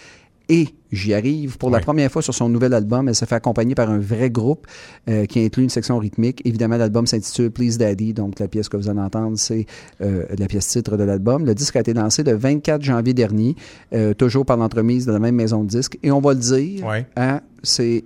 Et 0.52 0.68
j'y 0.92 1.14
arrive. 1.14 1.56
Pour 1.56 1.70
la 1.70 1.80
première 1.80 2.12
fois 2.12 2.20
sur 2.20 2.34
son 2.34 2.50
nouvel 2.50 2.74
album, 2.74 3.08
elle 3.08 3.14
se 3.14 3.24
fait 3.24 3.36
accompagner 3.36 3.74
par 3.74 3.88
un 3.88 3.98
vrai 3.98 4.28
groupe 4.28 4.66
euh, 5.08 5.24
qui 5.24 5.42
inclut 5.42 5.62
une 5.62 5.70
section 5.70 5.96
rythmique. 5.98 6.42
Évidemment, 6.44 6.76
l'album 6.76 7.06
s'intitule 7.06 7.50
Please 7.50 7.78
Daddy, 7.78 8.12
donc 8.12 8.38
la 8.38 8.48
pièce 8.48 8.68
que 8.68 8.76
vous 8.76 8.90
allez 8.90 9.00
entendre, 9.00 9.38
c'est 9.38 9.64
euh, 10.02 10.26
la 10.38 10.46
pièce 10.48 10.68
titre 10.68 10.98
de 10.98 11.04
l'album. 11.04 11.46
Le 11.46 11.54
disque 11.54 11.76
a 11.76 11.80
été 11.80 11.94
lancé 11.94 12.22
le 12.22 12.34
24 12.34 12.82
janvier 12.82 13.14
dernier, 13.14 13.56
euh, 13.94 14.12
toujours 14.12 14.44
par 14.44 14.58
l'entremise 14.58 15.06
de 15.06 15.12
la 15.12 15.18
même 15.18 15.36
maison 15.36 15.64
de 15.64 15.68
disques. 15.68 15.98
Et 16.02 16.10
on 16.10 16.20
va 16.20 16.34
le 16.34 16.40
dire, 16.40 16.84
hein, 17.16 17.40
c'est 17.62 18.04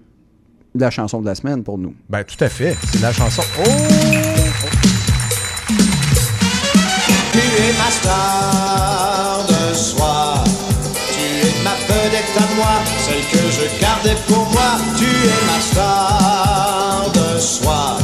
la 0.77 0.91
chanson 0.91 1.21
de 1.21 1.27
la 1.27 1.35
semaine 1.35 1.65
pour 1.65 1.79
nous. 1.79 1.95
Ben, 2.09 2.23
tout 2.23 2.45
à 2.45 2.49
fait. 2.49 2.77
C'est 2.93 3.03
la 3.03 3.13
chanson. 3.13 3.43
Oh! 3.59 3.63
Tu 7.33 7.39
es 7.39 7.73
ma 7.77 7.91
star 7.91 9.47
de 9.49 9.75
soir. 9.75 10.06
Vedette 12.07 12.37
à 12.39 12.55
moi, 12.55 12.85
celle 13.05 13.27
que 13.33 13.51
je 13.51 13.81
gardais 13.81 14.15
pour 14.29 14.47
moi. 14.53 14.79
Tu 14.97 15.07
es 15.07 15.47
ma 15.49 15.61
star 15.61 17.11
de 17.11 17.41
soir. 17.41 17.99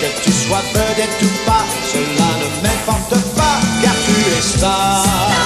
Que 0.00 0.22
tu 0.22 0.32
sois 0.32 0.62
vedette 0.72 1.22
ou 1.22 1.44
pas, 1.44 1.66
cela 1.92 2.30
ne 2.40 2.62
m'importe 2.62 3.22
pas, 3.36 3.60
car 3.82 3.92
tu 4.06 4.38
es. 4.38 4.40
Star 4.40 5.37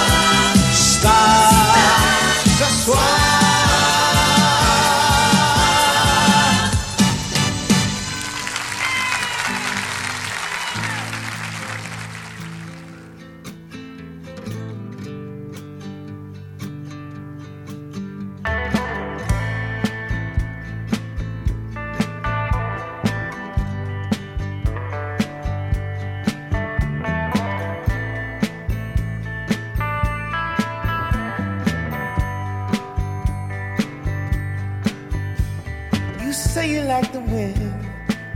say 36.63 36.75
you 36.75 36.81
like 36.83 37.11
the 37.11 37.19
wind 37.19 37.59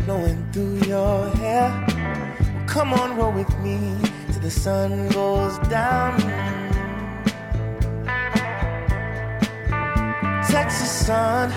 blowing 0.06 0.40
through 0.52 0.76
your 0.94 1.30
hair. 1.42 1.70
Well, 2.54 2.68
come 2.68 2.94
on, 2.94 3.16
roll 3.18 3.32
with 3.32 3.54
me 3.60 3.78
till 4.32 4.42
the 4.42 4.52
sun 4.52 5.08
goes 5.10 5.58
down. 5.70 6.14
Texas 10.52 10.92
sun. 11.08 11.48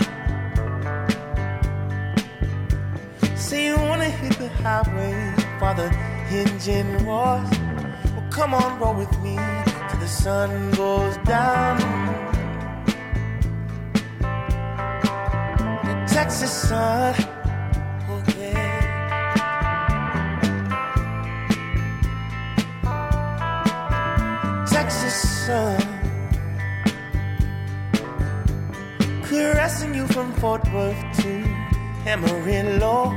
Say 3.36 3.66
you 3.66 3.76
wanna 3.88 4.10
hit 4.20 4.34
the 4.38 4.51
highway 4.62 5.14
while 5.60 5.74
the 5.74 5.88
engine 6.40 6.90
roars. 7.05 7.51
Well, 8.14 8.28
come 8.30 8.55
on, 8.55 8.78
roll 8.80 8.94
with 8.94 9.14
me 9.24 9.34
till 9.88 10.01
the 10.06 10.12
sun 10.22 10.51
goes 10.82 11.16
down. 11.36 11.76
Texas 16.22 16.52
sun. 16.68 17.14
Oh. 18.06 18.22
Texas 24.68 25.47
sun. 25.47 25.80
Caressing 29.22 29.94
you 29.94 30.06
from 30.09 30.34
Fort 30.34 30.62
Worth 30.74 31.02
to 31.22 31.42
Amarillo. 32.06 33.14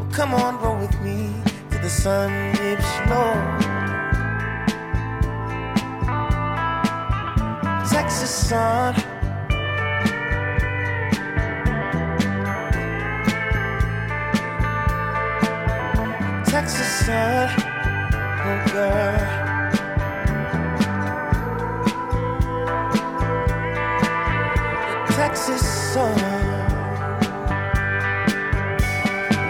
Well, 0.00 0.10
come 0.10 0.34
on, 0.34 0.60
roll 0.60 0.78
with 0.78 1.00
me 1.00 1.32
till 1.70 1.80
the 1.82 1.88
sun 1.88 2.32
dips 2.56 2.98
low. 3.08 3.34
Texas 7.88 8.48
sun. 8.48 9.17
Texas 16.68 17.06
sun, 17.06 17.48
oh 18.44 18.60
girl. 18.72 19.18
Texas 25.16 25.64
sun. 25.94 26.18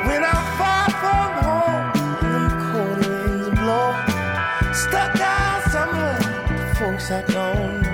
When 0.06 0.22
I'm 0.22 0.44
far 0.58 0.86
from 1.00 1.30
home, 1.42 1.86
them 2.22 2.52
cold 2.70 2.98
winds 3.04 3.48
blow, 3.58 3.90
stuck 4.72 5.20
out 5.20 5.62
somewhere, 5.72 6.20
folks 6.76 7.10
I 7.10 7.22
don't. 7.22 7.87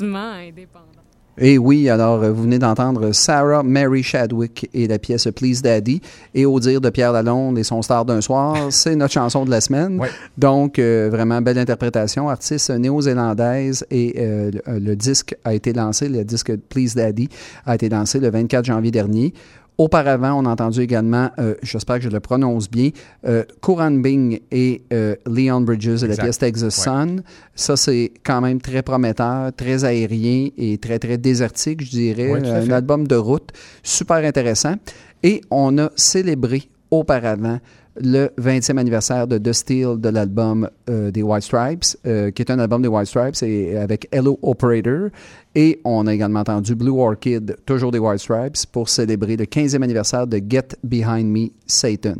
Indépendant. 0.00 0.98
Et 1.40 1.56
oui, 1.56 1.88
alors 1.88 2.22
euh, 2.22 2.32
vous 2.32 2.42
venez 2.42 2.58
d'entendre 2.58 3.12
Sarah 3.12 3.62
Mary 3.62 4.02
Chadwick 4.02 4.68
et 4.74 4.88
la 4.88 4.98
pièce 4.98 5.28
Please 5.34 5.62
Daddy. 5.62 6.00
Et 6.34 6.44
au 6.44 6.58
dire 6.58 6.80
de 6.80 6.90
Pierre 6.90 7.12
Lalonde 7.12 7.58
et 7.58 7.62
son 7.62 7.80
star 7.80 8.04
d'un 8.04 8.20
soir, 8.20 8.56
c'est 8.70 8.96
notre 8.96 9.12
chanson 9.14 9.44
de 9.44 9.50
la 9.50 9.60
semaine. 9.60 10.00
Donc, 10.36 10.78
euh, 10.78 11.08
vraiment 11.10 11.40
belle 11.40 11.58
interprétation. 11.58 12.28
Artiste 12.28 12.70
néo-zélandaise 12.70 13.86
et 13.90 14.14
euh, 14.18 14.50
le, 14.66 14.78
le 14.80 14.96
disque 14.96 15.36
a 15.44 15.54
été 15.54 15.72
lancé, 15.72 16.08
le 16.08 16.24
disque 16.24 16.56
Please 16.68 16.94
Daddy 16.96 17.28
a 17.66 17.76
été 17.76 17.88
lancé 17.88 18.18
le 18.18 18.30
24 18.30 18.64
janvier 18.64 18.90
dernier. 18.90 19.32
Auparavant, 19.80 20.42
on 20.42 20.44
a 20.44 20.50
entendu 20.50 20.80
également, 20.80 21.30
euh, 21.38 21.54
j'espère 21.62 21.98
que 21.98 22.02
je 22.02 22.08
le 22.08 22.18
prononce 22.18 22.68
bien, 22.68 22.90
euh, 23.24 23.44
Coran 23.60 23.92
Bing 23.92 24.40
et 24.50 24.82
euh, 24.92 25.14
Leon 25.24 25.60
Bridges 25.60 26.02
et 26.02 26.08
la 26.08 26.16
pièce 26.16 26.38
Texas 26.38 26.74
Sun. 26.74 27.22
Ça, 27.54 27.76
c'est 27.76 28.10
quand 28.24 28.40
même 28.40 28.60
très 28.60 28.82
prometteur, 28.82 29.52
très 29.52 29.84
aérien 29.84 30.48
et 30.58 30.78
très, 30.78 30.98
très 30.98 31.16
désertique, 31.16 31.84
je 31.84 31.90
dirais. 31.90 32.32
À 32.48 32.56
un 32.56 32.70
album 32.70 33.06
de 33.06 33.14
route 33.14 33.52
super 33.84 34.16
intéressant. 34.16 34.74
Et 35.22 35.42
on 35.48 35.78
a 35.78 35.90
célébré 35.94 36.68
auparavant 36.90 37.60
le 38.00 38.30
20e 38.38 38.78
anniversaire 38.78 39.26
de 39.26 39.38
The 39.38 39.52
Steel 39.52 40.00
de 40.00 40.08
l'album 40.08 40.68
euh, 40.88 41.10
des 41.10 41.22
White 41.22 41.42
Stripes, 41.42 41.84
euh, 42.06 42.30
qui 42.30 42.42
est 42.42 42.50
un 42.50 42.58
album 42.58 42.82
des 42.82 42.88
White 42.88 43.06
Stripes 43.06 43.42
et 43.42 43.76
avec 43.76 44.08
Hello 44.12 44.38
Operator. 44.42 45.08
Et 45.54 45.80
on 45.84 46.06
a 46.06 46.14
également 46.14 46.40
entendu 46.40 46.74
Blue 46.74 46.90
Orchid, 46.90 47.56
toujours 47.66 47.90
des 47.90 47.98
White 47.98 48.20
Stripes, 48.20 48.66
pour 48.72 48.88
célébrer 48.88 49.36
le 49.36 49.44
15e 49.44 49.82
anniversaire 49.82 50.26
de 50.26 50.40
Get 50.48 50.68
Behind 50.84 51.26
Me, 51.26 51.48
Satan. 51.66 52.16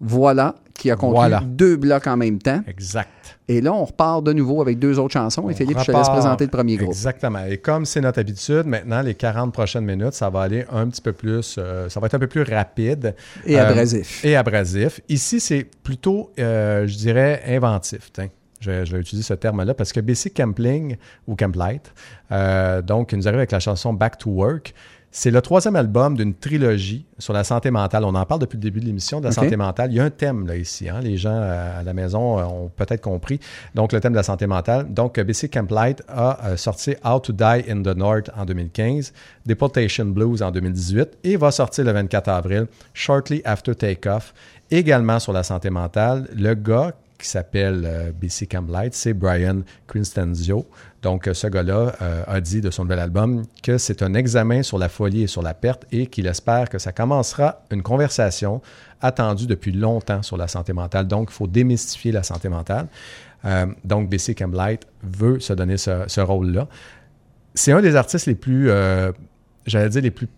Voilà, 0.00 0.54
qui 0.74 0.90
a 0.90 0.96
conclu 0.96 1.16
Voilà. 1.16 1.40
deux 1.44 1.76
blocs 1.76 2.06
en 2.06 2.16
même 2.16 2.38
temps. 2.38 2.60
Exact. 2.66 3.08
Et 3.46 3.60
là, 3.60 3.72
on 3.74 3.84
repart 3.84 4.24
de 4.24 4.32
nouveau 4.32 4.60
avec 4.62 4.78
deux 4.78 4.98
autres 4.98 5.12
chansons. 5.12 5.48
Et 5.50 5.54
Philippe, 5.54 5.78
je 5.78 5.84
te 5.84 5.90
laisse 5.90 5.98
repart. 6.00 6.12
présenter 6.18 6.44
le 6.44 6.50
premier 6.50 6.76
groupe. 6.76 6.88
Exactement. 6.90 7.44
Et 7.46 7.58
comme 7.58 7.84
c'est 7.84 8.00
notre 8.00 8.18
habitude, 8.20 8.64
maintenant, 8.66 9.02
les 9.02 9.14
40 9.14 9.52
prochaines 9.52 9.84
minutes, 9.84 10.14
ça 10.14 10.30
va 10.30 10.40
aller 10.42 10.64
un 10.72 10.88
petit 10.88 11.02
peu 11.02 11.12
plus, 11.12 11.56
euh, 11.58 11.88
ça 11.88 12.00
va 12.00 12.06
être 12.06 12.14
un 12.14 12.18
peu 12.18 12.26
plus 12.26 12.42
rapide. 12.42 13.14
Et 13.44 13.58
Euh, 13.58 13.66
abrasif. 13.68 14.24
et 14.24 14.34
abrasif. 14.34 15.00
Ici, 15.08 15.40
c'est 15.40 15.66
plutôt, 15.82 16.32
euh, 16.38 16.86
je 16.86 16.96
dirais, 16.96 17.42
inventif. 17.46 18.10
Tiens. 18.12 18.28
Je 18.60 18.70
vais, 18.70 18.86
je 18.86 18.92
vais 18.96 19.00
utiliser 19.02 19.26
ce 19.26 19.34
terme-là 19.34 19.74
parce 19.74 19.92
que 19.92 20.00
Basic 20.00 20.32
Campling 20.34 20.96
ou 21.26 21.36
Camplight, 21.36 21.92
donc, 22.86 23.12
il 23.12 23.18
nous 23.18 23.28
arrive 23.28 23.38
avec 23.38 23.52
la 23.52 23.60
chanson 23.60 23.92
Back 23.92 24.16
to 24.18 24.30
Work. 24.30 24.72
C'est 25.16 25.30
le 25.30 25.40
troisième 25.40 25.76
album 25.76 26.16
d'une 26.16 26.34
trilogie 26.34 27.06
sur 27.20 27.32
la 27.32 27.44
santé 27.44 27.70
mentale. 27.70 28.04
On 28.04 28.16
en 28.16 28.26
parle 28.26 28.40
depuis 28.40 28.56
le 28.56 28.62
début 28.62 28.80
de 28.80 28.86
l'émission 28.86 29.20
de 29.20 29.26
la 29.26 29.30
santé 29.30 29.54
mentale. 29.56 29.92
Il 29.92 29.96
y 29.96 30.00
a 30.00 30.04
un 30.04 30.10
thème 30.10 30.44
là 30.44 30.56
ici. 30.56 30.88
hein. 30.88 30.98
Les 31.00 31.16
gens 31.16 31.30
euh, 31.36 31.80
à 31.80 31.84
la 31.84 31.94
maison 31.94 32.40
euh, 32.40 32.42
ont 32.42 32.68
peut-être 32.74 33.00
compris. 33.00 33.38
Donc, 33.76 33.92
le 33.92 34.00
thème 34.00 34.10
de 34.10 34.16
la 34.16 34.24
santé 34.24 34.48
mentale. 34.48 34.92
Donc, 34.92 35.16
euh, 35.16 35.22
Basic 35.22 35.52
Camplight 35.52 36.02
a 36.08 36.56
sorti 36.56 36.96
How 37.04 37.20
to 37.20 37.32
Die 37.32 37.70
in 37.70 37.82
the 37.82 37.96
North 37.96 38.28
en 38.36 38.44
2015, 38.44 39.12
Deportation 39.46 40.06
Blues 40.06 40.42
en 40.42 40.50
2018 40.50 41.18
et 41.22 41.36
va 41.36 41.52
sortir 41.52 41.84
le 41.84 41.92
24 41.92 42.28
avril, 42.28 42.66
Shortly 42.92 43.40
After 43.44 43.76
Takeoff, 43.76 44.34
également 44.68 45.20
sur 45.20 45.32
la 45.32 45.44
santé 45.44 45.70
mentale. 45.70 46.26
Le 46.34 46.54
gars 46.54 46.92
qui 47.18 47.28
s'appelle 47.28 47.84
euh, 47.84 48.12
BC 48.12 48.46
Camplight, 48.46 48.94
c'est 48.94 49.14
Brian 49.14 49.60
Crinstenzio. 49.86 50.66
Donc, 51.02 51.28
euh, 51.28 51.34
ce 51.34 51.46
gars-là 51.46 51.94
euh, 52.02 52.22
a 52.26 52.40
dit 52.40 52.60
de 52.60 52.70
son 52.70 52.84
nouvel 52.84 52.98
album 52.98 53.44
que 53.62 53.78
c'est 53.78 54.02
un 54.02 54.14
examen 54.14 54.62
sur 54.62 54.78
la 54.78 54.88
folie 54.88 55.22
et 55.22 55.26
sur 55.26 55.42
la 55.42 55.54
perte 55.54 55.86
et 55.92 56.06
qu'il 56.06 56.26
espère 56.26 56.68
que 56.68 56.78
ça 56.78 56.92
commencera 56.92 57.62
une 57.70 57.82
conversation 57.82 58.60
attendue 59.00 59.46
depuis 59.46 59.72
longtemps 59.72 60.22
sur 60.22 60.36
la 60.36 60.48
santé 60.48 60.72
mentale. 60.72 61.06
Donc, 61.06 61.28
il 61.30 61.34
faut 61.34 61.46
démystifier 61.46 62.12
la 62.12 62.22
santé 62.22 62.48
mentale. 62.48 62.88
Donc, 63.84 64.08
BC 64.08 64.34
Camplight 64.34 64.86
veut 65.02 65.38
se 65.38 65.52
donner 65.52 65.76
ce, 65.76 66.20
rôle-là. 66.20 66.66
C'est 67.52 67.72
un 67.72 67.82
des 67.82 67.94
artistes 67.94 68.24
les 68.24 68.34
plus, 68.34 68.70
j'allais 69.66 69.90
dire, 69.90 70.00
les 70.00 70.10
plus... 70.10 70.28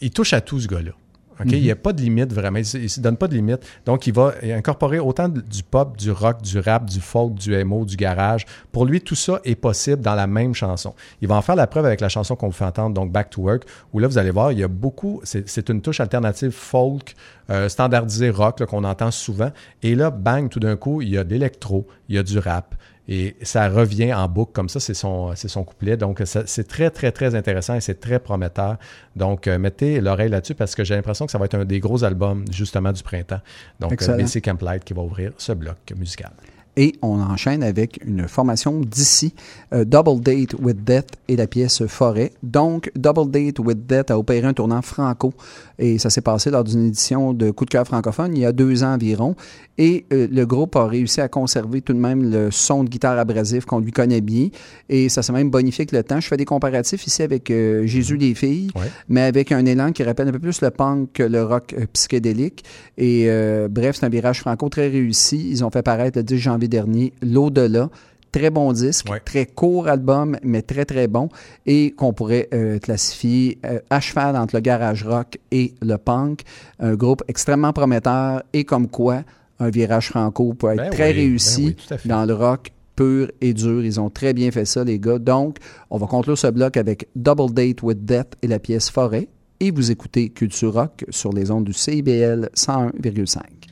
Il 0.00 0.10
touche 0.10 0.32
à 0.32 0.40
tout, 0.40 0.58
ce 0.58 0.66
gars-là. 0.66 0.92
OK? 1.40 1.46
Mhm. 1.46 1.54
Il 1.54 1.62
n'y 1.62 1.70
a 1.70 1.76
pas 1.76 1.92
de 1.92 2.00
limite 2.00 2.32
vraiment. 2.32 2.58
Il 2.58 2.82
ne 2.82 2.88
se 2.88 3.00
donne 3.00 3.16
pas 3.16 3.28
de 3.28 3.34
limite. 3.34 3.60
Donc, 3.84 4.06
il 4.06 4.14
va 4.14 4.34
incorporer 4.42 4.98
autant 4.98 5.28
du 5.28 5.62
pop, 5.62 5.96
du 5.96 6.10
rock, 6.10 6.42
du 6.42 6.58
rap, 6.58 6.86
du 6.86 7.00
folk, 7.00 7.34
du 7.34 7.54
emo, 7.54 7.84
du 7.84 7.96
garage. 7.96 8.46
Pour 8.72 8.86
lui, 8.86 9.00
tout 9.00 9.14
ça 9.14 9.40
est 9.44 9.54
possible 9.54 10.02
dans 10.02 10.14
la 10.14 10.26
même 10.26 10.54
chanson. 10.54 10.94
Il 11.20 11.28
va 11.28 11.36
en 11.36 11.42
faire 11.42 11.56
la 11.56 11.66
preuve 11.66 11.86
avec 11.86 12.00
la 12.00 12.08
chanson 12.08 12.36
qu'on 12.36 12.46
vous 12.46 12.52
fait 12.52 12.64
entendre, 12.64 12.94
donc 12.94 13.12
Back 13.12 13.30
to 13.30 13.42
Work, 13.42 13.64
où 13.92 13.98
là, 13.98 14.08
vous 14.08 14.18
allez 14.18 14.30
voir, 14.30 14.52
il 14.52 14.58
y 14.58 14.64
a 14.64 14.68
beaucoup. 14.68 15.20
C'est 15.24 15.68
une 15.68 15.80
touche 15.82 16.00
alternative 16.00 16.50
folk, 16.50 17.14
euh, 17.50 17.68
standardisée 17.68 18.30
rock 18.30 18.64
qu'on 18.64 18.84
entend 18.84 19.10
souvent. 19.10 19.50
Et 19.82 19.94
là, 19.94 20.10
bang, 20.10 20.48
tout 20.48 20.60
d'un 20.60 20.76
coup, 20.76 21.02
il 21.02 21.10
y 21.10 21.18
a 21.18 21.24
de 21.24 21.30
l'électro, 21.30 21.86
il 22.08 22.16
y 22.16 22.18
a 22.18 22.22
du 22.22 22.38
rap. 22.38 22.74
Et 23.08 23.36
ça 23.42 23.68
revient 23.68 24.12
en 24.12 24.28
boucle 24.28 24.52
comme 24.52 24.68
ça, 24.68 24.80
c'est 24.80 24.94
son, 24.94 25.34
couplet. 25.64 25.96
Donc, 25.96 26.22
c'est 26.24 26.66
très, 26.66 26.90
très, 26.90 27.12
très 27.12 27.34
intéressant 27.34 27.74
et 27.74 27.80
c'est 27.80 28.00
très 28.00 28.18
prometteur. 28.18 28.76
Donc, 29.14 29.46
euh, 29.46 29.58
mettez 29.58 30.00
l'oreille 30.00 30.28
là-dessus 30.28 30.54
parce 30.54 30.74
que 30.74 30.82
j'ai 30.82 30.96
l'impression 30.96 31.26
que 31.26 31.32
ça 31.32 31.38
va 31.38 31.44
être 31.44 31.54
un 31.54 31.64
des 31.64 31.78
gros 31.78 32.02
albums, 32.02 32.44
justement, 32.50 32.92
du 32.92 33.02
printemps. 33.02 33.40
Donc, 33.78 34.02
euh. 34.02 34.16
BC 34.16 34.40
Camplight 34.40 34.84
qui 34.84 34.92
va 34.92 35.02
ouvrir 35.02 35.32
ce 35.36 35.52
bloc 35.52 35.76
musical. 35.96 36.32
Et 36.78 36.94
on 37.00 37.20
enchaîne 37.20 37.62
avec 37.62 37.98
une 38.04 38.28
formation 38.28 38.80
d'ici, 38.80 39.32
euh, 39.72 39.86
Double 39.86 40.20
Date 40.20 40.54
with 40.60 40.84
Death 40.84 41.08
et 41.26 41.34
la 41.34 41.46
pièce 41.46 41.86
Forêt. 41.86 42.32
Donc, 42.42 42.90
Double 42.94 43.30
Date 43.30 43.60
with 43.60 43.86
Death 43.86 44.10
a 44.10 44.18
opéré 44.18 44.46
un 44.46 44.52
tournant 44.52 44.82
franco 44.82 45.32
et 45.78 45.98
ça 45.98 46.10
s'est 46.10 46.20
passé 46.20 46.50
lors 46.50 46.64
d'une 46.64 46.86
édition 46.86 47.32
de 47.32 47.50
Coup 47.50 47.64
de 47.64 47.70
cœur 47.70 47.86
francophone 47.86 48.36
il 48.36 48.40
y 48.40 48.44
a 48.44 48.52
deux 48.52 48.84
ans 48.84 48.92
environ. 48.92 49.36
Et 49.78 50.04
euh, 50.12 50.26
le 50.30 50.44
groupe 50.44 50.76
a 50.76 50.86
réussi 50.86 51.20
à 51.22 51.28
conserver 51.28 51.80
tout 51.80 51.94
de 51.94 51.98
même 51.98 52.30
le 52.30 52.50
son 52.50 52.84
de 52.84 52.90
guitare 52.90 53.18
abrasif 53.18 53.64
qu'on 53.64 53.80
lui 53.80 53.92
connaît 53.92 54.20
bien 54.20 54.48
et 54.88 55.08
ça 55.08 55.22
s'est 55.22 55.32
même 55.32 55.50
bonifié 55.50 55.82
avec 55.82 55.92
le 55.92 56.02
temps. 56.02 56.20
Je 56.20 56.28
fais 56.28 56.36
des 56.36 56.44
comparatifs 56.44 57.06
ici 57.06 57.22
avec 57.22 57.50
euh, 57.50 57.86
Jésus 57.86 58.18
des 58.18 58.34
filles, 58.34 58.70
mais 59.08 59.22
avec 59.22 59.50
un 59.50 59.64
élan 59.64 59.92
qui 59.92 60.02
rappelle 60.02 60.28
un 60.28 60.32
peu 60.32 60.38
plus 60.38 60.60
le 60.60 60.70
punk 60.70 61.10
que 61.14 61.22
le 61.22 61.42
rock 61.42 61.74
psychédélique. 61.94 62.64
Et 62.98 63.28
bref, 63.70 63.96
c'est 63.98 64.06
un 64.06 64.08
virage 64.08 64.40
franco 64.40 64.68
très 64.68 64.88
réussi. 64.88 65.48
Ils 65.50 65.64
ont 65.64 65.70
fait 65.70 65.82
paraître 65.82 66.18
le 66.18 66.24
10 66.24 66.38
janvier 66.38 66.65
dernier 66.68 67.12
L'au-delà. 67.22 67.90
Très 68.32 68.50
bon 68.50 68.72
disque, 68.72 69.06
très 69.24 69.46
court 69.46 69.88
album, 69.88 70.36
mais 70.42 70.60
très 70.60 70.84
très 70.84 71.08
bon, 71.08 71.30
et 71.64 71.92
qu'on 71.92 72.12
pourrait 72.12 72.48
euh, 72.52 72.78
classifier 72.78 73.58
euh, 73.64 73.78
à 73.88 74.00
cheval 74.00 74.36
entre 74.36 74.56
le 74.56 74.60
garage 74.60 75.04
rock 75.04 75.38
et 75.50 75.74
le 75.80 75.96
punk. 75.96 76.42
Un 76.78 76.96
groupe 76.96 77.22
extrêmement 77.28 77.72
prometteur, 77.72 78.42
et 78.52 78.64
comme 78.64 78.88
quoi 78.88 79.22
un 79.58 79.70
virage 79.70 80.10
franco 80.10 80.52
peut 80.52 80.72
être 80.72 80.76
Ben 80.76 80.90
très 80.90 81.08
oui, 81.08 81.14
ben 81.14 81.16
réussi 81.16 81.76
oui, 81.90 81.96
dans 82.04 82.26
le 82.26 82.34
rock 82.34 82.72
pur 82.96 83.30
et 83.40 83.54
dur. 83.54 83.84
Ils 83.84 84.00
ont 84.00 84.10
très 84.10 84.32
bien 84.32 84.50
fait 84.50 84.64
ça, 84.64 84.82
les 84.82 84.98
gars. 84.98 85.18
Donc, 85.18 85.58
on 85.90 85.98
va 85.98 86.06
conclure 86.06 86.36
ce 86.36 86.48
bloc 86.48 86.76
avec 86.76 87.08
Double 87.14 87.52
Date 87.52 87.82
with 87.82 88.04
Death 88.04 88.34
et 88.42 88.48
la 88.48 88.58
pièce 88.58 88.90
Forêt. 88.90 89.28
Et 89.60 89.70
vous 89.70 89.90
écoutez 89.90 90.30
Culture 90.30 90.74
Rock 90.74 91.04
sur 91.10 91.32
les 91.32 91.50
ondes 91.50 91.64
du 91.64 91.72
CIBL 91.72 92.50
101,5. 92.54 93.65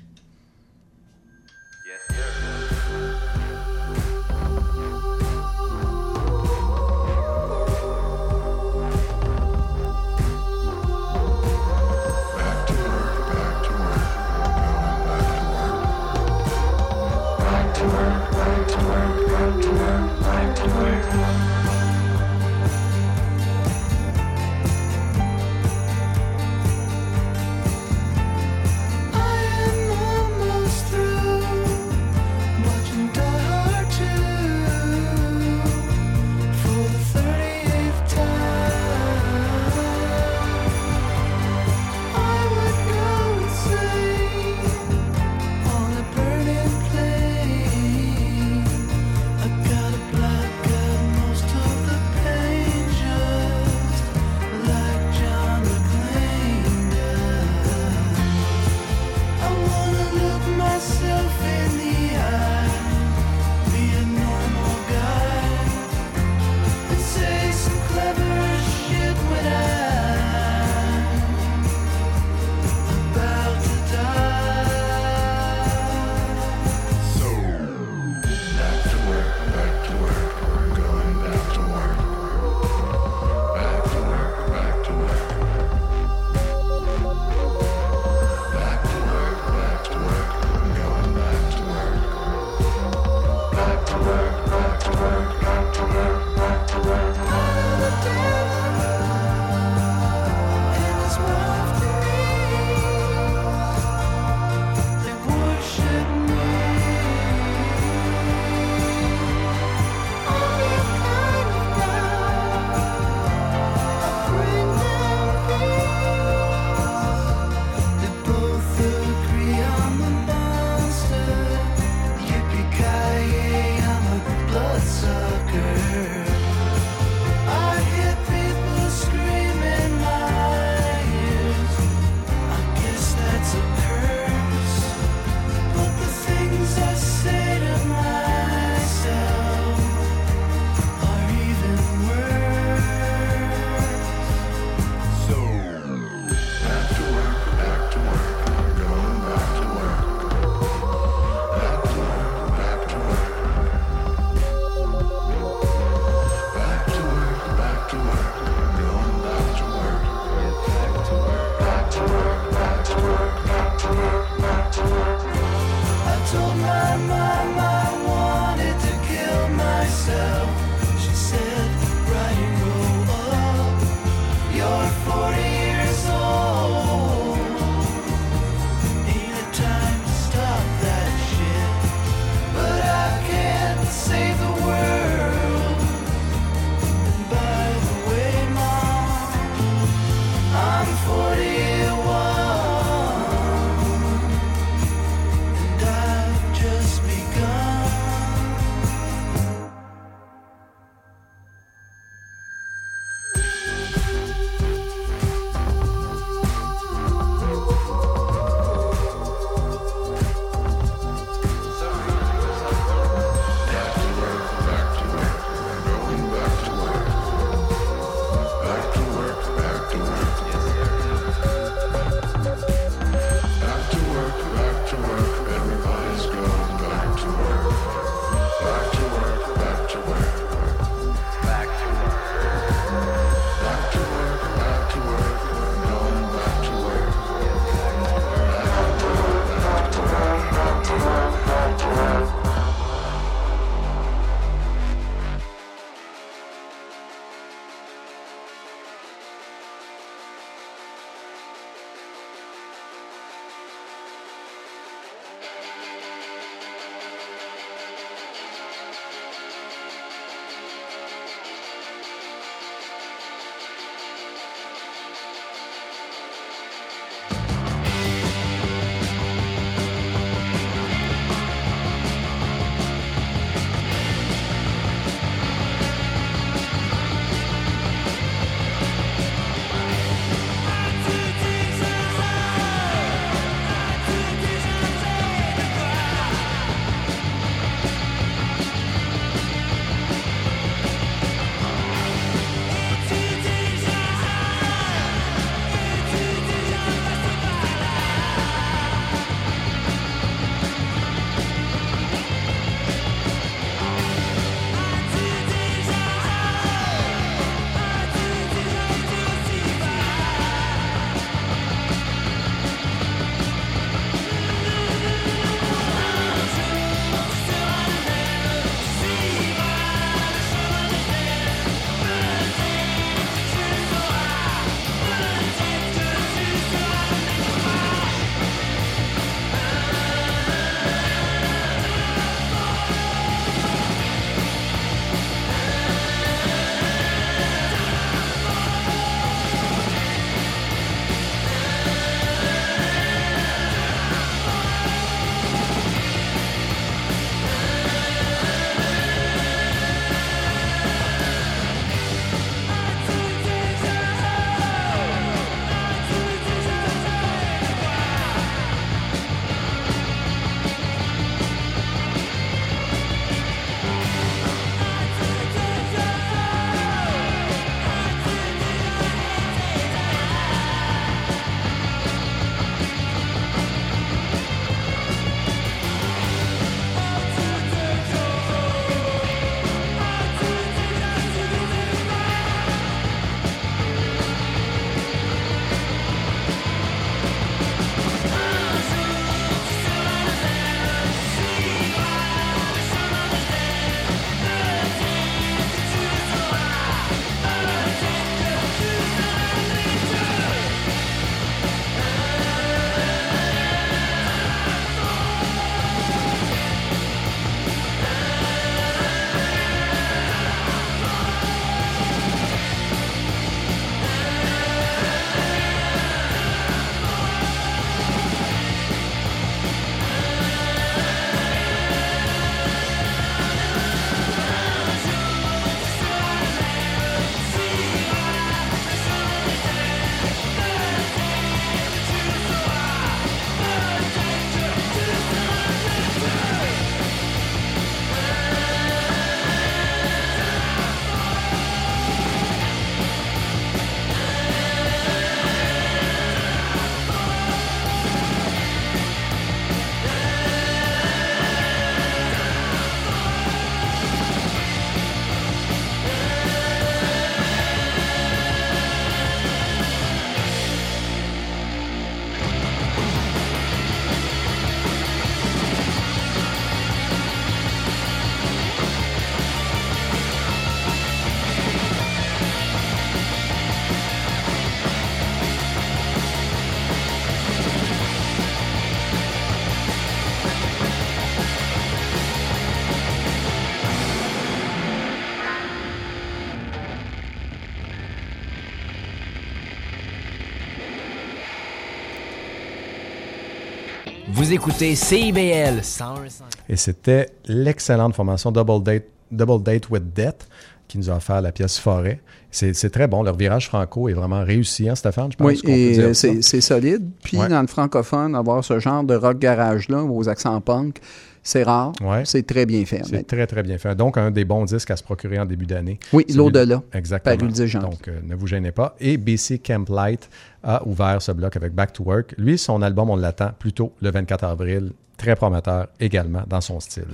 Vous 494.44 494.52
écoutez 494.52 494.94
CIBL 494.94 495.80
101.5. 495.80 496.42
Et 496.68 496.76
c'était 496.76 497.30
l'excellente 497.46 498.14
formation 498.14 498.52
Double 498.52 498.82
Date, 498.82 499.04
Double 499.32 499.62
Date 499.62 499.88
with 499.88 500.12
Death 500.14 500.46
qui 500.86 500.98
nous 500.98 501.08
a 501.08 501.14
offert 501.16 501.40
la 501.40 501.50
pièce 501.50 501.78
Forêt. 501.78 502.20
C'est 502.50 502.90
très 502.92 503.06
bon. 503.08 503.22
Leur 503.22 503.36
virage 503.38 503.68
franco 503.68 504.06
est 504.10 504.12
vraiment 504.12 504.44
réussi, 504.44 504.86
hein, 504.86 504.96
Stéphane? 504.96 505.32
Je 505.32 505.38
pense 505.38 505.46
Oui, 505.48 505.56
qu'on 505.62 505.68
peut 505.68 505.72
et 505.72 505.92
dire 505.94 506.04
ça. 506.08 506.14
c'est 506.14 506.42
c'est 506.42 506.60
solide. 506.60 507.08
Puis 507.22 507.38
Ouais. 507.38 507.48
dans 507.48 507.62
le 507.62 507.66
francophone, 507.66 508.34
avoir 508.34 508.62
ce 508.62 508.78
genre 508.80 509.02
de 509.02 509.14
rock 509.14 509.38
garage-là, 509.38 510.02
aux 510.04 510.28
accents 510.28 510.60
punk, 510.60 510.98
c'est 511.46 511.62
rare. 511.62 511.92
Ouais. 512.00 512.22
C'est 512.24 512.44
très 512.44 512.64
bien 512.64 512.84
fait. 512.86 513.02
C'est 513.04 513.26
très, 513.26 513.46
très 513.46 513.62
bien 513.62 513.76
fait. 513.78 513.94
Donc, 513.94 514.16
un 514.16 514.30
des 514.30 514.44
bons 514.46 514.64
disques 514.64 514.90
à 514.90 514.96
se 514.96 515.02
procurer 515.02 515.38
en 515.38 515.44
début 515.44 515.66
d'année. 515.66 515.98
Oui, 516.12 516.24
l'au-delà, 516.34 516.82
Exactement. 516.92 517.36
paru 517.36 517.46
le 517.48 517.52
10 517.52 517.66
janvier. 517.66 517.88
Donc, 517.90 518.08
euh, 518.08 518.18
ne 518.24 518.34
vous 518.34 518.46
gênez 518.46 518.72
pas. 518.72 518.96
Et 518.98 519.18
BC 519.18 519.58
Camp 519.58 519.88
Light 519.90 520.28
a 520.62 520.84
ouvert 520.86 521.20
ce 521.20 521.32
bloc 521.32 521.54
avec 521.54 521.74
Back 521.74 521.92
to 521.92 522.02
Work. 522.04 522.34
Lui, 522.38 522.56
son 522.58 522.80
album, 522.80 523.10
on 523.10 523.16
l'attend 523.16 523.50
plutôt 523.58 523.92
le 524.00 524.10
24 524.10 524.42
avril. 524.44 524.92
Très 525.16 525.36
prometteur 525.36 525.86
également 526.00 526.42
dans 526.48 526.60
son 526.60 526.80
style. 526.80 527.04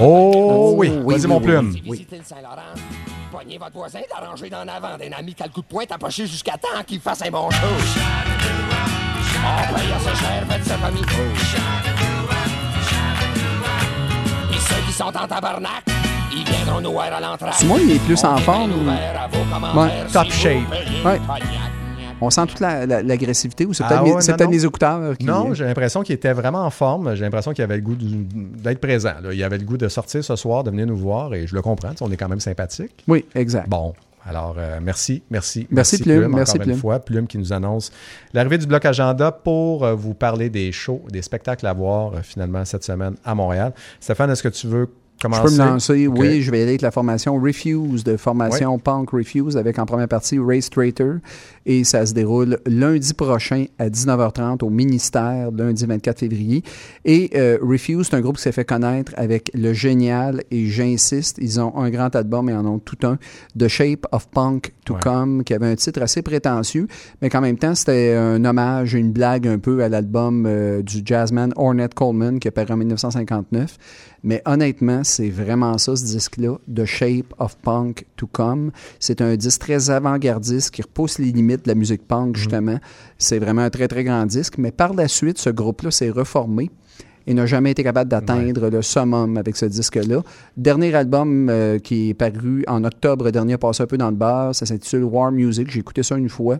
Oh, 0.00 0.74
oui, 0.76 0.90
vas-y 1.06 1.26
mon 1.28 1.40
plume. 1.40 1.70
Visitez 1.84 2.18
le 2.18 2.24
Saint-Laurent. 2.24 2.74
Pognez 3.30 3.56
votre 3.58 3.76
voisin 3.76 4.00
d'arranger 4.10 4.50
d'en 4.50 4.66
avant 4.66 4.98
d'un 4.98 5.12
ami 5.16 5.34
qui 5.34 5.42
a 5.42 5.46
le 5.46 5.52
coup 5.52 5.60
de 5.60 5.66
poing 5.66 5.84
approché 5.88 6.26
jusqu'à 6.26 6.54
temps 6.58 6.82
qu'il 6.84 6.98
fasse 6.98 7.22
un 7.22 7.30
bon 7.30 7.48
show. 7.50 7.66
On 9.36 9.74
paye 9.74 9.92
assez 9.92 10.16
cher, 10.18 10.44
faites 10.48 10.64
ça 10.64 10.76
famille. 10.78 11.04
Ceux 14.70 14.86
qui 14.86 14.92
sont 14.92 15.04
en 15.04 15.26
tabarnak, 15.26 15.84
ils 16.32 16.44
viendront 16.44 16.80
nous 16.80 16.92
voir 16.92 17.12
à 17.12 17.20
l'entrée. 17.20 17.50
Il 17.82 17.90
est 17.92 17.98
plus 18.04 18.22
en 18.24 18.36
forme. 18.38 18.72
Ouais. 19.76 19.88
Top 20.12 20.30
shape. 20.30 20.60
Ouais. 21.04 21.18
On 22.22 22.28
sent 22.28 22.46
toute 22.48 22.60
la- 22.60 22.84
la- 22.84 23.02
l'agressivité 23.02 23.64
ou 23.64 23.72
c'est 23.72 23.82
Ah 23.84 23.88
peut-être 23.88 24.04
mes- 24.04 24.12
ouais, 24.12 24.46
mes 24.48 24.64
écouteurs 24.66 25.16
qui. 25.16 25.24
Non, 25.24 25.54
j'ai 25.54 25.64
l'impression 25.64 26.02
qu'il 26.02 26.14
était 26.14 26.34
vraiment 26.34 26.66
en 26.66 26.70
forme. 26.70 27.14
J'ai 27.14 27.22
l'impression 27.24 27.52
qu'il 27.54 27.64
avait 27.64 27.76
le 27.76 27.82
goût 27.82 27.96
d'être 27.98 28.78
présent. 28.80 29.14
là. 29.22 29.32
Il 29.32 29.42
avait 29.42 29.56
le 29.56 29.64
goût 29.64 29.78
de 29.78 29.88
sortir 29.88 30.22
ce 30.22 30.36
soir, 30.36 30.62
de 30.62 30.70
venir 30.70 30.86
nous 30.86 30.96
voir 30.98 31.32
et 31.32 31.46
je 31.46 31.54
le 31.54 31.62
comprends. 31.62 31.92
On 32.02 32.10
est 32.12 32.16
quand 32.18 32.28
même 32.28 32.40
sympathique. 32.40 32.92
Oui, 33.08 33.24
exact. 33.34 33.68
Bon. 33.70 33.94
Alors, 34.26 34.56
euh, 34.58 34.78
merci, 34.82 35.22
merci. 35.30 35.66
Merci, 35.70 35.98
Plume, 35.98 36.28
merci, 36.34 36.52
encore 36.52 36.62
une 36.62 36.72
Plume. 36.72 36.78
fois. 36.78 36.98
Plume 37.00 37.26
qui 37.26 37.38
nous 37.38 37.52
annonce 37.52 37.90
l'arrivée 38.34 38.58
du 38.58 38.66
bloc 38.66 38.84
agenda 38.84 39.32
pour 39.32 39.84
euh, 39.84 39.94
vous 39.94 40.14
parler 40.14 40.50
des 40.50 40.72
shows, 40.72 41.02
des 41.08 41.22
spectacles 41.22 41.66
à 41.66 41.72
voir 41.72 42.14
euh, 42.14 42.22
finalement 42.22 42.64
cette 42.64 42.84
semaine 42.84 43.14
à 43.24 43.34
Montréal. 43.34 43.72
Stéphane, 43.98 44.30
est-ce 44.30 44.42
que 44.42 44.48
tu 44.48 44.66
veux 44.66 44.88
Je 45.20 45.28
commencer? 45.28 45.42
peux 45.56 45.62
me 45.62 45.68
lancer, 45.68 46.06
oui, 46.06 46.42
je 46.42 46.50
vais 46.50 46.62
aller 46.62 46.70
avec 46.70 46.82
la 46.82 46.90
formation 46.90 47.38
Refuse, 47.38 48.04
de 48.04 48.16
formation 48.16 48.78
Punk 48.78 49.10
Refuse, 49.10 49.56
avec 49.56 49.78
en 49.78 49.86
première 49.86 50.08
partie 50.08 50.38
Ray 50.38 50.62
Strater. 50.62 51.14
Et 51.66 51.84
ça 51.84 52.06
se 52.06 52.14
déroule 52.14 52.58
lundi 52.66 53.12
prochain 53.12 53.66
à 53.78 53.88
19h30 53.88 54.64
au 54.64 54.70
ministère, 54.70 55.50
lundi 55.52 55.84
24 55.84 56.18
février. 56.20 56.62
Et 57.04 57.30
euh, 57.34 57.58
Refuse, 57.62 58.08
c'est 58.08 58.16
un 58.16 58.20
groupe 58.20 58.36
qui 58.36 58.42
s'est 58.42 58.52
fait 58.52 58.64
connaître 58.64 59.12
avec 59.16 59.50
le 59.54 59.72
génial, 59.72 60.42
et 60.50 60.66
j'insiste, 60.66 61.38
ils 61.40 61.60
ont 61.60 61.76
un 61.76 61.90
grand 61.90 62.14
album 62.16 62.48
et 62.48 62.54
en 62.54 62.64
ont 62.64 62.78
tout 62.78 63.06
un, 63.06 63.18
The 63.58 63.68
Shape 63.68 64.06
of 64.12 64.28
Punk 64.30 64.72
to 64.84 64.94
Ouais. 64.94 65.00
Come, 65.00 65.44
qui 65.44 65.54
avait 65.54 65.68
un 65.68 65.76
titre 65.76 66.02
assez 66.02 66.20
prétentieux, 66.22 66.88
mais 67.22 67.28
qu'en 67.28 67.40
même 67.40 67.58
temps, 67.58 67.74
c'était 67.76 68.14
un 68.14 68.44
hommage, 68.44 68.94
une 68.94 69.12
blague 69.12 69.46
un 69.46 69.58
peu 69.58 69.84
à 69.84 69.88
l'album 69.88 70.46
euh, 70.46 70.82
du 70.82 71.02
jazzman 71.04 71.52
Ornette 71.56 71.94
Coleman 71.94 72.40
qui 72.40 72.48
est 72.48 72.50
paru 72.50 72.72
en 72.72 72.76
1959. 72.76 73.76
Mais 74.22 74.42
honnêtement, 74.44 75.02
c'est 75.04 75.30
vraiment 75.30 75.78
ça, 75.78 75.96
ce 75.96 76.04
disque-là, 76.04 76.58
The 76.74 76.84
Shape 76.84 77.34
of 77.38 77.56
Punk 77.58 78.04
to 78.16 78.26
Come. 78.26 78.70
C'est 78.98 79.20
un 79.20 79.36
disque 79.36 79.60
très 79.60 79.90
avant-gardiste 79.90 80.70
qui 80.70 80.82
repousse 80.82 81.18
les 81.18 81.32
limites 81.32 81.64
de 81.64 81.70
la 81.70 81.74
musique 81.74 82.06
punk, 82.06 82.36
justement. 82.36 82.78
C'est 83.18 83.38
vraiment 83.38 83.62
un 83.62 83.70
très, 83.70 83.88
très 83.88 84.04
grand 84.04 84.26
disque. 84.26 84.58
Mais 84.58 84.72
par 84.72 84.94
la 84.94 85.08
suite, 85.08 85.38
ce 85.38 85.50
groupe-là 85.50 85.90
s'est 85.90 86.10
reformé 86.10 86.70
et 87.26 87.34
n'a 87.34 87.46
jamais 87.46 87.70
été 87.70 87.82
capable 87.82 88.10
d'atteindre 88.10 88.68
le 88.68 88.82
summum 88.82 89.36
avec 89.36 89.56
ce 89.56 89.66
disque-là. 89.66 90.22
Dernier 90.56 90.94
album 90.94 91.48
euh, 91.48 91.78
qui 91.78 92.10
est 92.10 92.14
paru 92.14 92.64
en 92.66 92.84
octobre 92.84 93.30
dernier, 93.30 93.56
passé 93.56 93.82
un 93.82 93.86
peu 93.86 93.98
dans 93.98 94.10
le 94.10 94.16
bar, 94.16 94.54
ça 94.54 94.66
s'intitule 94.66 95.04
War 95.04 95.30
Music. 95.30 95.70
J'ai 95.70 95.80
écouté 95.80 96.02
ça 96.02 96.16
une 96.16 96.28
fois. 96.28 96.58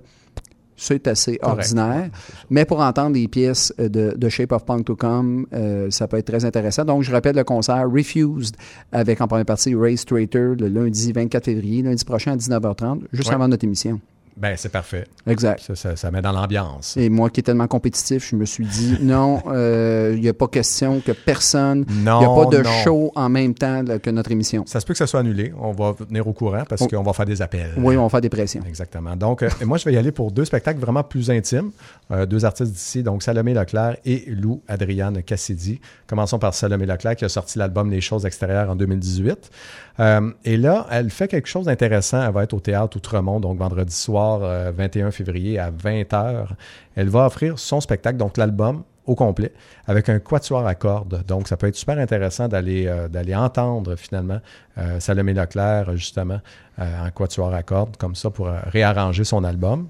C'est 0.82 1.06
assez 1.08 1.36
Correct. 1.36 1.58
ordinaire. 1.58 2.10
Mais 2.48 2.64
pour 2.64 2.80
entendre 2.80 3.14
les 3.14 3.28
pièces 3.28 3.70
euh, 3.78 3.90
de, 3.90 4.14
de 4.16 4.28
Shape 4.30 4.50
of 4.52 4.64
Punk 4.64 4.86
to 4.86 4.96
Come, 4.96 5.46
euh, 5.52 5.90
ça 5.90 6.08
peut 6.08 6.16
être 6.16 6.26
très 6.26 6.42
intéressant. 6.46 6.86
Donc, 6.86 7.02
je 7.02 7.12
rappelle 7.12 7.36
le 7.36 7.44
concert 7.44 7.84
Refused 7.86 8.56
avec 8.90 9.20
en 9.20 9.28
première 9.28 9.44
partie 9.44 9.74
Ray 9.74 9.98
Strater 9.98 10.54
le 10.58 10.68
lundi 10.68 11.12
24 11.12 11.44
février, 11.44 11.82
lundi 11.82 12.02
prochain 12.02 12.32
à 12.32 12.36
19h30, 12.36 13.00
juste 13.12 13.28
Ouais. 13.28 13.34
avant 13.34 13.46
notre 13.46 13.64
émission. 13.64 14.00
Ben, 14.40 14.54
c'est 14.56 14.70
parfait. 14.70 15.04
Exact. 15.26 15.60
Ça, 15.60 15.74
ça- 15.76 15.96
ça 15.96 16.10
met 16.10 16.22
dans 16.22 16.32
l'ambiance. 16.32 16.96
Et 16.96 17.10
moi 17.10 17.28
qui 17.30 17.40
est 17.40 17.42
tellement 17.42 17.66
compétitif, 17.66 18.26
je 18.30 18.36
me 18.36 18.44
suis 18.46 18.64
dit 18.64 18.96
non, 19.02 19.42
euh, 19.48 20.12
il 20.16 20.20
n'y 20.22 20.28
a 20.28 20.32
pas 20.34 20.48
question 20.48 21.00
que 21.00 21.12
personne, 21.12 21.84
il 21.88 21.96
n'y 22.02 22.08
a 22.08 22.20
pas 22.20 22.46
de 22.46 22.58
non. 22.62 22.70
show 22.84 23.12
en 23.14 23.28
même 23.28 23.54
temps 23.54 23.82
là, 23.82 23.98
que 23.98 24.08
notre 24.10 24.30
émission. 24.32 24.64
Ça 24.66 24.80
se 24.80 24.86
peut 24.86 24.94
que 24.94 24.98
ça 24.98 25.06
soit 25.06 25.20
annulé. 25.20 25.52
On 25.60 25.72
va 25.72 25.94
tenir 26.06 26.26
au 26.26 26.32
courant 26.32 26.62
parce 26.68 26.80
Oh. 26.82 26.88
qu'on 26.88 27.02
va 27.02 27.12
faire 27.12 27.26
des 27.26 27.42
appels. 27.42 27.72
Oui, 27.76 27.96
on 27.96 28.02
va 28.04 28.08
faire 28.08 28.20
des 28.22 28.30
pressions. 28.30 28.62
Exactement. 28.66 29.14
Donc, 29.16 29.42
euh, 29.42 29.48
moi, 29.66 29.76
je 29.76 29.84
vais 29.84 29.92
y 29.92 29.96
aller 29.98 30.12
pour 30.12 30.32
deux 30.32 30.44
spectacles 30.46 30.80
vraiment 30.80 31.02
plus 31.02 31.30
intimes. 31.30 31.70
Euh, 32.10 32.24
deux 32.26 32.44
artistes 32.44 32.72
d'ici, 32.72 33.02
donc 33.02 33.22
Salomé 33.22 33.52
Leclerc 33.54 33.96
et 34.06 34.24
Lou 34.28 34.62
Adriane 34.68 35.22
Cassidy. 35.22 35.80
Commençons 36.06 36.38
par 36.38 36.54
Salomé 36.54 36.86
Leclerc 36.86 37.16
qui 37.16 37.24
a 37.24 37.28
sorti 37.28 37.58
l'album 37.58 37.90
Les 37.90 38.00
choses 38.00 38.24
extérieures 38.24 38.70
en 38.70 38.74
2018. 38.76 39.50
Euh, 39.98 40.30
et 40.44 40.56
là, 40.56 40.86
elle 40.90 41.10
fait 41.10 41.28
quelque 41.28 41.48
chose 41.48 41.66
d'intéressant. 41.66 42.24
Elle 42.26 42.32
va 42.32 42.44
être 42.44 42.54
au 42.54 42.60
théâtre 42.60 42.96
Outremont, 42.96 43.38
donc 43.40 43.58
vendredi 43.58 43.94
soir, 43.94 44.29
euh, 44.42 44.72
21 44.74 45.10
février 45.10 45.58
à 45.58 45.70
20h. 45.70 46.46
Elle 46.94 47.08
va 47.08 47.26
offrir 47.26 47.58
son 47.58 47.80
spectacle, 47.80 48.16
donc 48.16 48.36
l'album 48.36 48.84
au 49.06 49.14
complet, 49.14 49.52
avec 49.86 50.08
un 50.08 50.20
quatuor 50.20 50.66
à 50.66 50.74
cordes. 50.74 51.24
Donc, 51.26 51.48
ça 51.48 51.56
peut 51.56 51.66
être 51.66 51.74
super 51.74 51.98
intéressant 51.98 52.48
d'aller 52.48 52.86
euh, 52.86 53.08
d'aller 53.08 53.34
entendre 53.34 53.96
finalement 53.96 54.40
euh, 54.78 55.00
Salomé 55.00 55.32
Leclerc, 55.32 55.96
justement, 55.96 56.40
euh, 56.78 57.06
en 57.06 57.10
quatuor 57.10 57.52
à 57.52 57.62
cordes, 57.62 57.96
comme 57.96 58.14
ça, 58.14 58.30
pour 58.30 58.48
euh, 58.48 58.60
réarranger 58.66 59.24
son 59.24 59.42
album. 59.42 59.88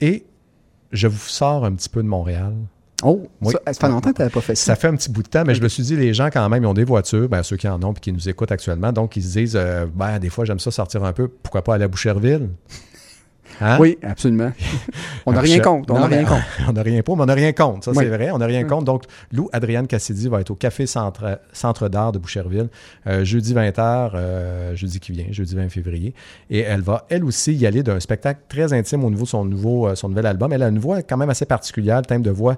Et 0.00 0.24
je 0.92 1.06
vous 1.06 1.18
sors 1.18 1.64
un 1.64 1.72
petit 1.74 1.88
peu 1.88 2.02
de 2.02 2.08
Montréal. 2.08 2.54
Oh, 3.04 3.28
ça, 3.44 3.58
ça 3.66 3.74
fait 3.74 3.88
longtemps 3.88 4.10
que 4.10 4.16
tu 4.16 4.22
n'avais 4.22 4.32
pas 4.32 4.40
fait 4.40 4.54
ça. 4.54 4.66
Ça 4.66 4.76
fait 4.76 4.86
un 4.86 4.94
petit 4.94 5.10
bout 5.10 5.24
de 5.24 5.28
temps, 5.28 5.42
mais 5.44 5.54
je 5.54 5.62
me 5.62 5.68
suis 5.68 5.82
dit, 5.82 5.96
les 5.96 6.14
gens, 6.14 6.30
quand 6.32 6.48
même, 6.48 6.62
ils 6.62 6.66
ont 6.66 6.74
des 6.74 6.84
voitures, 6.84 7.28
ben, 7.28 7.42
ceux 7.42 7.56
qui 7.56 7.66
en 7.66 7.82
ont 7.82 7.92
et 7.92 8.00
qui 8.00 8.12
nous 8.12 8.28
écoutent 8.28 8.52
actuellement, 8.52 8.92
donc 8.92 9.16
ils 9.16 9.24
se 9.24 9.38
disent, 9.38 9.56
euh, 9.56 9.86
ben, 9.92 10.18
des 10.18 10.30
fois, 10.30 10.44
j'aime 10.44 10.60
ça 10.60 10.70
sortir 10.70 11.02
un 11.04 11.12
peu, 11.12 11.26
pourquoi 11.26 11.62
pas 11.62 11.74
aller 11.74 11.84
à 11.84 11.88
Boucherville? 11.88 12.48
Hein? 13.60 13.76
Oui, 13.80 13.98
absolument. 14.02 14.52
on 15.26 15.32
n'a 15.32 15.40
rien 15.40 15.60
contre. 15.60 15.92
On 15.92 15.98
n'a 16.00 16.06
rien 16.06 16.24
contre. 16.24 16.42
On 16.68 16.72
n'a 16.72 16.82
rien 16.82 17.02
pour, 17.02 17.16
mais 17.16 17.24
on 17.24 17.26
n'a 17.26 17.34
rien 17.34 17.52
contre. 17.52 17.84
Ça, 17.84 17.90
Oui. 17.90 17.98
c'est 18.00 18.08
vrai. 18.08 18.30
On 18.30 18.38
n'a 18.38 18.46
rien 18.46 18.64
contre. 18.64 18.84
Donc, 18.84 19.04
Lou 19.32 19.48
Adrienne 19.52 19.86
Cassidy 19.86 20.28
va 20.28 20.40
être 20.40 20.50
au 20.50 20.54
Café 20.54 20.86
Centre, 20.86 21.40
Centre 21.52 21.88
d'art 21.88 22.12
de 22.12 22.18
Boucherville, 22.18 22.68
euh, 23.06 23.24
jeudi 23.24 23.54
20h, 23.54 24.12
euh, 24.14 24.74
jeudi 24.76 25.00
qui 25.00 25.12
vient, 25.12 25.26
jeudi 25.30 25.54
20 25.54 25.68
février. 25.68 26.14
Et 26.50 26.60
elle 26.60 26.80
va, 26.80 27.06
elle 27.08 27.24
aussi, 27.24 27.52
y 27.54 27.66
aller 27.66 27.82
d'un 27.82 28.00
spectacle 28.00 28.40
très 28.48 28.72
intime 28.72 29.04
au 29.04 29.10
niveau 29.10 29.24
de 29.24 29.28
son, 29.28 29.44
nouveau, 29.44 29.88
euh, 29.88 29.94
son 29.94 30.08
nouvel 30.08 30.26
album. 30.26 30.52
Elle 30.52 30.62
a 30.62 30.68
une 30.68 30.78
voix 30.78 31.02
quand 31.02 31.16
même 31.16 31.30
assez 31.30 31.46
particulière, 31.46 31.98
le 31.98 32.06
thème 32.06 32.22
de 32.22 32.30
voix 32.30 32.56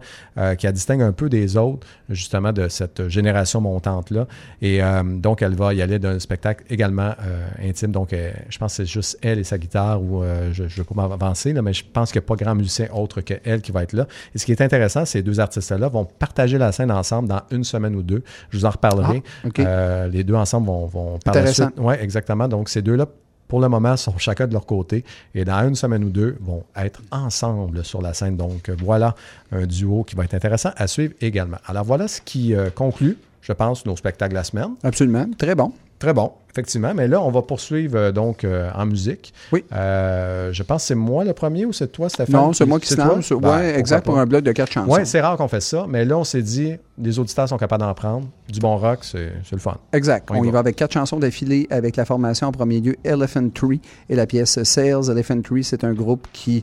qui 0.59 0.66
la 0.66 0.73
distingue 0.73 1.02
un 1.02 1.12
peu 1.12 1.28
des 1.28 1.56
autres, 1.56 1.86
justement, 2.11 2.52
de 2.52 2.69
cette 2.69 3.09
génération 3.09 3.61
montante-là. 3.61 4.27
Et 4.62 4.81
donc, 5.05 5.43
elle 5.43 5.55
va 5.55 5.73
y 5.74 5.82
aller 5.82 5.98
d'un 5.98 6.19
spectacle 6.19 6.65
également 6.70 7.15
intime. 7.62 7.93
Donc, 7.93 8.15
je 8.48 8.59
pense 8.59 8.73
que 8.73 8.85
c'est 8.85 8.90
juste 8.90 9.19
elle 9.23 9.39
et 9.39 9.44
sa 9.44 9.59
guitare, 9.59 10.02
ou 10.02 10.23
euh, 10.23 10.52
je 10.74 10.80
ne 10.80 10.86
veux 10.86 10.94
pas 10.94 11.09
m'avancer, 11.09 11.52
mais 11.52 11.72
je 11.72 11.84
pense 11.90 12.10
qu'il 12.10 12.20
n'y 12.20 12.24
a 12.24 12.28
pas 12.28 12.36
grand 12.36 12.55
musicien 12.55 12.88
autre 12.92 13.20
qu'elle 13.20 13.62
qui 13.62 13.72
va 13.72 13.82
être 13.82 13.92
là. 13.92 14.06
Et 14.34 14.38
ce 14.38 14.44
qui 14.44 14.52
est 14.52 14.60
intéressant, 14.60 15.05
ces 15.05 15.22
deux 15.22 15.40
artistes-là 15.40 15.88
vont 15.88 16.05
partager 16.05 16.59
la 16.59 16.72
scène 16.72 16.90
ensemble 16.90 17.28
dans 17.28 17.42
une 17.51 17.64
semaine 17.64 17.94
ou 17.94 18.02
deux. 18.02 18.22
Je 18.51 18.59
vous 18.59 18.64
en 18.64 18.70
reparlerai. 18.70 19.22
Ah. 19.44 19.48
Euh, 19.60 20.09
les 20.09 20.24
deux 20.24 20.34
ensemble 20.34 20.66
vont, 20.66 20.86
vont 20.86 21.18
par 21.24 21.34
Intéressant. 21.34 21.70
Oui, 21.76 21.94
exactement. 22.01 22.48
Donc, 22.48 22.68
ces 22.68 22.82
deux-là, 22.82 23.06
pour 23.48 23.60
le 23.60 23.68
moment, 23.68 23.96
sont 23.96 24.16
chacun 24.18 24.46
de 24.46 24.52
leur 24.52 24.66
côté 24.66 25.05
et 25.34 25.44
dans 25.44 25.68
une 25.68 25.74
semaine 25.74 26.02
ou 26.05 26.10
deux, 26.10 26.36
vont 26.40 26.64
être 26.76 27.01
ensemble 27.10 27.84
sur 27.84 28.02
la 28.02 28.14
scène. 28.14 28.36
Donc, 28.36 28.70
voilà 28.70 29.14
un 29.52 29.66
duo 29.66 30.02
qui 30.02 30.16
va 30.16 30.24
être 30.24 30.34
intéressant 30.34 30.70
à 30.76 30.86
suivre 30.86 31.14
également. 31.20 31.59
Alors, 31.66 31.84
voilà 31.84 32.09
ce 32.09 32.20
qui 32.20 32.55
euh, 32.55 32.70
conclut, 32.70 33.16
je 33.42 33.52
pense, 33.52 33.86
nos 33.86 33.96
spectacles 33.96 34.32
de 34.32 34.38
la 34.38 34.44
semaine. 34.44 34.70
Absolument. 34.82 35.26
Très 35.38 35.55
bon. 35.55 35.72
Très 35.98 36.12
bon, 36.12 36.32
effectivement. 36.55 36.94
Mais 36.94 37.09
là, 37.09 37.20
on 37.20 37.31
va 37.31 37.43
poursuivre 37.43 37.97
euh, 37.98 38.12
donc 38.12 38.44
euh, 38.44 38.70
en 38.74 38.86
musique. 38.86 39.35
Oui. 39.52 39.64
Euh, 39.72 40.52
je 40.52 40.62
pense 40.62 40.82
que 40.82 40.89
c'est 40.89 40.94
moi 40.94 41.24
le 41.24 41.32
premier 41.32 41.66
ou 41.66 41.72
c'est 41.72 41.89
toi, 41.90 42.09
Stéphane? 42.09 42.35
Non, 42.35 42.52
c'est 42.52 42.64
moi 42.64 42.78
qui 42.78 42.89
se 42.89 42.97
lance. 42.97 43.32
Ben, 43.32 43.55
Ouais, 43.56 43.78
exact, 43.78 44.05
pour 44.05 44.18
un 44.18 44.26
bloc 44.26 44.44
de 44.44 44.52
quatre 44.52 44.70
chansons. 44.72 44.90
Oui, 44.93 45.01
c'est 45.05 45.20
rare 45.20 45.36
qu'on 45.36 45.48
fait 45.48 45.60
ça. 45.60 45.86
Mais 45.89 46.05
là, 46.05 46.16
on 46.16 46.24
s'est 46.24 46.43
dit, 46.43 46.74
les 46.97 47.18
auditeurs 47.18 47.48
sont 47.48 47.56
capables 47.56 47.82
d'en 47.82 47.94
prendre. 47.94 48.26
Du 48.48 48.60
bon 48.60 48.76
rock, 48.76 49.01
c'est 49.02 49.32
le 49.51 49.59
fun. 49.59 49.76
Exact. 49.93 50.28
On 50.31 50.35
y 50.36 50.39
On 50.39 50.44
y 50.44 50.47
va. 50.47 50.52
va 50.52 50.59
avec 50.60 50.76
quatre 50.76 50.93
chansons 50.93 51.18
d'affilée 51.18 51.66
avec 51.70 51.97
la 51.97 52.05
formation 52.05 52.47
en 52.48 52.52
premier 52.52 52.81
lieu 52.81 52.94
Elephant 53.05 53.48
Tree 53.48 53.81
et 54.09 54.14
la 54.14 54.26
pièce 54.26 54.62
Sales. 54.62 55.10
Elephant 55.10 55.40
Tree, 55.40 55.64
c'est 55.64 55.82
un 55.82 55.93
groupe 55.93 56.26
qui 56.32 56.62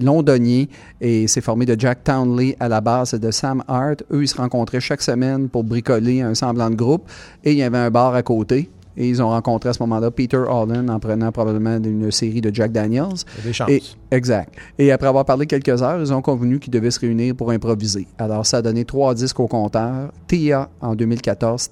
londonien 0.00 0.64
et 1.00 1.26
c'est 1.28 1.40
formé 1.40 1.64
de 1.66 1.78
Jack 1.78 2.04
Townley 2.04 2.56
à 2.60 2.68
la 2.68 2.80
base 2.80 3.14
et 3.14 3.18
de 3.18 3.30
Sam 3.30 3.62
Hart. 3.68 4.02
Eux, 4.12 4.22
ils 4.22 4.28
se 4.28 4.36
rencontraient 4.36 4.80
chaque 4.80 5.02
semaine 5.02 5.48
pour 5.48 5.64
bricoler 5.64 6.20
un 6.20 6.34
semblant 6.34 6.68
de 6.70 6.74
groupe 6.76 7.08
et 7.44 7.52
il 7.52 7.58
y 7.58 7.62
avait 7.62 7.78
un 7.78 7.90
bar 7.90 8.14
à 8.14 8.22
côté. 8.22 8.68
Et 8.96 9.08
ils 9.08 9.22
ont 9.22 9.28
rencontré 9.28 9.70
à 9.70 9.72
ce 9.72 9.82
moment-là 9.82 10.10
Peter 10.10 10.36
Holland 10.36 10.88
en 10.88 10.98
prenant 11.00 11.32
probablement 11.32 11.76
une 11.76 12.10
série 12.10 12.40
de 12.40 12.54
Jack 12.54 12.72
Daniels. 12.72 13.06
Des 13.44 13.52
chances. 13.52 13.68
Et- 13.70 13.82
exact. 14.10 14.54
Et 14.78 14.92
après 14.92 15.08
avoir 15.08 15.24
parlé 15.24 15.46
quelques 15.46 15.82
heures, 15.82 16.00
ils 16.00 16.12
ont 16.12 16.22
convenu 16.22 16.58
qu'ils 16.58 16.72
devaient 16.72 16.90
se 16.90 17.00
réunir 17.00 17.34
pour 17.34 17.50
improviser. 17.50 18.06
Alors, 18.18 18.46
ça 18.46 18.58
a 18.58 18.62
donné 18.62 18.84
trois 18.84 19.14
disques 19.14 19.40
au 19.40 19.46
compteur. 19.48 20.12
TIA 20.28 20.68
en 20.80 20.94
2014, 20.94 21.68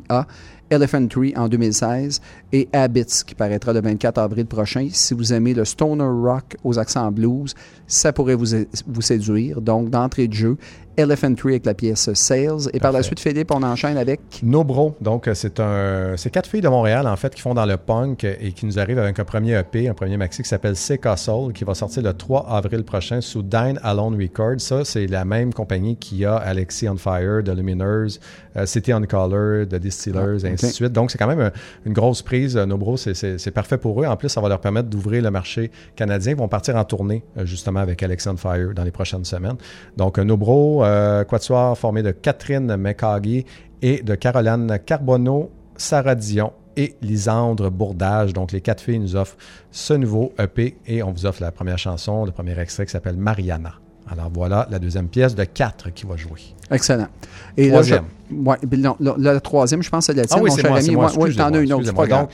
T-H-E-I-A. 0.00 0.26
Elephant 0.70 1.06
Tree 1.06 1.34
en 1.36 1.48
2016 1.48 2.22
et 2.52 2.66
Habits 2.72 3.24
qui 3.26 3.34
paraîtra 3.34 3.74
le 3.74 3.82
24 3.82 4.16
avril 4.16 4.46
prochain. 4.46 4.88
Si 4.90 5.12
vous 5.12 5.34
aimez 5.34 5.52
le 5.52 5.66
stoner 5.66 6.02
rock 6.04 6.56
aux 6.64 6.78
accents 6.78 7.12
blues, 7.12 7.54
ça 7.86 8.10
pourrait 8.14 8.36
vous, 8.36 8.46
vous 8.86 9.02
séduire. 9.02 9.60
Donc, 9.60 9.90
d'entrée 9.90 10.28
de 10.28 10.32
jeu, 10.32 10.56
Elephant 10.96 11.34
Tree 11.34 11.52
avec 11.52 11.66
la 11.66 11.74
pièce 11.74 12.12
Sales. 12.12 12.68
Et 12.72 12.80
par 12.80 12.92
la 12.92 13.02
suite, 13.02 13.20
Philippe, 13.20 13.50
on 13.50 13.62
enchaîne 13.62 13.96
avec 13.96 14.20
No 14.42 14.62
Bro, 14.62 14.96
donc 15.00 15.26
euh, 15.26 15.34
c'est 15.34 15.58
un, 15.58 16.14
c'est 16.16 16.30
quatre 16.30 16.48
filles 16.48 16.60
de 16.60 16.68
Montréal 16.68 17.06
en 17.06 17.16
fait 17.16 17.34
qui 17.34 17.40
font 17.40 17.54
dans 17.54 17.64
le 17.64 17.76
punk 17.76 18.24
et 18.24 18.52
qui 18.52 18.66
nous 18.66 18.78
arrivent 18.78 18.98
avec 18.98 19.18
un 19.18 19.24
premier 19.24 19.58
EP, 19.58 19.88
un 19.88 19.94
premier 19.94 20.16
maxi 20.16 20.42
qui 20.42 20.48
s'appelle 20.48 20.76
Seca 20.76 21.16
Soul, 21.16 21.52
qui 21.52 21.64
va 21.64 21.74
sortir 21.74 22.02
le 22.02 22.12
3 22.12 22.46
avril 22.48 22.84
prochain 22.84 23.20
sous 23.20 23.42
Dine 23.42 23.78
Alone 23.82 24.20
Records. 24.20 24.60
Ça, 24.60 24.84
c'est 24.84 25.06
la 25.06 25.24
même 25.24 25.54
compagnie 25.54 25.96
qui 25.96 26.24
a 26.24 26.36
Alexis 26.36 26.88
on 26.88 26.96
Fire, 26.96 27.42
The 27.42 27.50
Luminers, 27.56 28.18
euh, 28.56 28.66
City 28.66 28.92
on 28.92 29.02
Color, 29.02 29.66
The 29.68 29.81
Distillers, 29.82 30.18
Ah, 30.44 30.48
et 30.48 30.52
ainsi 30.52 30.66
de 30.66 30.72
suite. 30.72 30.92
Donc 30.92 31.10
c'est 31.10 31.18
quand 31.18 31.26
même 31.26 31.40
un- 31.40 31.52
une 31.84 31.92
grosse 31.92 32.22
prise. 32.22 32.56
Euh, 32.56 32.64
No 32.64 32.78
Bro, 32.78 32.96
c'est, 32.96 33.50
parfait 33.50 33.76
pour 33.78 34.02
eux. 34.02 34.06
En 34.06 34.16
plus, 34.16 34.30
ça 34.30 34.40
va 34.40 34.48
leur 34.48 34.60
permettre 34.60 34.88
d'ouvrir 34.88 35.22
le 35.22 35.30
marché 35.30 35.70
canadien. 35.96 36.32
Ils 36.32 36.38
vont 36.38 36.48
partir 36.48 36.76
en 36.76 36.84
tournée 36.84 37.22
euh, 37.36 37.44
justement 37.44 37.80
avec 37.80 38.02
on 38.02 38.36
Fire 38.38 38.72
dans 38.74 38.84
les 38.84 38.90
prochaines 38.90 39.24
semaines. 39.26 39.56
Donc 39.98 40.18
euh, 40.18 40.24
No 40.24 40.36
Bro, 40.38 40.84
euh, 40.84 41.24
Quatuor 41.24 41.76
formé 41.76 42.02
de 42.02 42.12
Catherine 42.12 42.76
McCaggy 42.76 43.44
et 43.82 44.02
de 44.02 44.14
Caroline 44.14 44.78
Carbonneau, 44.86 45.50
Sarah 45.76 46.14
Dion 46.14 46.52
et 46.76 46.94
Lisandre 47.02 47.70
Bourdage. 47.70 48.32
Donc, 48.32 48.52
les 48.52 48.62
quatre 48.62 48.80
filles 48.80 48.98
nous 49.00 49.14
offrent 49.16 49.36
ce 49.70 49.92
nouveau 49.92 50.32
EP 50.38 50.78
et 50.86 51.02
on 51.02 51.12
vous 51.12 51.26
offre 51.26 51.42
la 51.42 51.50
première 51.52 51.76
chanson, 51.78 52.24
le 52.24 52.32
premier 52.32 52.58
extrait 52.58 52.86
qui 52.86 52.92
s'appelle 52.92 53.16
Mariana. 53.16 53.72
Alors 54.10 54.30
voilà 54.32 54.66
la 54.70 54.78
deuxième 54.78 55.08
pièce 55.08 55.34
de 55.34 55.44
quatre 55.44 55.90
qui 55.90 56.06
va 56.06 56.16
jouer. 56.16 56.40
Excellent. 56.70 57.08
Et 57.56 57.68
Troisième. 57.68 58.02
Là, 58.04 58.08
je, 58.30 58.36
ouais, 58.36 58.56
puis 58.68 58.78
non, 58.80 58.96
la, 59.00 59.14
la 59.18 59.40
troisième, 59.40 59.82
je 59.82 59.90
pense, 59.90 60.06
c'est 60.06 60.14
la 60.14 60.24
tienne, 60.24 60.40
Ah 60.40 60.42
oui, 60.42 60.50
mon 60.50 60.56
cher 60.56 60.70
moi, 60.70 60.78
ami. 60.78 60.90
moi. 60.90 61.04
Ouais, 61.04 61.10
excusez-moi, 61.28 61.50
t'en 61.50 61.54
as 61.56 61.60
une 61.60 61.72
autre, 61.72 61.92
pas 61.94 62.06
grave. 62.06 62.20
Donc, 62.22 62.30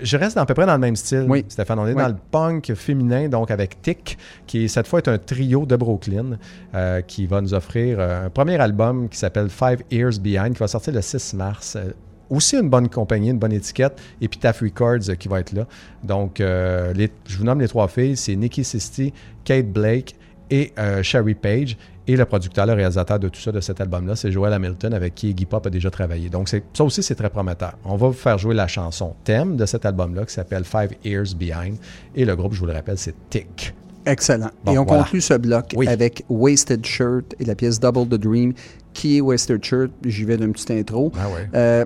je 0.00 0.16
reste 0.16 0.36
à 0.36 0.46
peu 0.46 0.54
près 0.54 0.64
dans 0.66 0.74
le 0.74 0.78
même 0.78 0.94
style, 0.94 1.26
Oui. 1.28 1.44
Stéphane. 1.48 1.78
On 1.80 1.86
est 1.86 1.92
Oui. 1.92 2.00
dans 2.02 2.08
le 2.08 2.14
punk 2.30 2.72
féminin, 2.74 3.28
donc 3.28 3.50
avec 3.50 3.82
Tick, 3.82 4.16
qui 4.46 4.68
cette 4.68 4.86
fois 4.86 5.00
est 5.00 5.08
un 5.08 5.18
trio 5.18 5.66
de 5.66 5.74
Brooklyn, 5.74 6.38
euh, 6.74 7.00
qui 7.00 7.26
va 7.26 7.40
nous 7.40 7.52
offrir 7.52 7.96
euh, 7.98 8.26
un 8.26 8.30
premier 8.30 8.56
album 8.60 9.08
qui 9.08 9.18
s'appelle 9.18 9.48
Five 9.48 9.78
Years 9.90 10.18
Behind, 10.20 10.52
qui 10.52 10.60
va 10.60 10.68
sortir 10.68 10.92
le 10.94 11.02
6 11.02 11.34
mars. 11.34 11.74
Euh, 11.76 11.90
aussi 12.30 12.56
une 12.56 12.68
bonne 12.68 12.88
compagnie, 12.90 13.30
une 13.30 13.38
bonne 13.38 13.52
étiquette, 13.54 13.98
Epitaph 14.20 14.60
Records 14.60 15.08
euh, 15.08 15.14
qui 15.14 15.28
va 15.28 15.40
être 15.40 15.52
là. 15.52 15.66
Donc, 16.04 16.38
les- 16.38 17.10
je 17.26 17.38
vous 17.38 17.44
nomme 17.44 17.60
les 17.60 17.68
trois 17.68 17.88
filles, 17.88 18.16
c'est 18.18 18.36
Nikki 18.36 18.62
Sisti, 18.64 19.12
Kate 19.44 19.66
Blake 19.66 20.14
et 20.50 20.72
euh, 20.78 21.02
Sherry 21.02 21.34
Page. 21.34 21.76
Et 22.06 22.16
le 22.16 22.24
producteur, 22.24 22.64
le 22.64 22.72
réalisateur 22.72 23.18
de 23.18 23.28
tout 23.28 23.38
ça, 23.38 23.52
de 23.52 23.60
cet 23.60 23.82
album-là, 23.82 24.16
c'est 24.16 24.32
Joel 24.32 24.54
Hamilton, 24.54 24.94
avec 24.94 25.14
qui 25.14 25.28
Iggy 25.28 25.44
Pop 25.44 25.66
a 25.66 25.68
déjà 25.70 25.90
travaillé. 25.90 26.30
Donc, 26.30 26.48
ça 26.48 26.84
aussi, 26.84 27.02
c'est 27.02 27.14
très 27.14 27.28
prometteur. 27.28 27.74
On 27.84 27.96
va 27.96 28.06
vous 28.06 28.12
faire 28.14 28.38
jouer 28.38 28.54
la 28.54 28.66
chanson 28.66 29.14
thème 29.24 29.56
de 29.56 29.66
cet 29.66 29.84
album-là, 29.84 30.24
qui 30.24 30.32
s'appelle 30.32 30.64
Five 30.64 30.92
Years 31.04 31.34
Behind. 31.36 31.76
Et 32.14 32.24
le 32.24 32.34
groupe, 32.34 32.54
je 32.54 32.60
vous 32.60 32.66
le 32.66 32.72
rappelle, 32.72 32.96
c'est 32.96 33.14
Tick. 33.28 33.74
Excellent. 34.06 34.48
Bon, 34.64 34.72
et 34.72 34.78
on 34.78 34.84
voilà. 34.84 35.02
conclut 35.02 35.20
ce 35.20 35.34
bloc 35.34 35.66
Oui. 35.76 35.86
avec 35.86 36.24
Wasted 36.30 36.82
Shirt 36.86 37.34
et 37.38 37.44
la 37.44 37.54
pièce 37.54 37.78
Double 37.78 38.06
the 38.08 38.18
Dream. 38.18 38.54
Qui 38.94 39.18
est 39.18 39.20
Wasted 39.20 39.62
Shirt? 39.62 39.90
J'y 40.02 40.24
vais 40.24 40.38
d'une 40.38 40.52
petite 40.52 40.70
intro. 40.70 41.12
Ah 41.14 41.28
ouais. 41.28 41.46
Euh, 41.54 41.84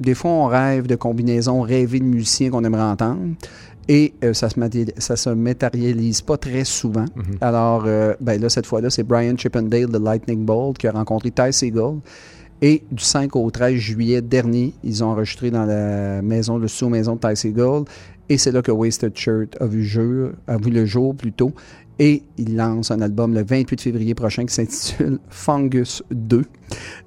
des 0.00 0.14
fois, 0.14 0.32
on 0.32 0.46
rêve 0.48 0.86
de 0.86 0.96
combinaisons 0.96 1.62
rêvées 1.62 2.00
de 2.00 2.04
musiciens 2.04 2.50
qu'on 2.50 2.64
aimerait 2.64 2.82
entendre. 2.82 3.36
Et 3.88 4.14
euh, 4.22 4.32
ça 4.32 4.48
se 4.48 4.56
ça 4.98 5.16
se 5.16 5.30
matérialise 5.30 6.20
pas 6.22 6.36
très 6.36 6.64
souvent. 6.64 7.04
Mhm. 7.16 7.38
Alors, 7.40 7.84
euh, 7.86 8.14
ben 8.20 8.40
là, 8.40 8.48
cette 8.48 8.66
fois-là, 8.66 8.90
c'est 8.90 9.02
Brian 9.02 9.36
Chippendale 9.36 9.86
de 9.86 9.98
Lightning 9.98 10.44
Bolt 10.44 10.78
qui 10.78 10.86
a 10.86 10.92
rencontré 10.92 11.30
Ty 11.30 11.52
Segall. 11.52 11.98
Et 12.64 12.84
du 12.92 13.02
5 13.02 13.34
au 13.34 13.50
13 13.50 13.74
juillet 13.74 14.22
dernier, 14.22 14.72
ils 14.84 15.02
ont 15.02 15.08
enregistré 15.08 15.50
dans 15.50 15.64
la 15.64 16.22
maison, 16.22 16.58
le 16.58 16.68
sous-maison 16.68 17.16
de 17.16 17.20
Ty 17.20 17.34
Segall. 17.34 17.84
Et 18.28 18.38
c'est 18.38 18.52
là 18.52 18.62
que 18.62 18.70
Wasted 18.70 19.16
Shirt 19.16 19.56
a 19.60 19.66
vu, 19.66 19.82
jour, 19.82 20.30
a 20.46 20.56
vu 20.56 20.70
le 20.70 20.86
jour 20.86 21.14
plutôt. 21.14 21.52
Et 22.04 22.24
il 22.36 22.56
lance 22.56 22.90
un 22.90 23.00
album 23.00 23.32
le 23.32 23.44
28 23.44 23.80
février 23.80 24.12
prochain 24.14 24.44
qui 24.44 24.52
s'intitule 24.54 25.20
Fungus 25.30 26.02
2. 26.10 26.42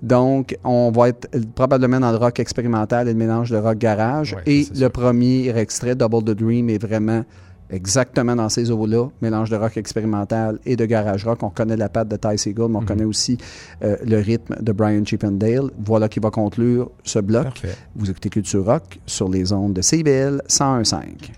Donc, 0.01 0.55
on 0.63 0.89
va 0.91 1.09
être 1.09 1.27
probablement 1.53 1.99
dans 1.99 2.11
le 2.11 2.17
rock 2.17 2.39
expérimental 2.39 3.09
et 3.09 3.11
le 3.11 3.17
mélange 3.19 3.49
de 3.49 3.57
rock 3.57 3.77
garage. 3.77 4.34
Ouais, 4.34 4.43
et 4.45 4.67
le 4.73 4.88
premier 4.88 5.49
extrait, 5.57 5.95
Double 5.95 6.23
the 6.23 6.38
Dream, 6.38 6.69
est 6.69 6.77
vraiment 6.81 7.26
exactement 7.69 8.35
dans 8.38 8.47
ces 8.47 8.72
eaux-là, 8.72 9.09
mélange 9.22 9.49
de 9.49 9.57
rock 9.57 9.76
expérimental 9.76 10.59
et 10.65 10.77
de 10.77 10.85
garage 10.85 11.26
rock. 11.26 11.39
On 11.43 11.49
connaît 11.49 11.76
la 11.76 11.89
patte 11.89 12.07
de 12.07 12.15
Ty 12.15 12.38
Segall, 12.38 12.69
mais 12.69 12.77
on 12.77 12.81
Mhm. 12.81 12.88
connaît 12.88 13.03
aussi 13.03 13.38
euh, 13.84 13.97
le 14.05 14.17
rythme 14.19 14.55
de 14.61 14.72
Brian 14.72 15.03
Chippendale. 15.03 15.72
Voilà 15.84 16.07
qui 16.07 16.19
va 16.22 16.30
conclure 16.30 16.89
ce 17.03 17.19
bloc. 17.19 17.43
Parfait. 17.43 17.76
Vous 17.97 18.09
écoutez 18.09 18.30
Culture 18.30 18.63
Rock 18.63 18.99
sur 19.05 19.27
les 19.27 19.51
ondes 19.51 19.73
de 19.73 19.81
CBL 19.81 20.41
101.5. 20.47 21.31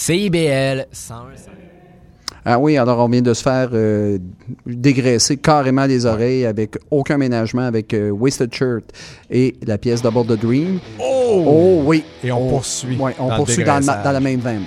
CIBL 0.00 0.86
101.5. 0.94 1.50
Ah 2.42 2.58
oui, 2.58 2.78
alors 2.78 3.00
on 3.04 3.08
vient 3.10 3.20
de 3.20 3.34
se 3.34 3.42
faire 3.42 3.68
euh, 3.74 4.16
dégraisser 4.64 5.36
carrément 5.36 5.84
les 5.84 6.06
oreilles 6.06 6.46
avec 6.46 6.78
aucun 6.90 7.18
ménagement 7.18 7.66
avec 7.66 7.92
euh, 7.92 8.08
Wasted 8.10 8.52
Shirt 8.54 8.84
et 9.30 9.54
la 9.66 9.76
pièce 9.76 10.00
Double 10.00 10.24
the 10.24 10.40
Dream. 10.40 10.80
Oh! 10.98 11.82
oui. 11.84 12.02
Et 12.24 12.32
on 12.32 12.46
Oh, 12.46 12.50
poursuit 12.52 12.96
ouais, 12.96 13.14
on 13.18 13.26
dans 13.26 13.30
le 13.32 13.36
poursuit 13.36 13.62
dans, 13.62 13.80
dans 13.84 14.12
la 14.12 14.20
même 14.20 14.40
veine. 14.40 14.64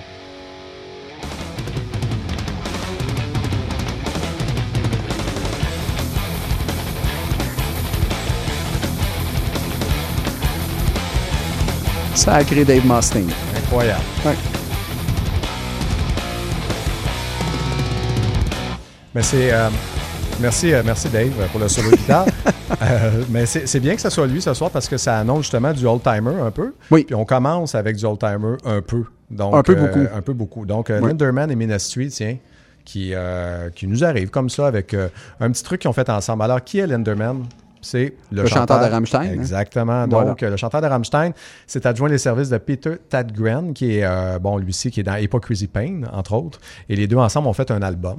Sacré 12.14 12.64
Dave 12.64 12.86
Mustaine. 12.86 13.30
Incroyable. 13.58 14.04
Ouais. 14.26 14.36
Mais 19.16 19.22
c'est. 19.22 19.54
euh, 19.54 19.70
merci, 20.40 20.74
euh, 20.74 20.82
merci 20.86 21.10
Dave 21.10 21.32
pour 21.52 21.60
le 21.60 21.68
solo 21.68 21.92
de 21.92 21.96
guitare. 21.98 22.26
Euh, 22.82 23.24
mais 23.30 23.46
c'est 23.46 23.80
bien 23.80 23.94
que 23.96 24.02
ce 24.02 24.10
soit 24.10 24.26
lui 24.26 24.42
ce 24.42 24.52
soir 24.56 24.72
parce 24.72 24.88
que 24.90 24.98
ça 24.98 25.20
annonce 25.20 25.42
justement 25.44 25.72
du 25.74 25.86
old-timer 25.86 26.42
un 26.42 26.50
peu. 26.50 26.74
Oui. 26.90 27.04
Puis 27.04 27.14
on 27.14 27.24
commence 27.24 27.76
avec 27.76 27.96
du 27.98 28.04
old-timer 28.04 28.56
un 28.66 28.82
peu. 28.82 29.04
Donc, 29.30 29.54
Un 29.54 29.62
peu 29.62 29.76
beaucoup. 29.76 30.00
Un 30.14 30.22
peu 30.22 30.34
beaucoup. 30.34 30.66
Donc, 30.66 30.90
Oui. 30.90 31.08
Linderman 31.08 31.52
et 31.52 31.56
Ministry, 31.56 32.08
tiens, 32.10 32.38
qui, 32.84 33.14
qui 33.76 33.88
nous 33.88 34.04
arrivent 34.04 34.32
comme 34.32 34.50
ça 34.50 34.66
avec 34.66 34.96
un 35.40 35.52
petit 35.52 35.64
truc 35.64 35.82
qu'ils 35.82 35.90
ont 35.90 35.94
fait 35.94 36.10
ensemble. 36.10 36.42
Alors, 36.44 36.64
qui 36.64 36.80
est 36.80 36.88
Linderman? 36.88 37.44
C'est 37.82 38.16
le, 38.32 38.42
Le 38.42 38.48
chanteur 38.48 38.80
de 38.80 38.86
Rammstein, 38.90 39.22
hein? 39.22 39.34
Exactement. 39.34 40.08
Donc, 40.08 40.42
le 40.42 40.58
chanteur 40.58 40.82
de 40.82 40.88
Rammstein 40.88 41.32
s'est 41.68 41.86
adjoint 41.86 42.10
les 42.10 42.18
services 42.18 42.50
de 42.50 42.58
Peter 42.58 42.96
Tadgren, 43.08 43.74
qui 43.74 43.98
est, 44.00 44.04
euh, 44.04 44.40
bon, 44.40 44.58
lui-ci, 44.58 44.90
qui 44.90 45.02
est 45.02 45.04
dans 45.04 45.16
Hypocrisy 45.16 45.68
Pain, 45.68 46.02
entre 46.12 46.34
autres. 46.34 46.60
Et 46.90 46.96
les 46.96 47.08
deux 47.08 47.18
ensemble 47.18 47.48
ont 47.48 47.54
fait 47.54 47.70
un 47.72 47.82
album. 47.84 48.18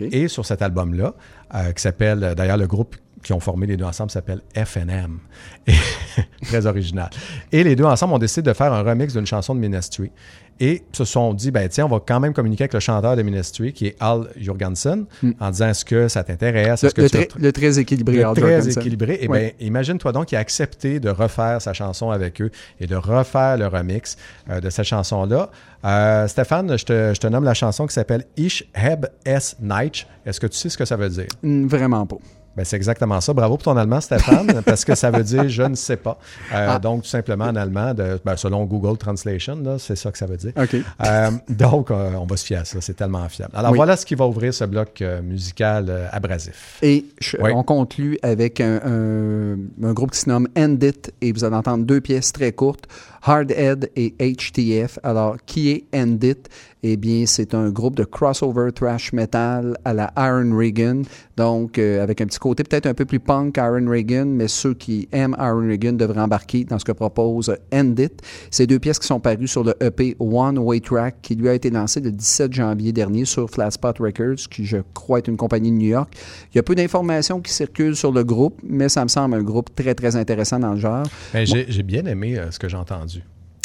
Et 0.00 0.28
sur 0.28 0.44
cet 0.44 0.62
album-là, 0.62 1.14
euh, 1.54 1.72
qui 1.72 1.82
s'appelle, 1.82 2.24
euh, 2.24 2.34
d'ailleurs, 2.34 2.56
le 2.56 2.66
groupe 2.66 2.96
qui 3.26 3.32
ont 3.32 3.40
formé 3.40 3.66
les 3.66 3.76
deux 3.76 3.84
ensemble 3.84 4.10
s'appelle 4.12 4.40
FNM. 4.54 5.18
Et- 5.66 5.72
Très 6.46 6.64
original. 6.66 7.10
Et 7.50 7.64
les 7.64 7.74
deux 7.74 7.84
ensemble 7.84 8.14
ont 8.14 8.18
décidé 8.18 8.42
de 8.48 8.52
faire 8.54 8.72
un 8.72 8.82
remix 8.82 9.12
d'une 9.14 9.26
chanson 9.26 9.52
de 9.54 9.58
Ministry. 9.60 10.10
Et 10.60 10.84
se 10.92 11.04
sont 11.04 11.34
dit, 11.34 11.50
ben 11.50 11.68
tiens, 11.68 11.84
on 11.84 11.88
va 11.88 12.00
quand 12.06 12.18
même 12.20 12.32
communiquer 12.32 12.62
avec 12.64 12.72
le 12.72 12.80
chanteur 12.80 13.14
de 13.16 13.20
Ministry, 13.22 13.74
qui 13.74 13.88
est 13.88 13.96
Al 14.00 14.28
Jorgensen, 14.38 15.04
en 15.40 15.50
disant 15.50 15.68
est-ce 15.68 15.84
que 15.84 16.08
ça 16.08 16.24
t'intéresse? 16.24 16.82
Le, 16.82 16.90
le 17.02 17.10
très, 17.10 17.28
le 17.38 17.52
très 17.52 17.78
équilibré. 17.78 18.16
le 18.16 18.26
Al 18.26 18.34
très 18.34 18.52
Jorgensen. 18.54 18.80
équilibré. 18.80 19.18
Eh 19.20 19.28
Oui. 19.28 19.38
bien, 19.38 19.50
imagine-toi 19.60 20.12
donc 20.12 20.26
qu'il 20.26 20.38
a 20.38 20.40
accepté 20.40 20.98
de 20.98 21.10
refaire 21.10 21.60
sa 21.60 21.74
chanson 21.74 22.10
avec 22.10 22.40
eux 22.40 22.50
et 22.80 22.86
de 22.86 22.96
refaire 22.96 23.58
le 23.58 23.66
remix 23.66 24.16
euh, 24.48 24.60
de 24.60 24.70
cette 24.70 24.86
chanson-là. 24.86 25.50
Euh, 25.84 26.26
Stéphane, 26.28 26.78
je 26.78 26.84
te, 26.86 27.12
je 27.14 27.20
te 27.20 27.26
nomme 27.26 27.44
la 27.44 27.54
chanson 27.54 27.86
qui 27.86 27.92
s'appelle 27.92 28.24
Ish 28.38 28.64
Heb 28.72 29.06
Es 29.26 29.56
Neich. 29.60 30.06
Est-ce 30.24 30.40
que 30.40 30.46
tu 30.46 30.56
sais 30.56 30.70
ce 30.70 30.78
que 30.78 30.86
ça 30.86 30.96
veut 30.96 31.10
dire? 31.10 31.26
Mm, 31.42 31.66
Vraiment 31.66 32.06
pas. 32.06 32.16
Ben, 32.56 32.64
c'est 32.64 32.76
exactement 32.76 33.20
ça. 33.20 33.32
Bravo 33.34 33.56
pour 33.56 33.64
ton 33.64 33.76
allemand, 33.76 34.00
Stéphane, 34.00 34.62
parce 34.66 34.84
que 34.84 34.94
ça 34.94 35.10
veut 35.10 35.22
dire 35.22 35.48
je 35.48 35.62
ne 35.62 35.74
sais 35.74 35.96
pas. 35.96 36.18
Euh, 36.54 36.66
Ah. 36.70 36.78
Donc, 36.78 37.02
tout 37.02 37.08
simplement 37.08 37.44
en 37.46 37.56
allemand, 37.56 37.92
de- 37.94 38.18
ben, 38.24 38.36
selon 38.36 38.64
Google 38.64 38.96
Translation, 38.96 39.58
c'est 39.78 39.96
ça 39.96 40.10
que 40.10 40.18
ça 40.18 40.26
veut 40.26 40.36
dire. 40.36 40.52
Euh, 40.56 41.30
donc, 41.48 41.90
euh, 41.90 42.10
on 42.14 42.24
va 42.26 42.36
se 42.36 42.44
fier 42.46 42.56
à 42.60 42.64
ça. 42.64 42.80
C'est 42.80 42.94
tellement 42.94 43.28
fiable. 43.28 43.52
Alors, 43.54 43.72
Oui. 43.72 43.76
voilà 43.76 43.96
ce 43.96 44.06
qui 44.06 44.14
va 44.14 44.26
ouvrir 44.26 44.52
ce 44.54 44.64
bloc 44.64 45.02
musical 45.22 46.08
abrasif. 46.12 46.78
Et 46.82 47.04
je- 47.20 47.36
Oui. 47.40 47.50
on 47.54 47.62
conclut 47.62 48.18
avec 48.22 48.60
un, 48.60 48.80
un- 48.84 49.86
un 49.88 49.92
groupe 49.92 50.12
qui 50.12 50.20
se 50.20 50.28
nomme 50.28 50.48
End 50.56 50.76
It 50.80 51.12
et 51.20 51.32
vous 51.32 51.44
allez 51.44 51.56
entendre 51.56 51.84
deux 51.84 52.00
pièces 52.00 52.32
très 52.32 52.52
courtes, 52.52 52.84
Hard 53.22 53.50
Head 53.50 53.90
et 53.96 54.14
HTF. 54.18 54.98
Alors, 55.02 55.36
qui 55.46 55.70
est 55.70 55.84
End 55.94 56.16
It? 56.22 56.48
Eh 56.88 56.96
bien, 56.96 57.24
c'est 57.26 57.52
un 57.52 57.70
groupe 57.70 57.96
de 57.96 58.04
crossover 58.04 58.70
thrash 58.72 59.12
metal 59.12 59.76
à 59.84 59.92
la 59.92 60.12
Iron 60.16 60.56
Reagan. 60.56 61.02
Donc, 61.36 61.78
euh, 61.78 62.00
avec 62.00 62.20
un 62.20 62.26
petit 62.26 62.38
côté 62.38 62.62
peut-être 62.62 62.86
un 62.86 62.94
peu 62.94 63.04
plus 63.04 63.18
punk 63.18 63.56
Iron 63.56 63.90
Reagan, 63.90 64.26
mais 64.26 64.46
ceux 64.46 64.72
qui 64.72 65.08
aiment 65.10 65.34
Iron 65.40 65.66
Reagan 65.66 65.94
devraient 65.94 66.20
embarquer 66.20 66.62
dans 66.62 66.78
ce 66.78 66.84
que 66.84 66.92
propose 66.92 67.52
End 67.74 67.94
It. 67.98 68.22
Ces 68.52 68.68
deux 68.68 68.78
pièces 68.78 69.00
qui 69.00 69.08
sont 69.08 69.18
parues 69.18 69.48
sur 69.48 69.64
le 69.64 69.74
EP 69.82 70.14
One 70.20 70.58
Way 70.60 70.78
Track 70.78 71.16
qui 71.22 71.34
lui 71.34 71.48
a 71.48 71.54
été 71.54 71.70
lancé 71.70 71.98
le 72.00 72.12
17 72.12 72.52
janvier 72.52 72.92
dernier 72.92 73.24
sur 73.24 73.50
Flatspot 73.50 73.98
Records, 73.98 74.48
qui 74.48 74.64
je 74.64 74.76
crois 74.94 75.18
est 75.18 75.26
une 75.26 75.36
compagnie 75.36 75.72
de 75.72 75.76
New 75.78 75.88
York. 75.88 76.14
Il 76.52 76.56
y 76.56 76.60
a 76.60 76.62
peu 76.62 76.76
d'informations 76.76 77.40
qui 77.40 77.52
circulent 77.52 77.96
sur 77.96 78.12
le 78.12 78.22
groupe, 78.22 78.60
mais 78.62 78.88
ça 78.88 79.02
me 79.02 79.08
semble 79.08 79.34
un 79.34 79.42
groupe 79.42 79.74
très, 79.74 79.96
très 79.96 80.14
intéressant 80.14 80.60
dans 80.60 80.74
le 80.74 80.78
genre. 80.78 81.02
Ben, 81.32 81.44
j'ai 81.44 81.82
bien 81.82 82.04
aimé 82.06 82.38
euh, 82.38 82.52
ce 82.52 82.60
que 82.60 82.68
j'ai 82.68 82.76
entendu. 82.76 83.24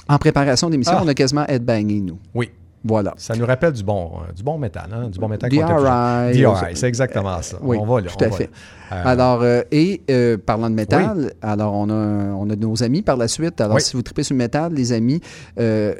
en 0.09 0.17
préparation 0.17 0.71
d'émission, 0.71 0.95
Ah. 0.97 1.03
on 1.05 1.07
a 1.07 1.13
quasiment 1.13 1.45
headbangé, 1.47 2.01
nous. 2.01 2.17
Oui. 2.33 2.49
Voilà. 2.83 3.13
Ça 3.17 3.35
nous 3.35 3.45
rappelle 3.45 3.73
du 3.73 3.83
bon, 3.83 4.11
euh, 4.27 4.31
du 4.33 4.41
bon 4.41 4.57
métal, 4.57 4.89
hein? 4.91 5.09
Du 5.09 5.19
bon 5.19 5.27
métal 5.27 5.49
DRI. 5.51 5.59
DRI, 5.59 6.75
c'est 6.75 6.87
exactement 6.87 7.39
ça. 7.41 7.57
Oui, 7.61 7.77
on 7.79 7.85
va 7.85 8.01
là. 8.01 8.07
tout 8.09 8.15
on 8.19 8.25
à 8.25 8.29
va 8.29 8.35
fait. 8.37 8.49
Euh, 8.91 9.01
Alors, 9.05 9.41
euh, 9.43 9.61
et 9.71 10.01
euh, 10.09 10.37
parlant 10.43 10.69
de 10.69 10.75
métal, 10.75 11.33
alors 11.41 11.73
on 11.75 11.89
a, 11.89 11.93
on 11.93 12.49
a 12.49 12.55
nos 12.55 12.81
amis 12.83 13.03
par 13.03 13.17
la 13.17 13.27
suite. 13.27 13.61
Alors, 13.61 13.75
Oui. 13.75 13.81
si 13.81 13.95
vous 13.95 14.01
tripez 14.01 14.23
sur 14.23 14.33
le 14.33 14.39
métal, 14.39 14.73
les 14.73 14.93
amis, 14.93 15.21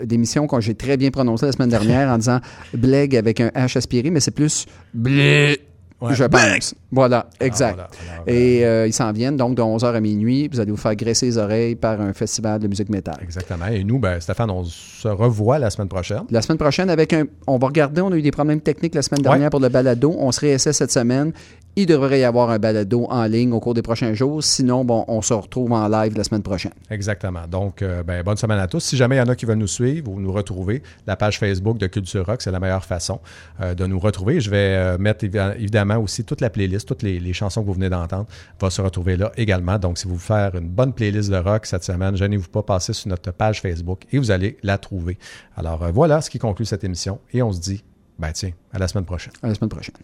d'émission 0.04 0.48
que 0.48 0.60
j'ai 0.60 0.76
très 0.76 0.98
bien 0.98 1.12
prononcée 1.12 1.46
la 1.46 1.52
semaine 1.52 1.70
dernière 1.70 2.10
en 2.10 2.18
disant 2.18 2.40
Bleg 2.74 3.16
avec 3.16 3.40
un 3.42 3.50
H 3.50 3.78
aspiré, 3.78 4.10
mais 4.10 4.20
c'est 4.20 4.32
plus 4.32 4.66
Blé. 4.94 5.60
Ouais. 6.02 6.16
Je 6.16 6.24
pense. 6.24 6.74
Voilà, 6.92 7.28
exact. 7.40 7.76
voilà. 7.76 7.90
Alors, 8.14 8.24
Et 8.28 8.66
euh, 8.66 8.88
ils 8.88 8.94
s'en 8.94 9.12
viennent 9.12 9.38
donc 9.38 9.56
de 9.56 9.62
11h 9.62 9.94
à 9.94 10.00
minuit. 10.00 10.50
Vous 10.52 10.60
allez 10.60 10.72
vous 10.72 10.78
faire 10.78 10.96
graisser 10.96 11.28
les 11.28 11.38
oreilles 11.38 11.76
par 11.76 12.02
un 12.02 12.12
festival 12.14 12.60
de 12.60 12.68
musique 12.68 12.90
métal. 12.90 13.18
Exactement. 13.22 13.68
Et 13.68 13.84
nous, 13.84 14.00
ben, 14.00 14.20
Stéphane, 14.20 14.50
on 14.50 14.64
se 14.64 15.08
revoit 15.08 15.60
la 15.60 15.70
semaine 15.70 15.88
prochaine. 15.90 16.24
La 16.32 16.42
semaine 16.42 16.58
prochaine, 16.58 16.90
avec 16.90 17.14
un. 17.14 17.26
On 17.46 17.58
va 17.58 17.68
regarder, 17.68 18.02
on 18.02 18.12
a 18.12 18.16
eu 18.16 18.22
des 18.24 18.32
problèmes 18.32 18.62
techniques 18.62 18.96
la 18.96 19.04
semaine 19.04 19.22
dernière 19.22 19.52
pour 19.52 19.60
le 19.60 19.70
balado. 19.70 20.16
On 20.18 20.32
se 20.32 20.40
réessaie 20.40 20.74
cette 20.74 20.92
semaine. 20.92 21.34
Il 21.78 21.86
devrait 21.86 22.20
y 22.20 22.24
avoir 22.26 22.50
un 22.50 22.60
balado 22.60 23.08
en 23.10 23.24
ligne 23.26 23.54
au 23.54 23.62
cours 23.62 23.74
des 23.74 23.82
prochains 23.82 24.14
jours. 24.14 24.44
Sinon, 24.44 24.84
bon, 24.84 25.06
on 25.08 25.22
se 25.22 25.34
retrouve 25.34 25.72
en 25.72 25.88
live 25.88 26.18
la 26.18 26.26
semaine 26.26 26.44
prochaine. 26.44 26.74
Exactement. 26.90 27.48
Donc, 27.50 27.82
euh, 27.82 28.04
ben, 28.04 28.22
bonne 28.24 28.36
semaine 28.36 28.60
à 28.60 28.68
tous. 28.68 28.82
Si 28.82 28.98
jamais 28.98 29.16
il 29.16 29.20
y 29.20 29.22
en 29.22 29.30
a 29.30 29.36
qui 29.36 29.46
veulent 29.46 29.58
nous 29.58 29.68
suivre 29.68 30.12
ou 30.12 30.20
nous 30.20 30.34
retrouver, 30.34 30.84
la 31.08 31.16
page 31.16 31.40
Facebook 31.40 31.78
de 31.78 31.88
Culture 31.88 32.26
Rock, 32.26 32.42
c'est 32.42 32.52
la 32.52 32.60
meilleure 32.60 32.84
façon 32.84 33.22
euh, 33.62 33.74
de 33.74 33.86
nous 33.86 34.00
retrouver. 34.00 34.42
Je 34.42 34.50
vais 34.50 34.58
euh, 34.76 34.98
mettre 34.98 35.24
évi- 35.24 35.56
évidemment 35.56 35.96
aussi 35.96 36.26
toute 36.26 36.42
la 36.42 36.50
playlist, 36.50 36.88
toutes 36.90 37.04
les, 37.04 37.22
les 37.22 37.32
chansons 37.32 37.62
que 37.62 37.68
vous 37.68 37.74
venez 37.74 37.90
d'entendre, 37.90 38.26
va 38.60 38.70
se 38.70 38.82
retrouver 38.82 39.16
là 39.16 39.32
également. 39.38 39.80
Donc, 39.80 39.98
si 39.98 40.10
vous 40.10 40.16
voulez 40.18 40.26
faire 40.26 40.56
une 40.56 40.68
bonne 40.68 40.92
playlist 40.92 41.30
de 41.30 41.38
rock 41.38 41.66
cette 41.66 41.86
semaine, 41.86 42.18
gênez-vous 42.18 42.50
pas, 42.50 42.64
passez 42.64 42.92
sur 42.92 43.08
notre 43.08 43.32
page 43.32 43.62
Facebook 43.62 44.02
et 44.12 44.18
vous 44.18 44.32
allez 44.32 44.58
la 44.62 44.78
trouver. 44.78 45.18
Alors, 45.56 45.90
voilà 45.94 46.20
ce 46.20 46.30
qui 46.30 46.38
conclut 46.38 46.66
cette 46.66 46.84
émission 46.84 47.20
et 47.32 47.42
on 47.42 47.54
se 47.54 47.62
dit, 47.62 47.82
ben 48.20 48.34
tiens, 48.34 48.52
à 48.74 48.78
la 48.78 48.90
semaine 48.90 49.06
prochaine. 49.06 49.32
À 49.42 49.48
la 49.48 49.56
semaine 49.56 49.70
prochaine. 49.70 49.96